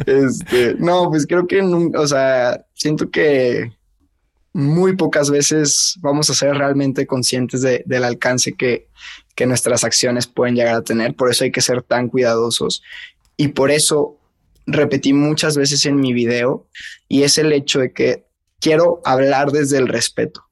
este, 0.05 0.75
no, 0.79 1.09
pues 1.09 1.25
creo 1.25 1.47
que, 1.47 1.61
o 1.61 2.07
sea, 2.07 2.65
siento 2.73 3.09
que 3.09 3.71
muy 4.53 4.95
pocas 4.97 5.29
veces 5.29 5.97
vamos 6.01 6.29
a 6.29 6.33
ser 6.33 6.55
realmente 6.55 7.07
conscientes 7.07 7.61
de, 7.61 7.83
del 7.85 8.03
alcance 8.03 8.53
que, 8.53 8.89
que 9.33 9.45
nuestras 9.45 9.83
acciones 9.83 10.27
pueden 10.27 10.55
llegar 10.55 10.75
a 10.75 10.83
tener. 10.83 11.15
Por 11.15 11.31
eso 11.31 11.45
hay 11.45 11.51
que 11.51 11.61
ser 11.61 11.81
tan 11.81 12.09
cuidadosos. 12.09 12.83
Y 13.37 13.49
por 13.49 13.71
eso 13.71 14.17
repetí 14.65 15.13
muchas 15.13 15.57
veces 15.57 15.85
en 15.85 15.99
mi 15.99 16.13
video, 16.13 16.67
y 17.07 17.23
es 17.23 17.37
el 17.37 17.51
hecho 17.51 17.79
de 17.79 17.91
que 17.91 18.25
quiero 18.59 19.01
hablar 19.05 19.51
desde 19.51 19.77
el 19.77 19.87
respeto 19.87 20.50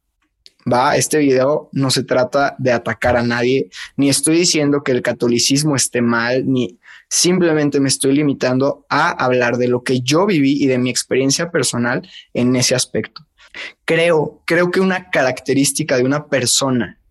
va, 0.72 0.96
este 0.96 1.18
video 1.18 1.70
no 1.72 1.90
se 1.92 2.04
trata 2.04 2.56
de 2.58 2.72
atacar 2.72 3.18
a 3.18 3.24
nadie, 3.24 3.70
ni 3.98 4.10
estoy 4.10 4.38
diciendo 4.38 4.84
que 4.84 4.92
el 4.92 5.02
catolicismo 5.02 5.76
esté 5.76 6.02
mal, 6.02 6.44
ni 6.48 6.80
Simplemente 7.10 7.80
me 7.80 7.90
estoy 7.90 8.14
limitando 8.14 8.86
a 8.88 9.10
hablar 9.10 9.58
de 9.58 9.68
lo 9.68 9.84
que 9.84 10.02
yo 10.02 10.28
viví 10.28 10.64
y 10.64 10.68
de 10.68 10.78
mi 10.78 10.92
experiencia 10.92 11.50
personal 11.50 12.08
en 12.36 12.56
ese 12.56 12.76
aspecto. 12.76 13.26
Creo, 13.84 14.44
creo 14.46 14.70
que 14.70 14.80
una 14.80 15.10
característica 15.10 15.98
de 15.98 16.04
una 16.04 16.28
persona 16.28 17.02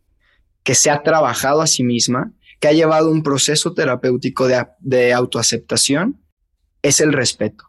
que 0.63 0.77
se 0.77 0.91
ha 0.91 1.03
trabajado 1.03 1.63
a 1.63 1.67
sí 1.67 1.83
misma, 1.83 2.33
que 2.61 2.69
ha 2.69 2.73
llevado 2.73 3.11
un 3.11 3.25
proceso 3.25 3.75
terapéutico 3.75 4.47
de, 4.47 4.65
de 4.79 5.13
autoaceptación, 5.13 6.23
es 6.81 7.01
el 7.01 7.13
respeto 7.13 7.65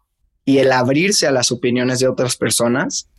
y 0.46 0.60
el 0.60 0.72
abrirse 0.72 1.26
a 1.26 1.32
las 1.32 1.52
opiniones 1.52 1.98
de 1.98 2.08
otras 2.08 2.36
personas 2.36 3.10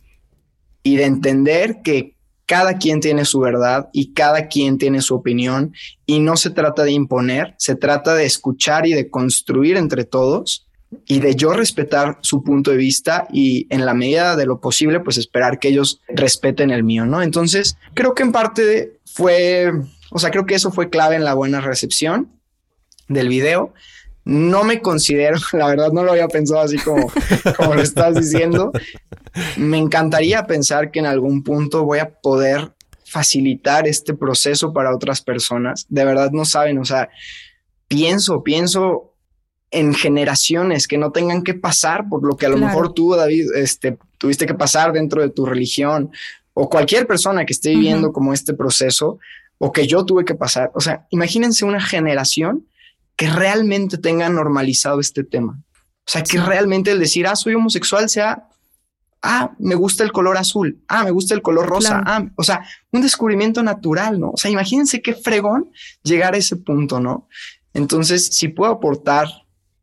y 0.83 0.95
de 0.95 1.03
entender 1.03 1.81
que 1.83 2.15
cada 2.51 2.79
quien 2.79 2.99
tiene 2.99 3.23
su 3.23 3.39
verdad 3.39 3.87
y 3.93 4.11
cada 4.11 4.49
quien 4.49 4.77
tiene 4.77 5.01
su 5.01 5.15
opinión 5.15 5.73
y 6.05 6.19
no 6.19 6.35
se 6.35 6.49
trata 6.49 6.83
de 6.83 6.91
imponer, 6.91 7.55
se 7.57 7.77
trata 7.77 8.13
de 8.13 8.25
escuchar 8.25 8.85
y 8.85 8.91
de 8.91 9.09
construir 9.09 9.77
entre 9.77 10.03
todos 10.03 10.67
y 11.07 11.21
de 11.21 11.33
yo 11.35 11.53
respetar 11.53 12.17
su 12.19 12.43
punto 12.43 12.71
de 12.71 12.75
vista 12.75 13.25
y 13.31 13.67
en 13.73 13.85
la 13.85 13.93
medida 13.93 14.35
de 14.35 14.45
lo 14.45 14.59
posible 14.59 14.99
pues 14.99 15.17
esperar 15.17 15.59
que 15.59 15.69
ellos 15.69 16.01
respeten 16.09 16.71
el 16.71 16.83
mío, 16.83 17.05
¿no? 17.05 17.21
Entonces 17.21 17.77
creo 17.93 18.13
que 18.13 18.23
en 18.23 18.33
parte 18.33 18.99
fue, 19.05 19.71
o 20.09 20.19
sea, 20.19 20.29
creo 20.29 20.45
que 20.45 20.55
eso 20.55 20.73
fue 20.73 20.89
clave 20.89 21.15
en 21.15 21.23
la 21.23 21.35
buena 21.35 21.61
recepción 21.61 22.33
del 23.07 23.29
video 23.29 23.73
no 24.25 24.63
me 24.63 24.81
considero, 24.81 25.37
la 25.53 25.67
verdad 25.67 25.91
no 25.91 26.03
lo 26.03 26.11
había 26.11 26.27
pensado 26.27 26.61
así 26.61 26.77
como, 26.77 27.11
como 27.57 27.75
lo 27.75 27.81
estás 27.81 28.15
diciendo. 28.15 28.71
Me 29.57 29.77
encantaría 29.77 30.45
pensar 30.45 30.91
que 30.91 30.99
en 30.99 31.05
algún 31.05 31.43
punto 31.43 31.83
voy 31.83 31.99
a 31.99 32.09
poder 32.09 32.71
facilitar 33.05 33.87
este 33.87 34.13
proceso 34.13 34.73
para 34.73 34.95
otras 34.95 35.21
personas. 35.21 35.85
De 35.89 36.05
verdad 36.05 36.31
no 36.31 36.45
saben, 36.45 36.77
o 36.77 36.85
sea, 36.85 37.09
pienso, 37.87 38.43
pienso 38.43 39.13
en 39.69 39.93
generaciones 39.93 40.87
que 40.87 40.97
no 40.97 41.11
tengan 41.11 41.43
que 41.43 41.53
pasar 41.53 42.07
por 42.09 42.23
lo 42.23 42.35
que 42.35 42.45
a 42.45 42.49
lo 42.49 42.57
mejor 42.57 42.93
tú, 42.93 43.15
David, 43.15 43.47
este, 43.55 43.97
tuviste 44.17 44.45
que 44.45 44.53
pasar 44.53 44.91
dentro 44.91 45.21
de 45.21 45.29
tu 45.29 45.45
religión 45.45 46.11
o 46.53 46.69
cualquier 46.69 47.07
persona 47.07 47.45
que 47.45 47.53
esté 47.53 47.69
viviendo 47.71 48.11
como 48.11 48.33
este 48.33 48.53
proceso 48.53 49.17
o 49.57 49.71
que 49.71 49.87
yo 49.87 50.05
tuve 50.05 50.25
que 50.25 50.35
pasar. 50.35 50.71
O 50.73 50.81
sea, 50.81 51.07
imagínense 51.09 51.65
una 51.65 51.81
generación 51.81 52.65
que 53.21 53.29
realmente 53.29 53.99
tengan 53.99 54.33
normalizado 54.33 54.99
este 54.99 55.23
tema. 55.23 55.61
O 55.99 56.11
sea, 56.11 56.23
que 56.23 56.39
realmente 56.39 56.89
el 56.89 56.97
decir, 56.97 57.27
ah, 57.27 57.35
soy 57.35 57.53
homosexual 57.53 58.09
sea, 58.09 58.47
ah, 59.21 59.51
me 59.59 59.75
gusta 59.75 60.03
el 60.03 60.11
color 60.11 60.37
azul, 60.37 60.83
ah, 60.87 61.03
me 61.03 61.11
gusta 61.11 61.35
el 61.35 61.43
color 61.43 61.67
rosa, 61.69 62.01
ah, 62.03 62.25
o 62.35 62.41
sea, 62.41 62.65
un 62.91 63.03
descubrimiento 63.03 63.61
natural, 63.61 64.19
¿no? 64.19 64.31
O 64.31 64.37
sea, 64.37 64.49
imagínense 64.49 65.03
qué 65.03 65.13
fregón 65.13 65.69
llegar 66.01 66.33
a 66.33 66.37
ese 66.37 66.55
punto, 66.55 66.99
¿no? 66.99 67.27
Entonces, 67.75 68.25
si 68.25 68.47
puedo 68.47 68.71
aportar 68.71 69.27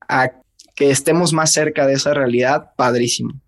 a 0.09 0.32
que 0.74 0.91
estemos 0.91 1.32
más 1.32 1.53
cerca 1.53 1.86
de 1.86 1.93
esa 1.93 2.14
realidad, 2.14 2.72
padrísimo. 2.74 3.41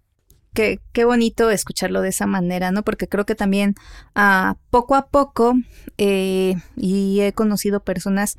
Qué, 0.55 0.79
qué 0.93 1.05
bonito 1.05 1.51
escucharlo 1.51 2.01
de 2.01 2.11
esa 2.11 2.29
manera, 2.29 2.71
¿no? 2.71 2.85
Porque 2.85 3.09
creo 3.09 3.27
que 3.27 3.35
también 3.35 3.75
ah, 4.15 4.57
poco 4.71 4.95
a 4.95 5.09
poco, 5.09 5.55
eh, 5.99 6.55
y 6.77 7.23
he 7.23 7.33
conocido 7.33 7.83
personas 7.83 8.39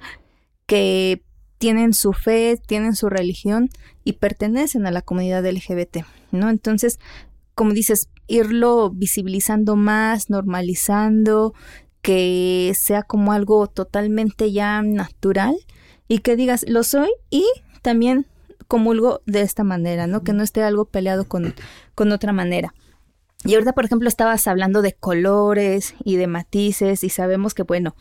que 0.65 1.21
tienen 1.61 1.93
su 1.93 2.11
fe, 2.13 2.59
tienen 2.65 2.95
su 2.95 3.07
religión 3.07 3.69
y 4.03 4.13
pertenecen 4.13 4.87
a 4.87 4.91
la 4.91 5.03
comunidad 5.03 5.45
LGBT, 5.45 5.97
¿no? 6.31 6.49
Entonces, 6.49 6.99
como 7.53 7.73
dices, 7.73 8.09
irlo 8.25 8.89
visibilizando 8.89 9.75
más, 9.75 10.31
normalizando, 10.31 11.53
que 12.01 12.73
sea 12.75 13.03
como 13.03 13.31
algo 13.31 13.67
totalmente 13.67 14.51
ya 14.51 14.81
natural 14.81 15.55
y 16.07 16.17
que 16.19 16.35
digas, 16.35 16.65
lo 16.67 16.81
soy 16.81 17.11
y 17.29 17.45
también 17.83 18.25
comulgo 18.67 19.21
de 19.27 19.41
esta 19.41 19.63
manera, 19.63 20.07
¿no? 20.07 20.23
Que 20.23 20.33
no 20.33 20.41
esté 20.41 20.63
algo 20.63 20.85
peleado 20.85 21.27
con, 21.27 21.53
con 21.93 22.11
otra 22.11 22.33
manera. 22.33 22.73
Y 23.45 23.53
ahorita, 23.53 23.73
por 23.73 23.85
ejemplo, 23.85 24.09
estabas 24.09 24.47
hablando 24.47 24.81
de 24.81 24.93
colores 24.93 25.93
y 26.03 26.15
de 26.15 26.25
matices 26.25 27.03
y 27.03 27.09
sabemos 27.09 27.53
que, 27.53 27.61
bueno, 27.61 27.95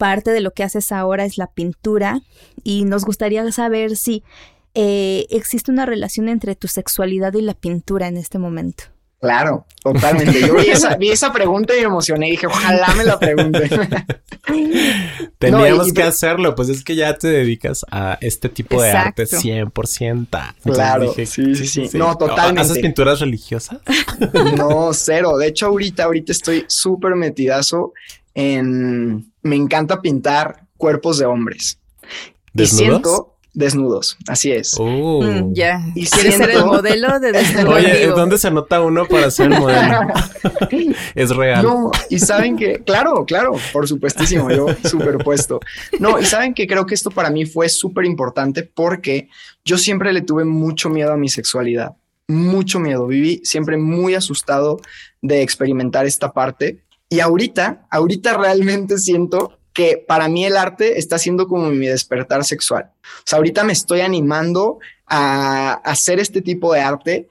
parte 0.00 0.30
de 0.30 0.40
lo 0.40 0.52
que 0.52 0.64
haces 0.64 0.92
ahora 0.92 1.26
es 1.26 1.36
la 1.36 1.48
pintura 1.48 2.22
y 2.64 2.86
nos 2.86 3.04
gustaría 3.04 3.52
saber 3.52 3.96
si 3.96 4.24
eh, 4.72 5.26
existe 5.28 5.70
una 5.70 5.84
relación 5.84 6.30
entre 6.30 6.56
tu 6.56 6.68
sexualidad 6.68 7.34
y 7.34 7.42
la 7.42 7.52
pintura 7.52 8.08
en 8.08 8.16
este 8.16 8.38
momento. 8.38 8.84
Claro, 9.20 9.66
totalmente. 9.82 10.40
Yo 10.40 10.54
vi 10.98 11.10
esa, 11.10 11.30
pregunta 11.34 11.76
y 11.76 11.80
me 11.80 11.88
emocioné 11.88 12.28
y 12.28 12.30
dije, 12.30 12.46
ojalá 12.46 12.94
me 12.94 13.04
la 13.04 13.18
pregunte. 13.18 13.68
Teníamos 15.38 15.92
que 15.92 16.02
hacerlo, 16.02 16.54
pues 16.54 16.70
es 16.70 16.82
que 16.82 16.96
ya 16.96 17.18
te 17.18 17.28
dedicas 17.28 17.84
a 17.90 18.16
este 18.22 18.48
tipo 18.48 18.80
de 18.80 18.92
arte 18.92 19.24
100%. 19.24 20.54
claro, 20.62 21.12
sí, 21.12 21.26
sí, 21.26 21.54
sí, 21.66 21.90
No, 21.92 22.16
totalmente. 22.16 22.62
¿Haces 22.62 22.78
pinturas 22.78 23.20
religiosas? 23.20 23.80
no, 24.56 24.94
cero. 24.94 25.36
De 25.36 25.48
hecho, 25.48 25.66
ahorita, 25.66 26.04
ahorita 26.04 26.32
estoy 26.32 26.64
súper 26.68 27.14
metidazo 27.16 27.92
en... 28.34 29.32
Me 29.42 29.56
encanta 29.56 30.00
pintar 30.00 30.66
cuerpos 30.76 31.18
de 31.18 31.26
hombres. 31.26 31.78
¿Desnudos? 32.52 32.72
Y 32.72 32.84
siento 32.84 33.30
desnudos, 33.52 34.16
así 34.28 34.52
es. 34.52 34.74
Oh. 34.78 35.22
Mm, 35.22 35.54
ya. 35.54 35.82
Y 35.94 36.06
¿Quieres 36.06 36.36
ser 36.36 36.50
el 36.50 36.64
modelo 36.64 37.18
de 37.18 37.32
desnudo? 37.32 37.70
Oye, 37.70 38.06
¿dónde 38.08 38.38
se 38.38 38.48
anota 38.48 38.80
uno 38.80 39.06
para 39.06 39.30
ser 39.30 39.52
el 39.52 39.58
modelo? 39.58 40.00
es 41.14 41.30
real. 41.30 41.64
No, 41.64 41.90
y 42.08 42.18
saben 42.18 42.56
que, 42.56 42.82
claro, 42.84 43.24
claro, 43.24 43.56
por 43.72 43.88
supuestísimo, 43.88 44.50
yo 44.50 44.66
superpuesto. 44.84 45.60
No, 45.98 46.18
y 46.20 46.24
saben 46.24 46.54
que 46.54 46.66
creo 46.66 46.86
que 46.86 46.94
esto 46.94 47.10
para 47.10 47.30
mí 47.30 47.44
fue 47.44 47.68
súper 47.68 48.04
importante 48.04 48.62
porque 48.62 49.28
yo 49.64 49.78
siempre 49.78 50.12
le 50.12 50.22
tuve 50.22 50.44
mucho 50.44 50.88
miedo 50.88 51.12
a 51.12 51.16
mi 51.16 51.28
sexualidad, 51.28 51.96
mucho 52.28 52.78
miedo. 52.78 53.06
Viví 53.06 53.40
siempre 53.44 53.76
muy 53.76 54.14
asustado 54.14 54.80
de 55.22 55.42
experimentar 55.42 56.06
esta 56.06 56.32
parte 56.32 56.78
y 57.10 57.18
ahorita, 57.18 57.88
ahorita 57.90 58.38
realmente 58.38 58.96
siento 58.96 59.58
que 59.72 60.02
para 60.06 60.28
mí 60.28 60.44
el 60.44 60.56
arte 60.56 60.98
está 60.98 61.18
siendo 61.18 61.48
como 61.48 61.68
mi 61.70 61.88
despertar 61.88 62.44
sexual. 62.44 62.92
O 63.02 63.22
sea, 63.24 63.38
ahorita 63.38 63.64
me 63.64 63.72
estoy 63.72 64.00
animando 64.00 64.78
a, 65.06 65.72
hacer 65.84 66.20
este 66.20 66.40
tipo 66.40 66.72
de 66.72 66.80
arte 66.80 67.28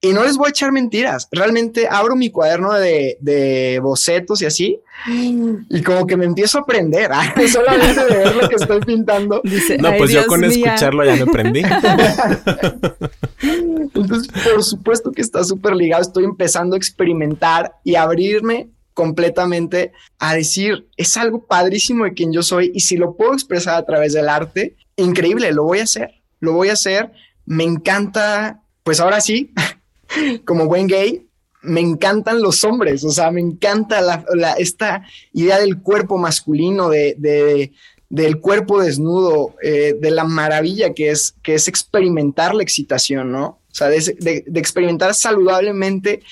y 0.00 0.12
no 0.12 0.22
les 0.22 0.36
voy 0.36 0.46
a 0.46 0.50
echar 0.50 0.70
mentiras. 0.70 1.26
Realmente 1.32 1.88
abro 1.90 2.14
mi 2.14 2.30
cuaderno 2.30 2.72
de, 2.72 3.80
bocetos 3.82 4.42
y 4.42 4.46
así, 4.46 4.80
y 5.08 5.82
como 5.82 6.06
que 6.06 6.16
me 6.16 6.24
empiezo 6.24 6.58
a 6.58 6.60
aprender, 6.60 7.10
¿ah? 7.12 7.34
solamente 7.52 8.04
de 8.04 8.16
ver 8.18 8.36
lo 8.36 8.48
que 8.48 8.54
estoy 8.54 8.80
pintando. 8.82 9.42
no, 9.80 9.96
pues 9.98 10.12
yo 10.12 10.24
con 10.26 10.44
escucharlo 10.44 11.04
ya 11.04 11.16
me 11.16 11.22
aprendí. 11.22 11.62
Entonces, 13.42 14.28
por 14.52 14.62
supuesto 14.62 15.10
que 15.10 15.22
está 15.22 15.42
súper 15.42 15.74
ligado. 15.74 16.02
Estoy 16.02 16.22
empezando 16.24 16.74
a 16.74 16.78
experimentar 16.78 17.74
y 17.82 17.96
abrirme 17.96 18.70
completamente 18.96 19.92
a 20.18 20.34
decir, 20.34 20.88
es 20.96 21.18
algo 21.18 21.44
padrísimo 21.44 22.04
de 22.04 22.14
quien 22.14 22.32
yo 22.32 22.42
soy 22.42 22.72
y 22.74 22.80
si 22.80 22.96
lo 22.96 23.14
puedo 23.14 23.34
expresar 23.34 23.74
a 23.74 23.84
través 23.84 24.14
del 24.14 24.26
arte, 24.26 24.74
increíble, 24.96 25.52
lo 25.52 25.64
voy 25.64 25.80
a 25.80 25.82
hacer, 25.82 26.22
lo 26.40 26.54
voy 26.54 26.70
a 26.70 26.72
hacer. 26.72 27.12
Me 27.44 27.62
encanta, 27.62 28.62
pues 28.82 28.98
ahora 28.98 29.20
sí, 29.20 29.52
como 30.46 30.64
buen 30.64 30.86
gay, 30.86 31.28
me 31.60 31.82
encantan 31.82 32.40
los 32.40 32.64
hombres, 32.64 33.04
o 33.04 33.10
sea, 33.10 33.30
me 33.30 33.42
encanta 33.42 34.00
la, 34.00 34.52
esta 34.52 35.04
idea 35.34 35.58
del 35.58 35.82
cuerpo 35.82 36.16
masculino, 36.16 36.88
de, 36.88 37.72
del 38.08 38.40
cuerpo 38.40 38.80
desnudo, 38.80 39.56
eh, 39.62 39.94
de 40.00 40.10
la 40.10 40.24
maravilla 40.24 40.94
que 40.94 41.10
es, 41.10 41.34
que 41.42 41.54
es 41.54 41.68
experimentar 41.68 42.54
la 42.54 42.62
excitación, 42.62 43.30
¿no? 43.30 43.60
O 43.70 43.74
sea, 43.74 43.88
de, 43.88 44.44
de 44.46 44.60
experimentar 44.60 45.14
saludablemente 45.14 46.22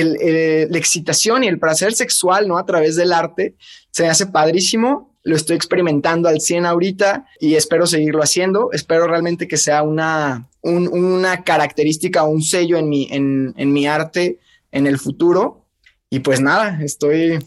el, 0.00 0.68
la 0.70 0.78
excitación 0.78 1.44
y 1.44 1.48
el 1.48 1.58
placer 1.58 1.94
sexual, 1.94 2.48
¿no? 2.48 2.58
A 2.58 2.66
través 2.66 2.96
del 2.96 3.12
arte, 3.12 3.54
se 3.90 4.02
me 4.02 4.08
hace 4.08 4.26
padrísimo. 4.26 5.14
Lo 5.22 5.34
estoy 5.34 5.56
experimentando 5.56 6.28
al 6.28 6.40
100 6.40 6.66
ahorita 6.66 7.26
y 7.40 7.54
espero 7.54 7.86
seguirlo 7.86 8.22
haciendo. 8.22 8.70
Espero 8.72 9.06
realmente 9.06 9.48
que 9.48 9.56
sea 9.56 9.82
una, 9.82 10.48
una 10.62 11.42
característica, 11.42 12.22
un 12.24 12.42
sello 12.42 12.76
en 12.76 12.88
mi, 12.88 13.08
en, 13.10 13.54
en 13.56 13.72
mi 13.72 13.86
arte 13.86 14.38
en 14.70 14.86
el 14.86 14.98
futuro. 14.98 15.64
Y 16.10 16.20
pues 16.20 16.40
nada, 16.40 16.78
estoy, 16.82 17.38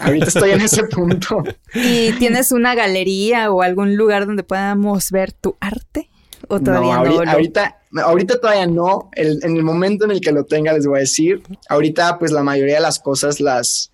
ahorita 0.00 0.26
estoy 0.26 0.50
en 0.50 0.60
ese 0.60 0.84
punto. 0.84 1.42
¿Y 1.74 2.12
tienes 2.12 2.52
una 2.52 2.74
galería 2.74 3.50
o 3.50 3.62
algún 3.62 3.96
lugar 3.96 4.26
donde 4.26 4.44
podamos 4.44 5.10
ver 5.10 5.32
tu 5.32 5.56
arte? 5.60 6.08
¿O 6.48 6.60
todavía 6.60 6.96
no? 6.96 7.30
ahorita, 7.30 7.78
ahorita, 8.04 8.40
todavía 8.40 8.66
no. 8.66 9.10
en 9.14 9.56
el 9.56 9.62
momento 9.62 10.04
en 10.04 10.12
el 10.12 10.20
que 10.20 10.32
lo 10.32 10.44
tenga 10.44 10.72
les 10.72 10.86
voy 10.86 10.98
a 10.98 11.00
decir. 11.00 11.42
Ahorita 11.68 12.18
pues 12.18 12.32
la 12.32 12.42
mayoría 12.42 12.76
de 12.76 12.80
las 12.82 12.98
cosas 12.98 13.40
las, 13.40 13.90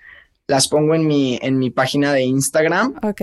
las 0.46 0.68
pongo 0.68 0.94
en 0.94 1.06
mi, 1.06 1.38
en 1.42 1.58
mi 1.58 1.70
página 1.70 2.12
de 2.12 2.22
Instagram. 2.22 2.94
Ok. 3.02 3.22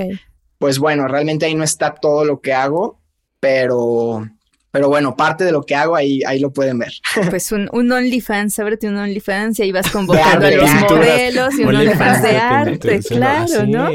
Pues 0.57 0.79
bueno, 0.79 1.07
realmente 1.07 1.45
ahí 1.45 1.55
no 1.55 1.63
está 1.63 1.95
todo 1.95 2.25
lo 2.25 2.41
que 2.41 2.53
hago, 2.53 2.99
pero 3.39 4.27
Pero 4.71 4.87
bueno, 4.87 5.15
parte 5.15 5.43
de 5.43 5.51
lo 5.51 5.63
que 5.63 5.75
hago 5.75 5.95
ahí, 5.95 6.21
ahí 6.27 6.39
lo 6.39 6.51
pueden 6.51 6.79
ver. 6.79 6.93
Pues 7.29 7.51
un, 7.51 7.69
un 7.73 7.91
OnlyFans, 7.91 8.57
ábrete 8.59 8.87
un 8.87 8.97
OnlyFans 8.97 9.59
y 9.59 9.63
ahí 9.63 9.71
vas 9.71 9.89
convocando 9.91 10.47
a 10.47 10.51
los 10.51 10.69
modelos 10.89 11.59
y 11.59 11.63
un 11.63 11.75
OnlyFans 11.75 12.21
de 12.23 12.37
arte, 12.37 12.99
claro, 12.99 13.67
¿no? 13.67 13.89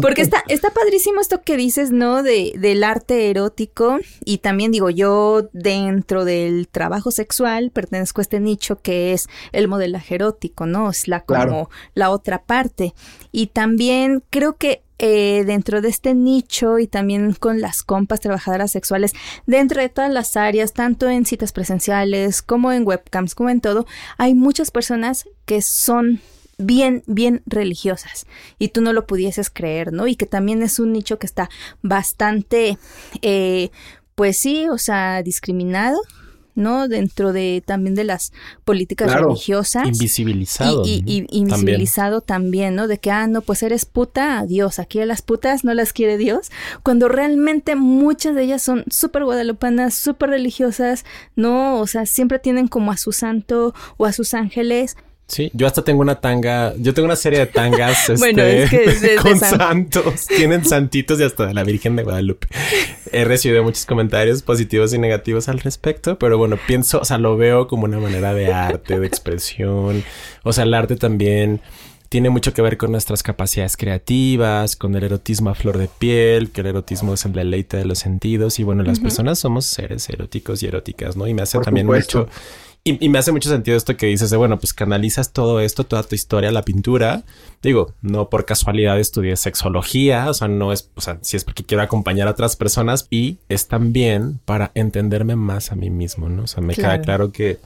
Porque, 0.00 0.22
está, 0.22 0.42
está 0.48 0.70
padrísimo 0.70 1.20
esto 1.20 1.42
que 1.42 1.56
dices, 1.56 1.90
¿no? 1.90 2.22
De, 2.22 2.52
del 2.56 2.84
arte 2.84 3.30
erótico 3.30 3.98
y 4.24 4.38
también 4.38 4.72
digo, 4.72 4.90
yo 4.90 5.48
dentro 5.52 6.24
del 6.24 6.68
trabajo 6.68 7.10
sexual 7.10 7.70
pertenezco 7.70 8.20
a 8.20 8.22
este 8.22 8.40
nicho 8.40 8.80
que 8.80 9.12
es 9.12 9.28
el 9.52 9.68
modelaje 9.68 10.16
erótico, 10.16 10.66
¿no? 10.66 10.90
Es 10.90 11.08
la 11.08 11.20
como 11.20 11.70
la 11.94 12.10
otra 12.10 12.42
parte. 12.42 12.94
Y 13.32 13.48
también 13.48 14.22
creo 14.30 14.56
que 14.56 14.82
eh, 14.98 15.44
dentro 15.44 15.80
de 15.80 15.88
este 15.88 16.14
nicho 16.14 16.78
y 16.78 16.86
también 16.86 17.34
con 17.34 17.60
las 17.60 17.82
compas 17.82 18.20
trabajadoras 18.20 18.70
sexuales, 18.70 19.12
dentro 19.46 19.80
de 19.80 19.88
todas 19.88 20.10
las 20.10 20.36
áreas, 20.36 20.72
tanto 20.72 21.08
en 21.08 21.26
citas 21.26 21.52
presenciales 21.52 22.42
como 22.42 22.72
en 22.72 22.86
webcams, 22.86 23.34
como 23.34 23.50
en 23.50 23.60
todo, 23.60 23.86
hay 24.16 24.34
muchas 24.34 24.70
personas 24.70 25.28
que 25.44 25.62
son 25.62 26.20
bien, 26.58 27.02
bien 27.06 27.42
religiosas 27.46 28.26
y 28.58 28.68
tú 28.68 28.80
no 28.80 28.92
lo 28.92 29.06
pudieses 29.06 29.50
creer, 29.50 29.92
¿no? 29.92 30.06
Y 30.06 30.16
que 30.16 30.26
también 30.26 30.62
es 30.62 30.78
un 30.78 30.92
nicho 30.92 31.18
que 31.18 31.26
está 31.26 31.50
bastante, 31.82 32.78
eh, 33.22 33.70
pues 34.14 34.38
sí, 34.38 34.66
o 34.68 34.78
sea, 34.78 35.22
discriminado 35.22 36.00
¿no? 36.56 36.88
Dentro 36.88 37.32
de 37.32 37.62
también 37.64 37.94
de 37.94 38.04
las 38.04 38.32
políticas 38.64 39.12
religiosas. 39.12 39.86
Invisibilizado. 39.86 40.82
Y, 40.84 41.26
invisibilizado 41.30 42.20
también. 42.20 42.74
¿no? 42.74 42.88
De 42.88 42.98
que, 42.98 43.10
ah, 43.10 43.26
no, 43.28 43.42
pues 43.42 43.62
eres 43.62 43.84
puta, 43.84 44.40
adiós. 44.40 44.78
Aquí 44.78 45.00
a 45.00 45.06
las 45.06 45.22
putas 45.22 45.62
no 45.64 45.72
las 45.74 45.92
quiere 45.92 46.18
Dios. 46.18 46.50
Cuando 46.82 47.08
realmente 47.08 47.76
muchas 47.76 48.34
de 48.34 48.42
ellas 48.42 48.62
son 48.62 48.84
súper 48.90 49.24
guadalupanas, 49.24 49.94
súper 49.94 50.30
religiosas, 50.30 51.04
¿no? 51.36 51.78
O 51.78 51.86
sea, 51.86 52.06
siempre 52.06 52.38
tienen 52.38 52.66
como 52.66 52.90
a 52.90 52.96
su 52.96 53.12
santo 53.12 53.74
o 53.96 54.06
a 54.06 54.12
sus 54.12 54.34
ángeles 54.34 54.96
Sí, 55.28 55.50
yo 55.54 55.66
hasta 55.66 55.82
tengo 55.82 56.02
una 56.02 56.20
tanga, 56.20 56.72
yo 56.78 56.94
tengo 56.94 57.06
una 57.06 57.16
serie 57.16 57.40
de 57.40 57.46
tangas 57.46 58.08
este, 58.10 59.16
con 59.20 59.38
santos, 59.40 60.26
tienen 60.26 60.64
santitos 60.64 61.18
y 61.18 61.24
hasta 61.24 61.52
la 61.52 61.64
Virgen 61.64 61.96
de 61.96 62.04
Guadalupe. 62.04 62.46
He 63.10 63.24
recibido 63.24 63.64
muchos 63.64 63.86
comentarios 63.86 64.42
positivos 64.42 64.94
y 64.94 64.98
negativos 64.98 65.48
al 65.48 65.58
respecto, 65.58 66.16
pero 66.16 66.38
bueno, 66.38 66.56
pienso, 66.68 67.00
o 67.00 67.04
sea, 67.04 67.18
lo 67.18 67.36
veo 67.36 67.66
como 67.66 67.84
una 67.84 67.98
manera 67.98 68.34
de 68.34 68.52
arte, 68.52 69.00
de 69.00 69.06
expresión. 69.06 70.04
O 70.44 70.52
sea, 70.52 70.62
el 70.62 70.74
arte 70.74 70.94
también 70.94 71.60
tiene 72.08 72.30
mucho 72.30 72.54
que 72.54 72.62
ver 72.62 72.76
con 72.76 72.92
nuestras 72.92 73.24
capacidades 73.24 73.76
creativas, 73.76 74.76
con 74.76 74.94
el 74.94 75.02
erotismo 75.02 75.50
a 75.50 75.54
flor 75.54 75.76
de 75.76 75.88
piel, 75.88 76.50
que 76.50 76.60
el 76.60 76.68
erotismo 76.68 77.14
es 77.14 77.24
el 77.24 77.32
deleite 77.32 77.76
de 77.76 77.84
los 77.84 77.98
sentidos 77.98 78.60
y 78.60 78.62
bueno, 78.62 78.84
las 78.84 79.00
personas 79.00 79.40
somos 79.40 79.66
seres 79.66 80.08
eróticos 80.08 80.62
y 80.62 80.66
eróticas, 80.66 81.16
¿no? 81.16 81.26
Y 81.26 81.34
me 81.34 81.42
hace 81.42 81.58
también 81.58 81.86
mucho 81.86 82.28
y, 82.88 83.08
me 83.08 83.18
hace 83.18 83.32
mucho 83.32 83.48
sentido 83.48 83.76
esto 83.76 83.96
que 83.96 84.06
dices 84.06 84.30
de, 84.30 84.36
bueno, 84.36 84.60
pues 84.60 84.72
canalizas 84.72 85.32
todo 85.32 85.60
esto, 85.60 85.82
toda 85.84 86.04
tu 86.04 86.14
historia, 86.14 86.52
la 86.52 86.62
pintura. 86.62 87.24
Digo, 87.60 87.92
no 88.00 88.30
por 88.30 88.44
casualidad 88.44 89.00
estudié 89.00 89.34
sexología, 89.34 90.30
o 90.30 90.34
sea, 90.34 90.46
no 90.46 90.72
es, 90.72 90.90
o 90.94 91.00
sea, 91.00 91.18
si 91.22 91.36
es 91.36 91.42
porque 91.42 91.64
quiero 91.64 91.82
acompañar 91.82 92.28
a 92.28 92.30
otras 92.30 92.54
personas 92.54 93.08
y 93.10 93.38
es 93.48 93.66
también 93.66 94.38
para 94.44 94.70
entenderme 94.74 95.34
más 95.34 95.72
a 95.72 95.74
mí 95.74 95.90
mismo, 95.90 96.28
¿no? 96.28 96.44
O 96.44 96.46
sea, 96.46 96.62
me 96.62 96.74
queda 96.74 97.00
claro 97.00 97.32
que 97.32 97.58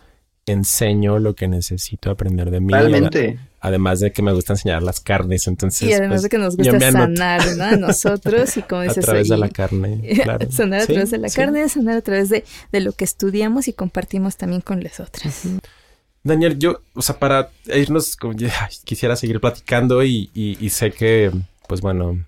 enseño 0.46 1.18
lo 1.18 1.34
que 1.34 1.48
necesito 1.48 2.10
aprender 2.10 2.50
de 2.50 2.60
mí. 2.60 2.72
Realmente. 2.72 3.38
Además 3.62 4.00
de 4.00 4.11
que 4.11 4.22
me 4.22 4.32
gusta 4.32 4.54
enseñar 4.54 4.82
las 4.82 5.00
carnes, 5.00 5.46
entonces. 5.46 5.88
Y 5.88 5.92
además 5.92 6.16
pues, 6.16 6.22
de 6.22 6.28
que 6.30 6.38
nos 6.38 6.56
gusta 6.56 6.80
sanar, 6.80 7.42
¿no? 7.56 7.76
Nosotros 7.76 8.56
y 8.56 8.62
como 8.62 8.82
dices. 8.82 8.98
A 8.98 9.02
través 9.02 9.28
de 9.28 9.36
la 9.36 9.50
carne. 9.50 10.00
Claro. 10.22 10.50
sanar 10.50 10.80
a 10.80 10.86
través 10.86 11.11
de 11.11 11.18
la 11.18 11.28
carne, 11.28 11.68
sanar 11.68 11.98
a 11.98 12.02
través 12.02 12.30
de, 12.30 12.44
de, 12.72 12.80
lo 12.80 12.92
que 12.92 13.04
estudiamos 13.04 13.68
y 13.68 13.74
compartimos 13.74 14.36
también 14.36 14.62
con 14.62 14.82
las 14.82 14.98
otras. 14.98 15.46
Daniel, 16.22 16.58
yo, 16.58 16.82
o 16.94 17.02
sea, 17.02 17.18
para 17.18 17.50
irnos, 17.74 18.16
quisiera 18.84 19.16
seguir 19.16 19.40
platicando 19.40 20.04
y, 20.04 20.30
y, 20.34 20.68
sé 20.70 20.90
que, 20.90 21.30
pues 21.66 21.80
bueno, 21.80 22.24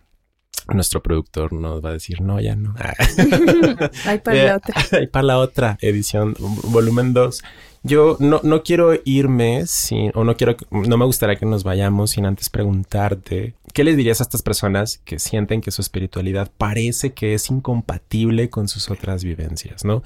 nuestro 0.69 1.03
productor 1.03 1.53
nos 1.53 1.85
va 1.85 1.91
a 1.91 1.93
decir, 1.93 2.23
no, 2.23 2.41
ya 2.41 2.57
no. 2.57 2.75
Hay 4.07 4.19
para 4.21 4.45
la 4.45 4.57
otra. 4.57 4.75
Hay 4.99 5.07
para 5.09 5.27
la 5.27 5.39
otra 5.39 5.79
edición, 5.81 6.35
volumen 6.39 7.13
2. 7.13 7.43
Yo 7.85 8.17
no, 8.21 8.41
no 8.45 8.63
quiero 8.63 8.93
irme 9.05 9.67
sin, 9.67 10.13
o 10.15 10.23
no 10.23 10.37
quiero, 10.37 10.57
no 10.71 10.97
me 10.97 11.05
gustaría 11.05 11.37
que 11.37 11.47
nos 11.47 11.65
vayamos 11.65 12.13
sin 12.13 12.27
antes 12.27 12.49
preguntarte, 12.49 13.55
¿qué 13.75 13.83
les 13.83 13.97
dirías 13.97 14.21
a 14.21 14.23
estas 14.23 14.43
personas 14.43 14.99
que 14.99 15.19
sienten 15.19 15.61
que 15.61 15.73
su 15.73 15.83
espiritualidad 15.83 16.51
parece 16.57 17.13
que 17.13 17.35
es 17.35 17.51
incompatible 17.51 18.51
con 18.51 18.69
sus 18.69 18.89
otras 18.89 19.25
vivencias, 19.25 19.85
no? 19.85 20.05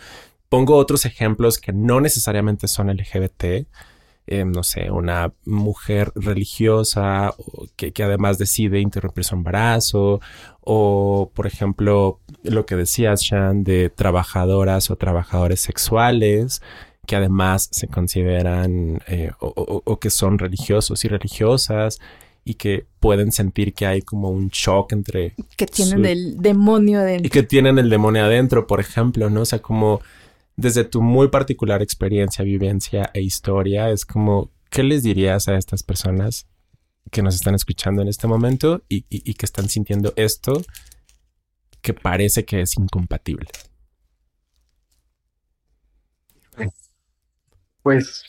Pongo 0.49 0.77
otros 0.77 1.05
ejemplos 1.05 1.59
que 1.59 1.73
no 1.75 2.01
necesariamente 2.01 2.67
son 2.67 2.89
LGBT, 2.89 3.67
eh, 4.29 4.45
no 4.45 4.63
sé, 4.63 4.91
una 4.91 5.33
mujer 5.45 6.13
religiosa 6.15 7.35
que, 7.77 7.93
que, 7.93 8.03
además 8.03 8.39
decide 8.39 8.81
interrumpir 8.81 9.25
su 9.25 9.35
embarazo, 9.35 10.21
o 10.63 11.31
por 11.35 11.47
ejemplo, 11.47 12.21
lo 12.43 12.65
que 12.65 12.75
decías, 12.75 13.21
Shan, 13.23 13.65
de 13.65 13.91
trabajadoras 13.91 14.91
o 14.91 14.97
trabajadores 14.97 15.61
sexuales 15.61 16.63
que 17.07 17.17
además 17.17 17.69
se 17.71 17.89
consideran 17.89 19.01
eh, 19.07 19.31
o, 19.41 19.99
que 19.99 20.11
son 20.11 20.39
religiosos 20.39 21.05
y 21.05 21.09
religiosas 21.09 21.99
y 22.45 22.55
que 22.55 22.87
pueden 23.01 23.33
sentir 23.33 23.75
que 23.75 23.87
hay 23.87 24.03
como 24.03 24.31
un 24.31 24.49
shock 24.49 24.93
entre... 24.93 25.35
Que 25.57 25.67
tienen 25.67 26.05
el 26.05 26.37
demonio 26.39 27.01
adentro. 27.01 27.27
Y 27.27 27.31
que 27.31 27.43
tienen 27.43 27.79
el 27.79 27.91
demonio 27.91 28.25
adentro, 28.25 28.67
por 28.67 28.79
ejemplo, 28.79 29.31
¿no? 29.31 29.41
O 29.41 29.45
sea, 29.45 29.61
como 29.61 30.01
desde 30.55 30.85
tu 30.85 31.03
muy 31.03 31.29
particular 31.29 31.83
experiencia, 31.83 32.45
vivencia 32.45 33.11
e 33.15 33.21
historia, 33.21 33.91
es 33.91 34.05
como, 34.05 34.51
¿qué 34.71 34.85
les 34.85 35.03
dirías 35.03 35.49
a 35.49 35.57
estas 35.57 35.83
personas 35.83 36.47
que 37.11 37.23
nos 37.23 37.35
están 37.35 37.55
escuchando 37.55 38.03
en 38.03 38.09
este 38.09 38.27
momento 38.27 38.83
y, 38.89 39.05
y 39.09 39.35
que 39.35 39.47
están 39.47 39.69
sintiendo 39.69 40.13
esto 40.17 40.63
que 41.81 41.95
parece 41.95 42.45
que 42.45 42.61
es 42.61 42.77
incompatible? 42.77 43.49
Pues 47.87 48.25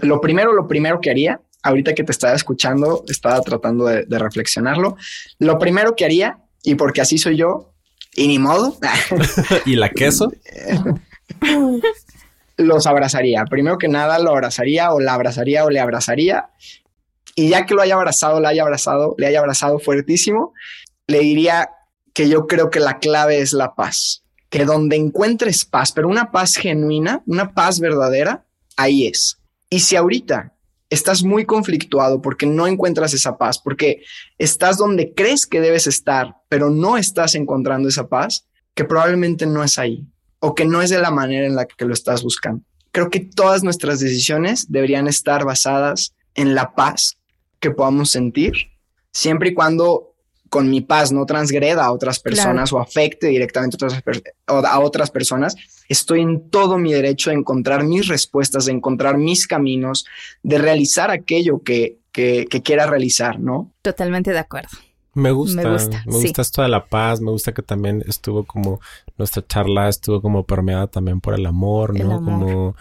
lo 0.00 0.20
primero, 0.20 0.52
lo 0.52 0.68
primero 0.68 1.00
que 1.00 1.08
haría, 1.08 1.40
ahorita 1.62 1.94
que 1.94 2.04
te 2.04 2.12
estaba 2.12 2.34
escuchando, 2.34 3.06
estaba 3.08 3.40
tratando 3.40 3.86
de, 3.86 4.04
reflexionarlo. 4.10 4.98
Lo 5.38 5.58
primero 5.58 5.96
que 5.96 6.04
haría, 6.04 6.40
y 6.62 6.74
porque 6.74 7.00
así 7.00 7.16
soy 7.16 7.38
yo, 7.38 7.72
y 8.14 8.28
ni 8.28 8.38
modo. 8.38 8.76
¿Y 9.64 9.76
la 9.76 9.88
queso? 9.88 10.30
los 12.58 12.86
abrazaría. 12.86 13.46
Primero 13.46 13.78
que 13.78 13.88
nada, 13.88 14.18
lo 14.18 14.28
abrazaría 14.28 14.92
o 14.92 15.00
la 15.00 15.14
abrazaría 15.14 15.64
o 15.64 15.70
le 15.70 15.80
abrazaría. 15.80 16.50
Y 17.34 17.48
ya 17.48 17.64
que 17.64 17.72
lo 17.72 17.80
haya 17.80 17.94
abrazado, 17.94 18.40
le 18.40 18.48
haya 18.48 18.60
abrazado, 18.60 19.14
le 19.16 19.26
haya 19.26 19.38
abrazado 19.38 19.78
fuertísimo, 19.78 20.52
le 21.06 21.20
diría 21.20 21.70
que 22.12 22.28
yo 22.28 22.46
creo 22.46 22.68
que 22.68 22.80
la 22.80 22.98
clave 22.98 23.40
es 23.40 23.54
la 23.54 23.74
paz. 23.74 24.22
Que 24.50 24.66
donde 24.66 24.96
encuentres 24.96 25.64
paz, 25.64 25.92
pero 25.92 26.08
una 26.08 26.30
paz 26.30 26.56
genuina, 26.56 27.22
una 27.24 27.54
paz 27.54 27.80
verdadera, 27.80 28.44
ahí 28.78 29.06
es. 29.06 29.38
Y 29.68 29.80
si 29.80 29.96
ahorita 29.96 30.54
estás 30.88 31.22
muy 31.22 31.44
conflictuado 31.44 32.22
porque 32.22 32.46
no 32.46 32.66
encuentras 32.66 33.12
esa 33.12 33.36
paz, 33.36 33.58
porque 33.58 34.02
estás 34.38 34.78
donde 34.78 35.12
crees 35.12 35.46
que 35.46 35.60
debes 35.60 35.86
estar, 35.86 36.36
pero 36.48 36.70
no 36.70 36.96
estás 36.96 37.34
encontrando 37.34 37.88
esa 37.88 38.08
paz, 38.08 38.46
que 38.74 38.84
probablemente 38.84 39.44
no 39.44 39.62
es 39.62 39.78
ahí 39.78 40.06
o 40.40 40.54
que 40.54 40.64
no 40.64 40.80
es 40.80 40.88
de 40.88 41.00
la 41.00 41.10
manera 41.10 41.46
en 41.46 41.56
la 41.56 41.66
que 41.66 41.84
lo 41.84 41.92
estás 41.92 42.22
buscando. 42.22 42.62
Creo 42.92 43.10
que 43.10 43.20
todas 43.20 43.62
nuestras 43.62 44.00
decisiones 44.00 44.70
deberían 44.70 45.08
estar 45.08 45.44
basadas 45.44 46.14
en 46.34 46.54
la 46.54 46.74
paz 46.74 47.18
que 47.60 47.72
podamos 47.72 48.10
sentir, 48.10 48.52
siempre 49.12 49.50
y 49.50 49.54
cuando 49.54 50.14
con 50.48 50.70
mi 50.70 50.80
paz 50.80 51.12
no 51.12 51.26
transgreda 51.26 51.84
a 51.84 51.92
otras 51.92 52.20
personas 52.20 52.72
o 52.72 52.78
afecte 52.78 53.26
directamente 53.26 53.76
a 53.76 53.86
otras, 53.86 54.02
a 54.46 54.80
otras 54.80 55.10
personas, 55.10 55.56
estoy 55.88 56.20
en 56.20 56.50
todo 56.50 56.78
mi 56.78 56.92
derecho 56.92 57.30
de 57.30 57.36
encontrar 57.36 57.84
mis 57.84 58.08
respuestas, 58.08 58.66
de 58.66 58.72
encontrar 58.72 59.16
mis 59.18 59.46
caminos, 59.46 60.06
de 60.42 60.58
realizar 60.58 61.10
aquello 61.10 61.62
que, 61.62 61.98
que, 62.12 62.46
quiera 62.62 62.86
realizar, 62.86 63.40
¿no? 63.40 63.72
Totalmente 63.82 64.32
de 64.32 64.38
acuerdo. 64.38 64.70
Me 65.14 65.32
gusta, 65.32 65.62
me 65.62 65.72
gusta, 65.72 66.04
me 66.06 66.12
gusta 66.12 66.42
esto 66.42 66.62
de 66.62 66.68
la 66.68 66.86
paz, 66.86 67.20
me 67.20 67.30
gusta 67.30 67.52
que 67.52 67.62
también 67.62 68.04
estuvo 68.06 68.44
como, 68.44 68.80
nuestra 69.16 69.44
charla 69.44 69.88
estuvo 69.88 70.20
como 70.20 70.44
permeada 70.44 70.86
también 70.86 71.20
por 71.20 71.34
el 71.34 71.46
amor, 71.46 71.98
¿no? 71.98 72.22
Como 72.22 72.76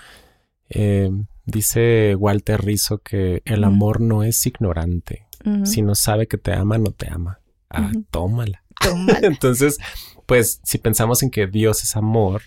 eh, 0.69 1.09
dice 1.45 2.15
Walter 2.15 2.63
Rizzo 2.63 2.99
que 2.99 3.41
el 3.45 3.63
amor 3.63 4.01
no 4.01 4.23
es 4.23 4.45
ignorante, 4.45 5.25
si 5.63 5.81
no 5.81 5.95
sabe 5.95 6.27
que 6.27 6.37
te 6.37 6.53
ama, 6.53 6.77
no 6.77 6.91
te 6.91 7.09
ama. 7.09 7.39
Ah, 7.69 7.91
tómala. 8.11 8.63
Entonces, 9.21 9.77
pues 10.25 10.59
si 10.63 10.77
pensamos 10.77 11.23
en 11.23 11.31
que 11.31 11.47
Dios 11.47 11.83
es 11.83 11.95
amor, 11.95 12.41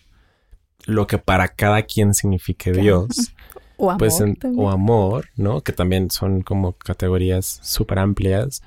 lo 0.86 1.06
que 1.06 1.18
para 1.18 1.48
cada 1.48 1.82
quien 1.82 2.14
signifique 2.14 2.72
Dios, 2.72 3.08
o 3.76 3.96
pues 3.96 4.20
amor, 4.20 4.36
o 4.56 4.70
amor, 4.70 5.28
¿no? 5.36 5.60
Que 5.62 5.72
también 5.72 6.10
son 6.10 6.42
como 6.42 6.72
categorías 6.72 7.60
súper 7.62 7.98
amplias, 7.98 8.62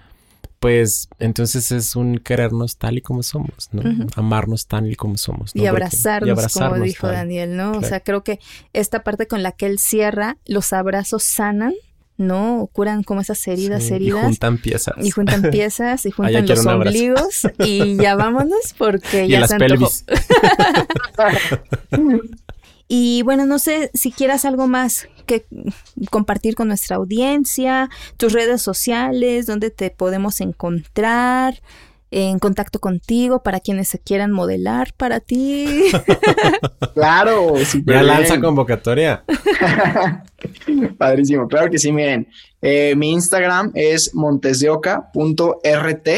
pues 0.63 1.09
entonces 1.19 1.71
es 1.71 1.95
un 1.97 2.19
querernos 2.19 2.77
tal 2.77 2.97
y 2.97 3.01
como 3.01 3.21
somos, 3.21 3.67
¿no? 3.73 3.83
Amarnos 4.15 4.67
tal 4.67 4.89
y 4.89 4.95
como 4.95 5.17
somos. 5.17 5.51
Y, 5.53 5.65
abrazarnos, 5.65 6.53
como 6.53 6.79
dijo 6.79 7.07
Daniel, 7.07 7.57
¿no? 7.57 7.73
O 7.73 7.81
sea, 7.81 7.99
creo 7.99 8.23
que 8.23 8.39
esta 8.71 9.03
parte 9.03 9.27
con 9.27 9.43
la 9.43 9.51
que 9.51 9.65
él 9.65 9.77
cierra, 9.77 10.37
los 10.45 10.71
abrazos 10.71 11.23
sanan 11.23 11.73
¿no? 12.17 12.69
Curan 12.71 13.03
como 13.03 13.21
esas 13.21 13.45
heridas, 13.47 13.89
heridas. 13.89 14.23
Y 14.23 14.25
juntan 14.25 14.57
piezas. 14.57 14.95
Y 15.01 15.11
juntan 15.11 15.41
piezas 15.51 16.05
y 16.05 16.11
juntan 16.11 16.45
los 16.45 16.65
ombligos 16.65 17.47
y 17.59 17.95
ya 18.01 18.15
vámonos 18.15 18.75
porque 18.77 19.27
ya 19.27 19.41
las 19.41 19.49
se 19.49 19.57
pelvis. 19.57 20.05
y 22.87 23.21
bueno, 23.23 23.45
no 23.45 23.59
sé 23.59 23.89
si 23.93 24.11
quieras 24.11 24.45
algo 24.45 24.67
más 24.67 25.07
que 25.25 25.45
compartir 26.09 26.55
con 26.55 26.67
nuestra 26.67 26.97
audiencia, 26.97 27.89
tus 28.17 28.33
redes 28.33 28.61
sociales, 28.61 29.45
dónde 29.45 29.71
te 29.71 29.89
podemos 29.89 30.41
encontrar 30.41 31.61
en 32.15 32.37
contacto 32.37 32.79
contigo 32.79 33.41
para 33.41 33.59
quienes 33.59 33.87
se 33.87 33.97
quieran 33.99 34.31
modelar 34.31 34.93
para 34.95 35.19
ti. 35.19 35.85
claro, 36.93 37.55
ya 37.85 38.03
lanza 38.03 38.39
convocatoria. 38.39 39.23
Padrísimo, 40.97 41.47
claro 41.47 41.71
que 41.71 41.79
sí, 41.79 41.91
miren. 41.91 42.27
Eh, 42.61 42.93
mi 42.95 43.11
Instagram 43.11 43.71
es 43.73 44.13
montesdeoca.rt. 44.13 46.09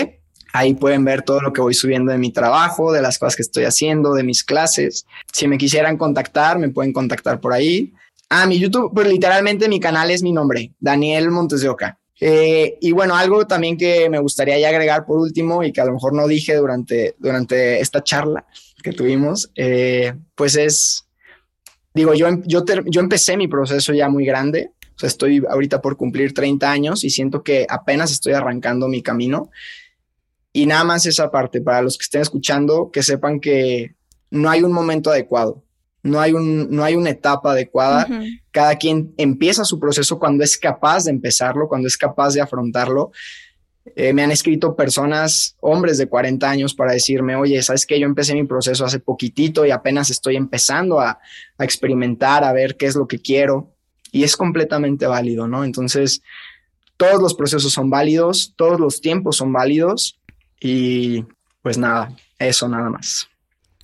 Ahí 0.51 0.73
pueden 0.73 1.05
ver 1.05 1.21
todo 1.21 1.39
lo 1.39 1.53
que 1.53 1.61
voy 1.61 1.73
subiendo 1.73 2.11
de 2.11 2.17
mi 2.17 2.31
trabajo, 2.31 2.91
de 2.91 3.01
las 3.01 3.17
cosas 3.17 3.37
que 3.37 3.43
estoy 3.43 3.63
haciendo, 3.63 4.13
de 4.13 4.23
mis 4.23 4.43
clases. 4.43 5.05
Si 5.31 5.47
me 5.47 5.57
quisieran 5.57 5.97
contactar, 5.97 6.59
me 6.59 6.69
pueden 6.69 6.91
contactar 6.91 7.39
por 7.39 7.53
ahí. 7.53 7.93
Ah, 8.29 8.45
mi 8.45 8.59
YouTube, 8.59 8.91
pues 8.93 9.07
literalmente 9.07 9.69
mi 9.69 9.79
canal 9.79 10.11
es 10.11 10.23
mi 10.23 10.33
nombre, 10.33 10.73
Daniel 10.79 11.31
Montes 11.31 11.61
de 11.61 11.69
Oca. 11.69 11.99
Eh, 12.19 12.77
y 12.79 12.91
bueno, 12.91 13.15
algo 13.15 13.45
también 13.45 13.77
que 13.77 14.09
me 14.09 14.19
gustaría 14.19 14.57
ya 14.57 14.69
agregar 14.69 15.05
por 15.05 15.19
último 15.19 15.63
y 15.63 15.73
que 15.73 15.81
a 15.81 15.85
lo 15.85 15.93
mejor 15.93 16.13
no 16.13 16.27
dije 16.27 16.55
durante, 16.55 17.15
durante 17.19 17.81
esta 17.81 18.03
charla 18.03 18.45
que 18.81 18.93
tuvimos, 18.93 19.51
eh, 19.55 20.13
pues 20.33 20.55
es, 20.55 21.07
digo, 21.93 22.13
yo, 22.13 22.27
yo, 22.45 22.63
yo 22.85 23.01
empecé 23.01 23.35
mi 23.35 23.47
proceso 23.47 23.93
ya 23.93 24.07
muy 24.07 24.25
grande, 24.25 24.71
estoy 25.01 25.43
ahorita 25.49 25.81
por 25.81 25.97
cumplir 25.97 26.33
30 26.33 26.71
años 26.71 27.03
y 27.03 27.09
siento 27.09 27.43
que 27.43 27.65
apenas 27.69 28.11
estoy 28.11 28.33
arrancando 28.33 28.87
mi 28.87 29.01
camino. 29.01 29.49
Y 30.53 30.67
nada 30.67 30.85
más 30.85 31.05
esa 31.05 31.31
parte, 31.31 31.59
para 31.59 31.81
los 31.81 31.97
que 31.97 32.03
estén 32.03 32.21
escuchando, 32.21 32.89
que 32.91 33.03
sepan 33.03 33.41
que 33.41 33.95
no 34.31 34.49
hay 34.49 34.63
un 34.63 34.71
momento 34.71 35.09
adecuado 35.09 35.64
no 36.05 36.21
hay, 36.21 36.33
un, 36.33 36.69
no 36.69 36.83
hay 36.83 36.95
una 36.95 37.09
etapa 37.09 37.51
adecuada. 37.51 38.07
Cada 38.51 38.75
quien 38.75 39.13
empieza 39.17 39.65
su 39.65 39.79
proceso 39.79 40.19
cuando 40.19 40.43
es 40.43 40.55
capaz 40.55 41.05
de 41.05 41.11
empezarlo, 41.11 41.67
cuando 41.67 41.87
es 41.87 41.97
capaz 41.97 42.35
de 42.35 42.41
afrontarlo. 42.41 43.11
Eh, 43.95 44.13
me 44.13 44.23
han 44.23 44.29
escrito 44.31 44.75
personas, 44.75 45.55
hombres 45.61 45.97
de 45.97 46.07
40 46.07 46.47
años, 46.47 46.75
para 46.75 46.93
decirme, 46.93 47.35
oye, 47.35 47.59
¿sabes 47.63 47.87
qué? 47.87 47.99
Yo 47.99 48.05
empecé 48.05 48.35
mi 48.35 48.43
proceso 48.43 48.85
hace 48.85 48.99
poquitito 48.99 49.65
y 49.65 49.71
apenas 49.71 50.11
estoy 50.11 50.35
empezando 50.35 50.99
a, 50.99 51.19
a 51.57 51.63
experimentar, 51.63 52.43
a 52.43 52.53
ver 52.53 52.77
qué 52.77 52.85
es 52.85 52.95
lo 52.95 53.07
que 53.07 53.19
quiero. 53.19 53.71
Y 54.11 54.23
es 54.23 54.37
completamente 54.37 55.07
válido, 55.07 55.47
¿no? 55.47 55.63
Entonces, 55.63 56.21
todos 56.97 57.19
los 57.19 57.33
procesos 57.33 57.73
son 57.73 57.89
válidos, 57.89 58.53
todos 58.55 58.79
los 58.79 59.01
tiempos 59.01 59.37
son 59.37 59.51
válidos 59.51 60.19
y 60.59 61.25
pues 61.63 61.79
nada, 61.79 62.15
eso 62.37 62.69
nada 62.69 62.91
más. 62.91 63.27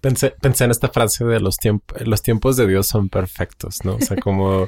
Pensé, 0.02 0.32
pensé 0.42 0.66
en 0.66 0.72
esta 0.72 0.90
frase 0.90 1.24
de 1.26 1.40
los 1.40 1.58
tiempos, 1.58 2.02
los 2.06 2.22
tiempos 2.22 2.58
de 2.58 2.68
Dios 2.68 2.88
son 2.88 3.10
perfectos, 3.10 3.86
¿no? 3.86 3.96
O 3.96 4.02
sea, 4.02 4.18
como 4.22 4.68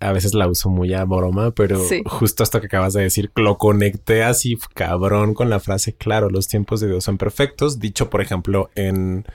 a 0.00 0.12
veces 0.12 0.34
la 0.34 0.48
uso 0.48 0.70
muy 0.70 0.94
a 0.94 1.04
broma, 1.04 1.50
pero 1.50 1.80
justo 2.06 2.42
esto 2.42 2.60
que 2.60 2.66
acabas 2.66 2.94
de 2.94 3.02
decir, 3.02 3.30
lo 3.36 3.58
conecté 3.58 4.22
así 4.22 4.58
cabrón 4.74 5.34
con 5.34 5.50
la 5.50 5.60
frase, 5.60 5.94
claro, 5.94 6.30
los 6.30 6.48
tiempos 6.48 6.80
de 6.80 6.88
Dios 6.88 7.04
son 7.04 7.18
perfectos, 7.18 7.78
dicho 7.78 8.08
por 8.10 8.20
ejemplo 8.20 8.70
en, 8.74 9.26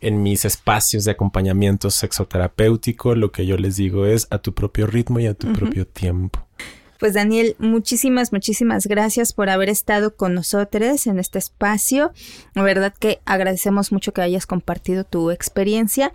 en 0.00 0.22
mis 0.22 0.44
espacios 0.44 1.04
de 1.04 1.12
acompañamiento 1.12 1.90
sexoterapéutico, 1.90 3.14
lo 3.14 3.32
que 3.32 3.46
yo 3.46 3.56
les 3.56 3.76
digo 3.76 4.06
es 4.06 4.26
a 4.30 4.38
tu 4.38 4.54
propio 4.54 4.86
ritmo 4.86 5.20
y 5.20 5.26
a 5.26 5.34
tu 5.34 5.52
propio 5.52 5.86
tiempo. 5.86 6.47
Pues 6.98 7.14
Daniel, 7.14 7.54
muchísimas, 7.58 8.32
muchísimas 8.32 8.86
gracias 8.86 9.32
por 9.32 9.50
haber 9.50 9.68
estado 9.68 10.16
con 10.16 10.34
nosotros 10.34 11.06
en 11.06 11.18
este 11.18 11.38
espacio. 11.38 12.12
La 12.54 12.62
verdad 12.62 12.92
que 12.98 13.20
agradecemos 13.24 13.92
mucho 13.92 14.12
que 14.12 14.22
hayas 14.22 14.46
compartido 14.46 15.04
tu 15.04 15.30
experiencia. 15.30 16.12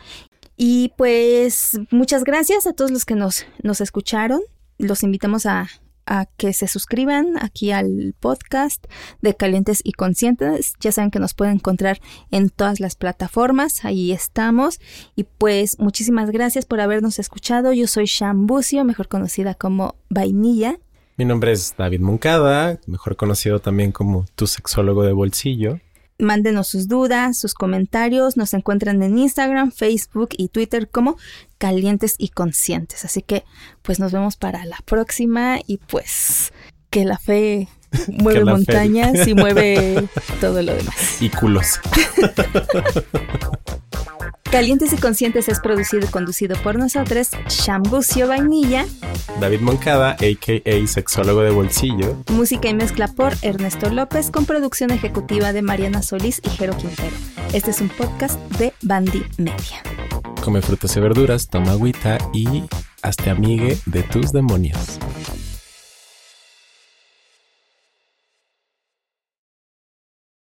Y 0.58 0.94
pues 0.98 1.80
muchas 1.90 2.24
gracias 2.24 2.68
a 2.68 2.74
todos 2.74 2.92
los 2.92 3.06
que 3.06 3.16
nos, 3.16 3.46
nos 3.64 3.82
escucharon. 3.82 4.42
Los 4.78 5.04
invitamos 5.04 5.46
a 5.46 5.70
a 6.06 6.26
que 6.38 6.54
se 6.54 6.68
suscriban 6.68 7.38
aquí 7.42 7.72
al 7.72 8.16
podcast 8.20 8.86
de 9.22 9.36
Calientes 9.36 9.82
y 9.84 9.94
Conscientes. 9.94 10.74
Ya 10.80 10.92
saben 10.92 11.12
que 11.12 11.20
nos 11.20 11.34
pueden 11.34 11.56
encontrar 11.56 12.00
en 12.32 12.50
todas 12.50 12.80
las 12.80 12.96
plataformas, 12.96 13.86
ahí 13.86 14.12
estamos. 14.12 14.80
Y 15.16 15.24
pues 15.24 15.80
muchísimas 15.80 16.32
gracias 16.32 16.66
por 16.66 16.82
habernos 16.82 17.20
escuchado. 17.20 17.74
Yo 17.74 17.88
soy 17.88 18.06
Shambucio, 18.06 18.84
mejor 18.84 19.08
conocida 19.08 19.54
como 19.54 19.96
Vainilla. 20.10 20.78
Mi 21.16 21.26
nombre 21.26 21.52
es 21.52 21.76
David 21.78 22.00
Moncada, 22.00 22.80
mejor 22.88 23.16
conocido 23.16 23.60
también 23.60 23.92
como 23.92 24.26
tu 24.36 24.48
sexólogo 24.48 25.04
de 25.04 25.14
bolsillo. 25.14 25.80
Mándenos 26.24 26.68
sus 26.68 26.88
dudas, 26.88 27.38
sus 27.38 27.54
comentarios. 27.54 28.38
Nos 28.38 28.54
encuentran 28.54 29.04
en 29.04 29.18
Instagram, 29.18 29.72
Facebook 29.72 30.30
y 30.38 30.48
Twitter 30.48 30.90
como 30.90 31.18
Calientes 31.58 32.16
y 32.18 32.30
Conscientes. 32.30 33.06
Así 33.06 33.22
que 33.22 33.44
pues 33.82 34.00
nos 34.00 34.12
vemos 34.12 34.38
para 34.38 34.66
la 34.66 34.80
próxima 34.86 35.60
y 35.68 35.78
pues 35.78 36.52
que 36.90 37.06
la 37.06 37.18
fe 37.18 37.68
mueve 38.08 38.46
montañas 38.46 39.28
y 39.28 39.34
mueve 39.34 40.04
todo 40.42 40.62
lo 40.62 40.74
demás. 40.74 41.22
Y 41.22 41.30
culos. 41.30 41.80
Calientes 44.54 44.94
y 44.94 44.98
Conscientes 44.98 45.50
es 45.50 45.60
producido 45.60 46.06
y 46.06 46.12
conducido 46.12 46.56
por 46.62 46.78
nosotros, 46.78 47.32
Shambucio 47.50 48.28
Vainilla, 48.28 48.86
David 49.42 49.62
Moncada, 49.62 50.12
a.k.a. 50.12 50.88
Sexólogo 50.88 51.42
de 51.42 51.50
Bolsillo, 51.50 52.24
música 52.30 52.70
y 52.70 52.76
mezcla 52.76 53.08
por 53.08 53.34
Ernesto 53.42 53.90
López, 53.90 54.30
con 54.30 54.46
producción 54.46 54.92
ejecutiva 54.92 55.54
de 55.54 55.64
Mariana 55.64 56.04
Solís 56.04 56.40
y 56.46 56.52
Jero 56.52 56.78
Quintero. 56.78 57.16
Este 57.52 57.72
es 57.72 57.82
un 57.82 57.90
podcast 57.90 58.40
de 58.60 58.74
Bandy 58.84 59.24
Media. 59.40 59.82
Come 60.44 60.62
frutas 60.62 60.96
y 60.98 61.00
verduras, 61.00 61.48
toma 61.48 61.72
agüita 61.72 62.20
y 62.32 62.64
hazte 63.02 63.32
amigue 63.32 63.80
de 63.88 64.04
tus 64.04 64.32
demonios. 64.32 65.00